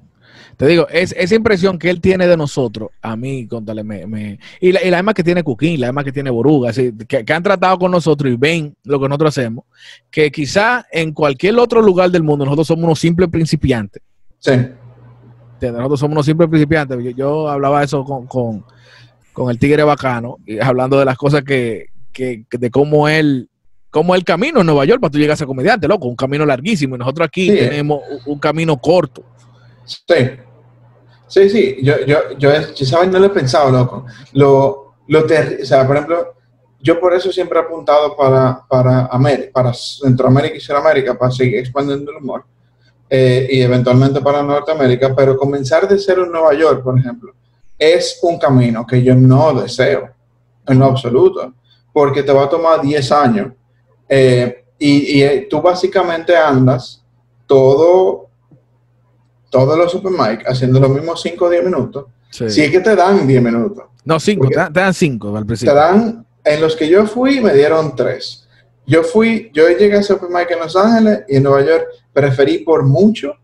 Te 0.60 0.66
digo, 0.66 0.86
es, 0.90 1.14
esa 1.16 1.34
impresión 1.34 1.78
que 1.78 1.88
él 1.88 2.02
tiene 2.02 2.26
de 2.26 2.36
nosotros, 2.36 2.90
a 3.00 3.16
mí, 3.16 3.46
contale, 3.46 3.82
me, 3.82 4.38
y, 4.60 4.72
la, 4.72 4.84
y 4.84 4.90
la 4.90 5.14
que 5.14 5.24
tiene 5.24 5.42
Cuquín, 5.42 5.80
la 5.80 5.86
demás 5.86 6.04
que 6.04 6.12
tiene 6.12 6.28
Boruga, 6.28 6.70
que, 6.70 7.24
que, 7.24 7.32
han 7.32 7.42
tratado 7.42 7.78
con 7.78 7.90
nosotros 7.90 8.30
y 8.30 8.36
ven 8.36 8.76
lo 8.84 9.00
que 9.00 9.08
nosotros 9.08 9.38
hacemos, 9.38 9.64
que 10.10 10.30
quizá 10.30 10.84
en 10.92 11.14
cualquier 11.14 11.58
otro 11.58 11.80
lugar 11.80 12.10
del 12.10 12.24
mundo 12.24 12.44
nosotros 12.44 12.66
somos 12.66 12.84
unos 12.84 12.98
simples 12.98 13.30
principiantes. 13.30 14.02
Sí. 14.38 14.52
Nosotros 15.62 15.98
somos 15.98 16.12
unos 16.12 16.26
simples 16.26 16.50
principiantes. 16.50 17.16
Yo, 17.16 17.48
hablaba 17.48 17.82
eso 17.82 18.04
con, 18.04 18.26
con, 18.26 18.62
con, 19.40 19.50
el 19.50 19.58
Tigre 19.58 19.82
Bacano, 19.82 20.38
y 20.46 20.58
hablando 20.58 20.98
de 20.98 21.04
las 21.04 21.16
cosas 21.16 21.42
que, 21.42 21.86
que 22.12 22.44
de 22.50 22.70
cómo 22.70 23.08
él 23.08 23.50
como 23.90 24.14
el 24.14 24.24
camino 24.24 24.60
en 24.60 24.66
Nueva 24.66 24.84
York 24.84 25.00
para 25.00 25.10
tú 25.10 25.18
llegar 25.18 25.34
a 25.34 25.36
ser 25.36 25.46
comediante, 25.46 25.88
loco, 25.88 26.06
un 26.06 26.16
camino 26.16 26.46
larguísimo. 26.46 26.94
Y 26.94 26.98
nosotros 26.98 27.26
aquí 27.26 27.48
tenemos 27.48 28.02
un 28.24 28.38
camino 28.38 28.80
corto. 28.80 29.22
Sí. 29.84 30.30
Sí, 31.26 31.48
sí, 31.48 31.76
yo, 31.82 31.94
yo, 32.06 32.36
yo, 32.38 32.50
yo 32.74 33.04
no 33.06 33.18
lo 33.18 33.26
he 33.26 33.30
pensado, 33.30 33.70
loco. 33.70 34.06
Lo, 34.32 34.94
lo 35.06 35.24
o 35.24 35.64
sea, 35.64 35.86
por 35.86 35.96
ejemplo, 35.96 36.34
yo 36.80 36.98
por 36.98 37.14
eso 37.14 37.30
siempre 37.30 37.58
he 37.58 37.62
apuntado 37.62 38.16
para, 38.16 38.64
para, 38.68 39.06
América, 39.06 39.50
para 39.52 39.72
Centroamérica 39.72 40.56
y 40.56 40.60
Sudamérica, 40.60 41.16
para 41.16 41.30
seguir 41.30 41.58
expandiendo 41.58 42.10
el 42.10 42.16
humor, 42.16 42.44
eh, 43.08 43.48
y 43.48 43.60
eventualmente 43.60 44.20
para 44.20 44.42
Norteamérica, 44.42 45.14
pero 45.14 45.36
comenzar 45.36 45.86
de 45.86 45.98
cero 45.98 46.24
en 46.24 46.32
Nueva 46.32 46.52
York, 46.54 46.82
por 46.82 46.98
ejemplo, 46.98 47.32
es 47.80 48.20
un 48.22 48.38
camino 48.38 48.86
que 48.86 49.02
yo 49.02 49.16
no 49.16 49.54
deseo, 49.54 50.10
en 50.68 50.78
lo 50.78 50.84
absoluto, 50.84 51.54
porque 51.92 52.22
te 52.22 52.32
va 52.32 52.44
a 52.44 52.48
tomar 52.48 52.80
10 52.80 53.12
años, 53.12 53.52
eh, 54.08 54.64
y, 54.78 55.18
y 55.18 55.22
eh, 55.22 55.46
tú 55.50 55.60
básicamente 55.60 56.36
andas 56.36 57.02
todo 57.46 58.30
todos 59.50 59.76
los 59.76 59.90
super 59.90 60.12
haciendo 60.46 60.80
los 60.80 60.90
mismos 60.90 61.20
5 61.20 61.44
o 61.44 61.50
10 61.50 61.64
minutos, 61.64 62.06
si 62.30 62.62
es 62.62 62.70
que 62.70 62.80
te 62.80 62.94
dan 62.94 63.26
10 63.26 63.42
minutos. 63.42 63.84
No, 64.04 64.18
5, 64.18 64.48
te, 64.48 64.80
dan 64.80 64.94
5 64.94 65.36
al 65.36 65.44
principio. 65.44 65.74
Te 65.74 65.78
dan, 65.78 66.26
en 66.44 66.60
los 66.60 66.76
que 66.76 66.88
yo 66.88 67.06
fui 67.06 67.40
me 67.40 67.52
dieron 67.52 67.94
3. 67.94 68.48
Yo 68.86 69.02
fui, 69.02 69.50
yo 69.52 69.68
llegué 69.68 69.96
a 69.96 70.02
Super 70.02 70.28
en 70.48 70.58
Los 70.58 70.74
Ángeles 70.74 71.20
y 71.28 71.36
en 71.36 71.42
Nueva 71.42 71.64
York 71.64 71.86
preferí 72.12 72.58
por 72.58 72.84
mucho 72.84 73.34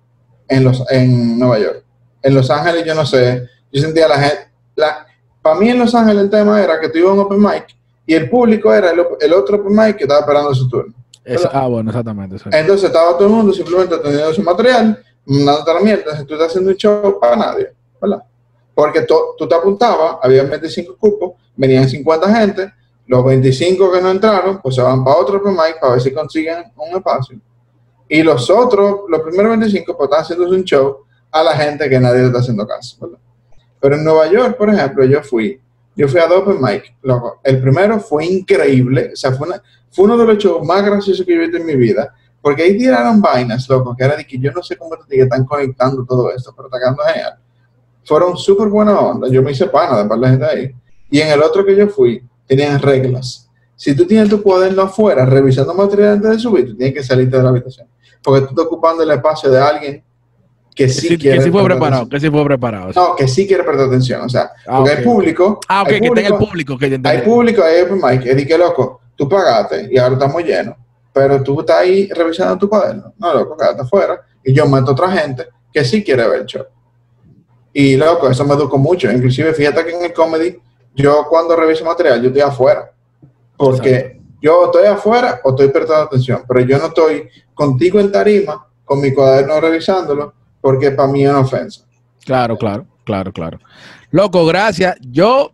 en, 0.49 0.65
los, 0.65 0.83
en 0.91 1.39
Nueva 1.39 1.59
York. 1.59 1.85
En 2.23 2.35
Los 2.35 2.51
Ángeles 2.51 2.85
yo 2.85 2.95
no 2.95 3.05
sé, 3.05 3.47
yo 3.77 3.83
sentía 3.83 4.09
la 4.09 4.19
gente, 4.19 4.49
la, 4.75 5.07
para 5.43 5.61
mí 5.61 5.69
en 5.69 5.79
Los 5.79 5.95
Ángeles 5.95 6.25
el 6.25 6.31
tema 6.31 6.63
era 6.63 6.81
que 6.81 6.89
tú 6.89 6.99
ibas 6.99 7.11
a 7.11 7.15
un 7.15 7.21
open 7.21 7.41
mic 7.41 7.67
y 8.07 8.15
el 8.15 8.31
público 8.31 8.73
era 8.73 8.91
el, 8.91 9.33
otro 9.35 9.57
open 9.57 9.77
mic 9.77 9.97
que 9.97 10.05
estaba 10.05 10.21
esperando 10.21 10.55
su 10.55 10.69
turno. 10.69 10.95
ah, 11.53 11.67
bueno, 11.67 11.91
exactamente. 11.91 12.37
Entonces 12.53 12.85
estaba 12.85 13.13
todo 13.13 13.27
el 13.27 13.35
mundo 13.35 13.53
simplemente 13.53 13.99
teniendo 13.99 14.33
su 14.33 14.43
material 14.43 14.99
no 15.27 15.65
la 15.65 15.81
mierda, 15.81 16.25
tú 16.25 16.35
estás 16.35 16.49
haciendo 16.49 16.71
un 16.71 16.77
show 16.77 17.19
para 17.21 17.37
nadie, 17.37 17.73
¿verdad? 18.01 18.23
Porque 18.75 19.03
tú 19.03 19.49
te 19.49 19.55
apuntabas, 19.55 20.19
había 20.23 20.45
25 20.45 20.97
cupos, 20.97 21.33
venían 21.57 21.89
50 21.89 22.35
gente, 22.35 22.73
los 23.07 23.25
25 23.25 23.93
que 23.93 24.01
no 24.01 24.11
entraron, 24.11 24.61
pues 24.63 24.75
se 24.75 24.83
van 24.83 25.05
para 25.05 25.17
otro 25.17 25.41
mic 25.45 25.81
para 25.81 25.95
ver 25.95 26.01
si 26.01 26.13
consiguen 26.13 26.73
un 26.77 26.97
espacio. 26.97 27.39
Y 28.09 28.23
los 28.23 28.49
otros, 28.51 29.01
los 29.09 29.21
primeros 29.21 29.51
25, 29.51 29.97
pues 29.97 30.09
están 30.09 30.23
haciendo 30.23 30.49
un 30.49 30.65
show 30.65 30.99
a 31.31 31.43
la 31.43 31.57
gente 31.57 31.89
que 31.89 31.99
nadie 31.99 32.21
le 32.21 32.27
está 32.27 32.39
haciendo 32.39 32.67
caso, 32.67 32.97
¿verdad? 33.01 33.19
Pero 33.87 33.99
en 33.99 34.05
Nueva 34.05 34.29
York, 34.29 34.57
por 34.57 34.69
ejemplo, 34.69 35.05
yo 35.05 35.23
fui, 35.23 35.61
yo 35.95 36.09
fui 36.09 36.19
a 36.19 36.27
open 36.27 36.57
mic, 36.61 36.97
loco. 37.03 37.39
El 37.45 37.61
primero 37.61 38.01
fue 38.01 38.27
increíble, 38.27 39.11
o 39.13 39.17
sea, 39.17 39.31
fue, 39.31 39.47
fue 39.93 40.07
uno 40.07 40.19
de 40.19 40.27
los 40.27 40.39
shows 40.39 40.67
más 40.67 40.85
graciosos 40.85 41.25
que 41.25 41.33
he 41.33 41.39
visto 41.39 41.57
en 41.57 41.67
mi 41.67 41.77
vida 41.77 42.13
porque 42.43 42.65
ahí 42.65 42.77
tiraron 42.77 43.21
vainas, 43.21 43.69
loco, 43.69 43.95
que 43.97 44.03
era 44.03 44.17
de 44.17 44.27
que 44.27 44.41
yo 44.41 44.51
no 44.51 44.61
sé 44.61 44.77
cómo 44.77 44.97
te 45.09 45.23
están 45.23 45.45
conectando 45.45 46.05
todo 46.05 46.33
esto, 46.33 46.53
pero 46.57 46.69
quedando 46.69 47.05
genial. 47.05 47.39
Fueron 48.03 48.37
súper 48.37 48.67
buena 48.67 48.99
onda. 48.99 49.29
Yo 49.29 49.41
me 49.41 49.53
hice 49.53 49.69
pana 49.69 50.03
de 50.03 50.09
par 50.09 50.19
de 50.19 50.29
gente 50.31 50.45
ahí. 50.45 50.75
Y 51.09 51.21
en 51.21 51.29
el 51.29 51.43
otro 51.45 51.65
que 51.65 51.77
yo 51.77 51.87
fui, 51.87 52.21
tenían 52.45 52.83
reglas. 52.83 53.49
Si 53.77 53.95
tú 53.95 54.05
tienes 54.05 54.29
tu 54.29 54.43
cuaderno 54.43 54.83
afuera 54.83 55.25
revisando 55.25 55.75
material 55.75 56.15
antes 56.15 56.31
de 56.33 56.39
subir, 56.41 56.67
tú 56.67 56.77
tienes 56.77 56.93
que 56.93 57.05
salirte 57.05 57.37
de 57.37 57.43
la 57.45 57.51
habitación. 57.51 57.87
Porque 58.21 58.41
tú 58.43 58.51
estás 58.51 58.67
ocupando 58.67 59.05
el 59.05 59.11
espacio 59.13 59.49
de 59.49 59.61
alguien 59.61 60.05
que 60.77 60.89
sí, 60.89 61.19
quiere. 61.19 61.39
Que 61.39 61.45
sí 61.45 61.51
fue 61.51 61.65
preparado, 61.65 62.09
que 62.09 62.21
sí 62.21 62.31
fue 62.31 62.45
preparado. 62.45 62.93
No, 62.95 63.17
que 63.17 63.27
sí 63.27 63.49
quiere 63.49 63.65
prestar 63.65 63.89
atención. 63.89 64.21
O 64.21 64.29
sea, 64.29 64.51
ah, 64.69 64.77
porque 64.77 64.91
hay 64.93 65.05
público. 65.05 65.59
Ah, 65.67 65.83
ok, 65.83 65.89
que 65.89 66.01
tenga 66.01 66.29
el 66.29 66.37
público. 66.37 66.79
Que 66.79 67.01
hay 67.03 67.19
público, 67.23 67.65
hay 67.65 67.83
open 67.83 68.01
mic. 68.01 68.39
Y 68.39 68.47
que 68.47 68.57
loco, 68.57 69.01
tú 69.17 69.29
pagaste 69.29 69.89
y 69.91 69.99
ahora 69.99 70.15
estamos 70.15 70.45
llenos 70.45 70.77
pero 71.17 71.43
tú 71.43 71.61
estás 71.61 71.79
ahí 71.79 72.09
revisando 72.09 72.59
tu 72.59 72.69
cuaderno. 72.69 73.15
No, 73.17 73.33
loco, 73.33 73.57
quédate 73.57 73.81
afuera. 73.81 74.21
Y 74.45 74.53
yo 74.53 74.67
meto 74.67 74.91
a 74.91 74.93
otra 74.93 75.11
gente 75.11 75.47
que 75.73 75.83
sí 75.83 76.05
quiere 76.05 76.29
ver 76.29 76.41
el 76.41 76.47
show. 76.47 76.67
Y 77.73 77.97
loco, 77.97 78.29
eso 78.29 78.45
me 78.45 78.53
educó 78.53 78.77
mucho. 78.77 79.11
Inclusive, 79.11 79.55
fíjate 79.55 79.83
que 79.87 79.97
en 79.97 80.05
el 80.05 80.13
comedy, 80.13 80.61
yo 80.95 81.25
cuando 81.27 81.57
reviso 81.57 81.87
material, 81.87 82.21
yo 82.21 82.29
estoy 82.29 82.43
afuera. 82.43 82.93
Porque 83.57 84.21
yo 84.43 84.67
estoy 84.67 84.85
afuera 84.85 85.41
o 85.43 85.51
estoy 85.51 85.69
prestando 85.69 86.03
atención, 86.03 86.43
pero 86.47 86.61
yo 86.61 86.77
no 86.77 86.89
estoy 86.89 87.31
contigo 87.55 87.99
en 87.99 88.13
tarima, 88.13 88.67
con 88.85 89.01
mi 89.01 89.15
cuaderno 89.15 89.59
revisándolo, 89.59 90.35
porque 90.67 90.91
para 90.91 91.09
mí 91.09 91.23
es 91.23 91.31
una 91.31 91.39
ofensa. 91.39 91.83
Claro, 92.25 92.59
claro, 92.59 92.85
claro, 93.05 93.33
claro. 93.33 93.61
Loco, 94.11 94.45
gracias. 94.47 94.97
Yo 95.01 95.53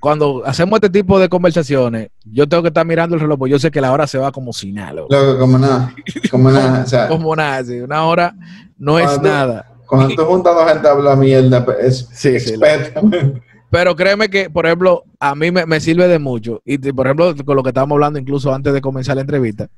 cuando 0.00 0.42
hacemos 0.46 0.78
este 0.78 0.88
tipo 0.88 1.20
de 1.20 1.28
conversaciones, 1.28 2.08
yo 2.24 2.48
tengo 2.48 2.62
que 2.62 2.68
estar 2.68 2.86
mirando 2.86 3.14
el 3.14 3.20
reloj, 3.20 3.38
porque 3.38 3.50
yo 3.50 3.58
sé 3.58 3.70
que 3.70 3.82
la 3.82 3.92
hora 3.92 4.06
se 4.06 4.16
va 4.16 4.32
como 4.32 4.54
si 4.54 4.72
nada. 4.72 4.94
Loco, 4.94 5.38
como 5.38 5.58
nada. 5.58 5.94
Como 6.30 6.50
nada. 6.50 6.82
O 6.82 6.86
sea, 6.86 7.08
como 7.08 7.36
nada, 7.36 7.62
sí. 7.62 7.78
Una 7.78 8.06
hora 8.06 8.34
no 8.78 8.98
es 8.98 9.20
nada. 9.20 9.70
Cuando 9.84 10.14
tú 10.14 10.24
juntas 10.24 10.56
a 10.56 10.68
gente 10.70 10.88
a 10.88 10.92
hablar 10.92 11.18
mierda, 11.18 11.62
pues, 11.62 12.08
es 12.24 12.40
sí, 12.40 12.54
Pero 13.70 13.94
créeme 13.94 14.28
que, 14.28 14.50
por 14.50 14.66
ejemplo, 14.66 15.04
a 15.20 15.34
mí 15.34 15.50
me, 15.52 15.80
sirve 15.80 16.08
de 16.08 16.18
mucho. 16.18 16.60
Y, 16.64 16.78
por 16.92 17.06
ejemplo, 17.06 17.34
con 17.44 17.56
lo 17.56 17.62
que 17.62 17.70
estábamos 17.70 17.96
hablando 17.96 18.18
incluso 18.18 18.52
antes 18.52 18.72
de 18.72 18.80
comenzar 18.80 19.14
la 19.14 19.22
entrevista, 19.22 19.68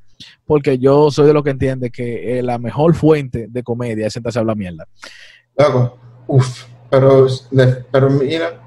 porque 0.47 0.79
yo 0.79 1.11
soy 1.11 1.27
de 1.27 1.35
lo 1.35 1.43
que 1.43 1.51
entiende 1.51 1.91
que 1.91 2.39
eh, 2.39 2.43
la 2.43 2.59
mejor 2.59 2.95
fuente 2.95 3.47
de 3.49 3.63
comedia 3.63 4.07
es 4.07 4.15
sentarse 4.15 4.39
a 4.39 4.41
hablar 4.41 4.57
mierda. 4.57 4.87
Loco, 5.59 5.99
uff, 6.27 6.65
pero, 6.91 7.27
pero 7.91 8.11
mira, 8.11 8.61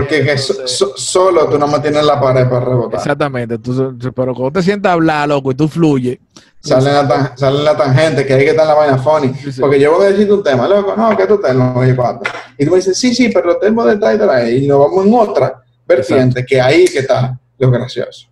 Porque 0.00 0.24
que 0.24 0.38
so- 0.38 0.66
so- 0.66 0.92
solo 0.96 1.48
tú 1.48 1.58
no 1.58 1.66
mantienes 1.66 2.04
la 2.04 2.20
pared 2.20 2.48
para 2.48 2.64
rebotar. 2.64 3.00
Exactamente. 3.00 3.58
Pero 3.58 4.34
cuando 4.34 4.52
te 4.52 4.62
sientas 4.62 4.90
a 4.90 4.92
hablar, 4.94 5.28
loco, 5.28 5.50
y 5.52 5.54
tú 5.54 5.68
fluyes. 5.68 6.18
Sale 6.60 6.92
la, 6.92 7.06
tan- 7.06 7.38
sale 7.38 7.62
la 7.62 7.76
tangente, 7.76 8.26
que 8.26 8.34
ahí 8.34 8.44
que 8.44 8.50
está 8.50 8.62
en 8.62 8.68
la 8.68 8.74
vaina 8.74 8.98
funny. 8.98 9.32
Sí, 9.34 9.52
sí. 9.52 9.60
Porque 9.60 9.78
yo 9.80 9.94
voy 9.96 10.06
a 10.06 10.10
decirte 10.10 10.32
un 10.32 10.42
tema, 10.42 10.66
loco, 10.68 10.94
no, 10.96 11.16
que 11.16 11.26
tu 11.26 11.40
termo, 11.40 11.72
oye, 11.76 11.94
cuánto. 11.94 12.28
Y 12.58 12.64
tú 12.64 12.70
me 12.72 12.76
dices, 12.78 12.98
sí, 12.98 13.14
sí, 13.14 13.30
pero 13.32 13.46
los 13.46 13.60
termos 13.60 13.86
de 13.86 13.96
tal 13.96 14.16
y 14.16 14.18
tal, 14.18 14.52
y 14.52 14.66
nos 14.66 14.78
vamos 14.80 15.06
en 15.06 15.14
otra 15.14 15.62
vertiente, 15.86 16.44
que 16.44 16.60
ahí 16.60 16.84
que 16.86 16.98
está 16.98 17.38
lo 17.58 17.70
gracioso. 17.70 18.26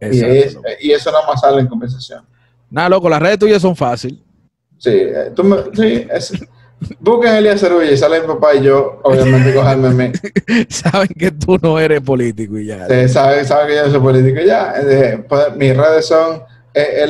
Y, 0.00 0.04
Exacto, 0.20 0.68
es- 0.68 0.84
y 0.84 0.92
eso 0.92 1.10
nada 1.10 1.26
más 1.26 1.40
sale 1.40 1.60
en 1.60 1.66
conversación. 1.68 2.22
Nada, 2.70 2.88
loco, 2.90 3.08
las 3.08 3.20
redes 3.20 3.38
tuyas 3.38 3.60
son 3.62 3.74
fáciles. 3.74 4.20
Sí, 4.78 4.90
eh, 4.92 5.32
tú 5.34 5.42
me, 5.44 5.56
sí, 5.74 6.06
es, 6.10 6.32
busquen 7.00 7.30
a 7.32 7.38
Elías 7.38 7.60
Cerulla 7.60 7.90
y 7.90 7.96
sale 7.96 8.20
mi 8.20 8.26
papá 8.26 8.54
y 8.54 8.62
yo, 8.62 9.00
obviamente, 9.02 9.54
cogerme 9.54 9.88
a 9.88 9.90
mí. 9.90 10.12
Saben 10.68 11.08
que 11.18 11.30
tú 11.30 11.58
no 11.60 11.78
eres 11.78 12.00
político 12.00 12.58
y 12.58 12.66
ya. 12.66 12.86
Sí, 12.88 13.08
sabe, 13.08 13.44
sabe 13.44 13.68
que 13.68 13.76
yo 13.76 13.84
no 13.86 13.90
soy 13.90 14.00
político 14.00 14.40
ya. 14.44 14.74
eh, 14.76 15.24
pues, 15.28 15.54
mis 15.56 15.76
redes 15.76 16.06
son 16.06 16.42
E 16.72 17.02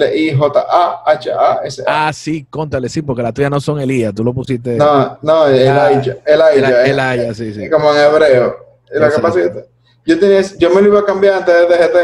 L-I-J-A-H-A-S. 0.75 1.83
Ah, 1.87 2.11
sí, 2.13 2.47
contale, 2.49 2.89
sí, 2.89 3.03
porque 3.03 3.23
las 3.23 3.35
tuyas 3.35 3.51
no 3.51 3.61
son 3.61 3.81
Elías, 3.81 4.15
tú 4.15 4.25
lo 4.25 4.33
pusiste. 4.33 4.77
No, 4.77 5.19
no, 5.23 5.47
Elijah. 5.47 6.17
Elijah. 6.25 6.85
el 6.85 6.99
eh, 6.99 7.01
Aya, 7.01 7.35
sí, 7.35 7.53
sí. 7.53 7.69
Como 7.69 7.93
en 7.95 8.01
hebreo. 8.01 8.57
Lo 8.93 9.11
que 9.11 9.19
pasa 9.21 9.41
es 9.41 9.51
que 9.51 9.65
yo, 10.07 10.19
tenía, 10.19 10.41
yo 10.59 10.71
me 10.71 10.81
lo 10.83 10.89
iba 10.89 11.01
a 11.01 11.05
cambiar 11.05 11.35
antes 11.35 11.55
de 11.55 11.67
DGT, 11.67 11.97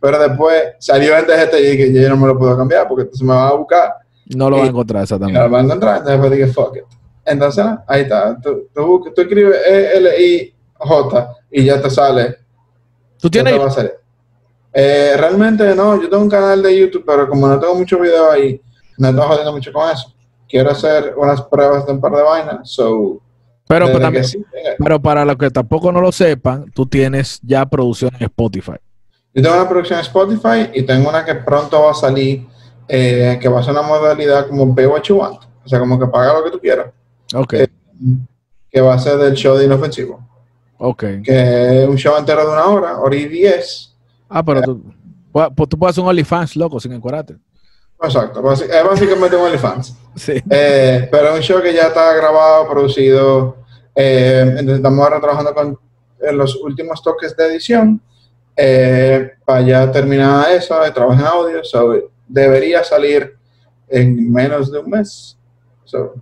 pero 0.00 0.18
después 0.18 0.62
salió 0.78 1.16
en 1.16 1.24
DGT 1.26 1.54
y 1.54 1.66
dije, 1.76 1.92
yo 2.02 2.08
no 2.10 2.16
me 2.16 2.26
lo 2.26 2.38
puedo 2.38 2.56
cambiar 2.56 2.86
porque 2.88 3.02
entonces 3.02 3.26
me 3.26 3.32
van 3.34 3.48
a 3.48 3.52
buscar 3.52 3.94
No 4.26 4.50
lo 4.50 4.56
y- 4.56 4.60
vas 4.60 4.68
a 4.68 4.70
encontrar 4.70 5.00
y 5.00 5.04
exactamente. 5.04 5.38
no 5.38 5.44
lo 5.46 5.50
van 5.52 5.60
a 5.60 5.64
encontrar. 5.64 5.98
Entonces 5.98 6.30
dije, 6.32 6.46
fuck 6.48 6.76
it. 6.76 6.84
Entonces, 7.28 7.64
ahí 7.86 8.02
está. 8.02 8.38
Tú, 8.40 8.68
tú, 8.74 9.04
escribes 9.16 9.56
E-L-I-J 9.66 11.36
y 11.50 11.64
ya 11.64 11.80
te 11.80 11.90
sale. 11.90 12.36
¿Tú 13.20 13.28
tienes 13.28 13.52
te 13.52 13.58
va 13.58 13.66
a 13.66 13.70
salir. 13.70 13.92
Eh, 14.72 15.14
realmente 15.16 15.74
no, 15.74 16.00
yo 16.00 16.08
tengo 16.08 16.22
un 16.22 16.30
canal 16.30 16.62
de 16.62 16.78
YouTube, 16.78 17.04
pero 17.06 17.28
como 17.28 17.48
no 17.48 17.58
tengo 17.58 17.74
muchos 17.74 18.00
videos 18.00 18.30
ahí, 18.30 18.60
me 18.98 19.08
estoy 19.08 19.26
jodiendo 19.26 19.52
mucho 19.52 19.72
con 19.72 19.90
eso. 19.90 20.12
Quiero 20.48 20.70
hacer 20.70 21.14
unas 21.16 21.42
pruebas 21.42 21.86
de 21.86 21.92
un 21.92 22.00
par 22.00 22.12
de 22.12 22.22
vainas, 22.22 22.70
so... 22.70 23.20
Pero, 23.66 23.86
pero 23.86 24.00
también, 24.00 24.24
sí 24.24 24.42
tenga- 24.50 24.76
pero 24.78 25.02
para 25.02 25.24
los 25.26 25.36
que 25.36 25.50
tampoco 25.50 25.92
no 25.92 26.00
lo 26.00 26.10
sepan, 26.10 26.70
tú 26.72 26.86
tienes 26.86 27.38
ya 27.42 27.66
producción 27.66 28.10
en 28.18 28.24
Spotify. 28.24 28.76
Yo 29.34 29.42
tengo 29.42 29.56
una 29.56 29.68
producción 29.68 29.98
en 29.98 30.06
Spotify 30.06 30.70
y 30.72 30.82
tengo 30.84 31.10
una 31.10 31.22
que 31.22 31.34
pronto 31.34 31.82
va 31.82 31.90
a 31.90 31.94
salir, 31.94 32.46
eh, 32.88 33.38
que 33.40 33.48
va 33.48 33.60
a 33.60 33.62
ser 33.62 33.72
una 33.72 33.82
modalidad 33.82 34.48
como 34.48 34.74
Pay 34.74 34.86
What 34.86 35.02
You 35.02 35.16
Want. 35.16 35.42
O 35.64 35.68
sea, 35.68 35.78
como 35.78 35.98
que 35.98 36.06
paga 36.06 36.32
lo 36.32 36.44
que 36.44 36.50
tú 36.50 36.58
quieras. 36.58 36.86
Ok, 37.34 37.52
Eh, 37.54 37.68
Que 38.70 38.80
va 38.80 38.94
a 38.94 38.98
ser 38.98 39.16
del 39.18 39.34
show 39.34 39.56
de 39.56 39.64
Inofensivo. 39.64 40.20
ok. 40.78 41.04
Que 41.24 41.82
es 41.82 41.88
un 41.88 41.96
show 41.96 42.16
entero 42.18 42.46
de 42.46 42.52
una 42.52 42.64
hora, 42.66 42.98
hora 42.98 43.16
y 43.16 43.26
diez. 43.26 43.94
Ah, 44.28 44.42
pero 44.44 44.62
tú, 44.62 44.82
pu- 45.32 45.54
pues 45.54 45.68
tú 45.68 45.78
puedes 45.78 45.94
hacer 45.94 46.02
un 46.04 46.10
OnlyFans, 46.10 46.56
loco, 46.56 46.78
sin 46.78 46.92
encuadrarte. 46.92 47.36
Exacto. 48.02 48.40
Es 48.52 48.84
básicamente 48.84 49.36
un 49.36 49.42
OnlyFans. 49.44 49.94
Sí. 50.18 50.32
Eh, 50.50 51.08
pero 51.12 51.28
es 51.30 51.36
un 51.36 51.42
show 51.42 51.62
que 51.62 51.72
ya 51.72 51.88
está 51.88 52.12
grabado, 52.14 52.68
producido. 52.68 53.56
eh, 53.94 54.56
estamos 54.66 54.98
ahora 55.04 55.20
trabajando 55.20 55.54
con 55.54 55.78
en 56.20 56.36
los 56.36 56.56
últimos 56.56 57.00
toques 57.02 57.36
de 57.36 57.46
edición 57.46 58.00
eh, 58.56 59.30
para 59.44 59.60
ya 59.62 59.92
terminar 59.92 60.50
eso, 60.50 60.84
eh, 60.84 60.90
trabajo 60.90 61.20
en 61.20 61.26
audio. 61.26 61.62
So, 61.64 62.10
debería 62.26 62.82
salir 62.82 63.36
en 63.88 64.32
menos 64.32 64.72
de 64.72 64.80
un 64.80 64.90
mes. 64.90 65.38
So, 65.84 66.14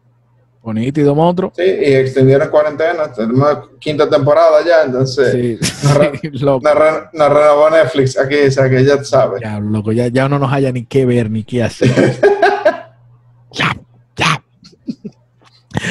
Bonito, 0.66 1.14
monstruo. 1.14 1.52
sí, 1.54 1.62
y 1.62 1.94
extendieron 1.94 2.48
cuarentena. 2.50 3.12
Tenemos 3.12 3.70
quinta 3.78 4.10
temporada 4.10 4.64
ya, 4.66 4.82
entonces 4.84 5.30
Sí, 5.32 5.86
Ajá. 5.86 6.10
sí, 6.20 6.28
loco. 6.40 6.68
nos, 6.68 6.74
nos 7.12 7.32
Netflix 7.70 8.18
aquí, 8.18 8.34
o 8.48 8.50
sea 8.50 8.68
que 8.68 8.84
ya 8.84 9.04
sabes. 9.04 9.40
Ya, 9.42 9.60
loco, 9.60 9.92
ya, 9.92 10.08
ya 10.08 10.28
no 10.28 10.40
haya 10.52 10.72
ni 10.72 10.84
qué 10.84 11.06
ver 11.06 11.30
ni 11.30 11.44
qué 11.44 11.62
hacer. 11.62 11.88
ya, 13.52 13.76
ya. 14.16 14.42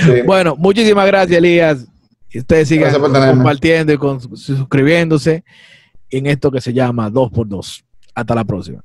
Sí. 0.03 0.21
Bueno, 0.25 0.57
muchísimas 0.57 1.07
gracias, 1.07 1.37
Elías. 1.37 1.85
Y 2.29 2.39
ustedes 2.39 2.67
sigan 2.67 2.93
compartiendo 2.93 3.93
y 3.93 3.97
con- 3.97 4.19
suscribiéndose 4.35 5.45
en 6.09 6.25
esto 6.25 6.51
que 6.51 6.59
se 6.59 6.73
llama 6.73 7.09
2x2. 7.09 7.81
Hasta 8.13 8.35
la 8.35 8.43
próxima. 8.43 8.83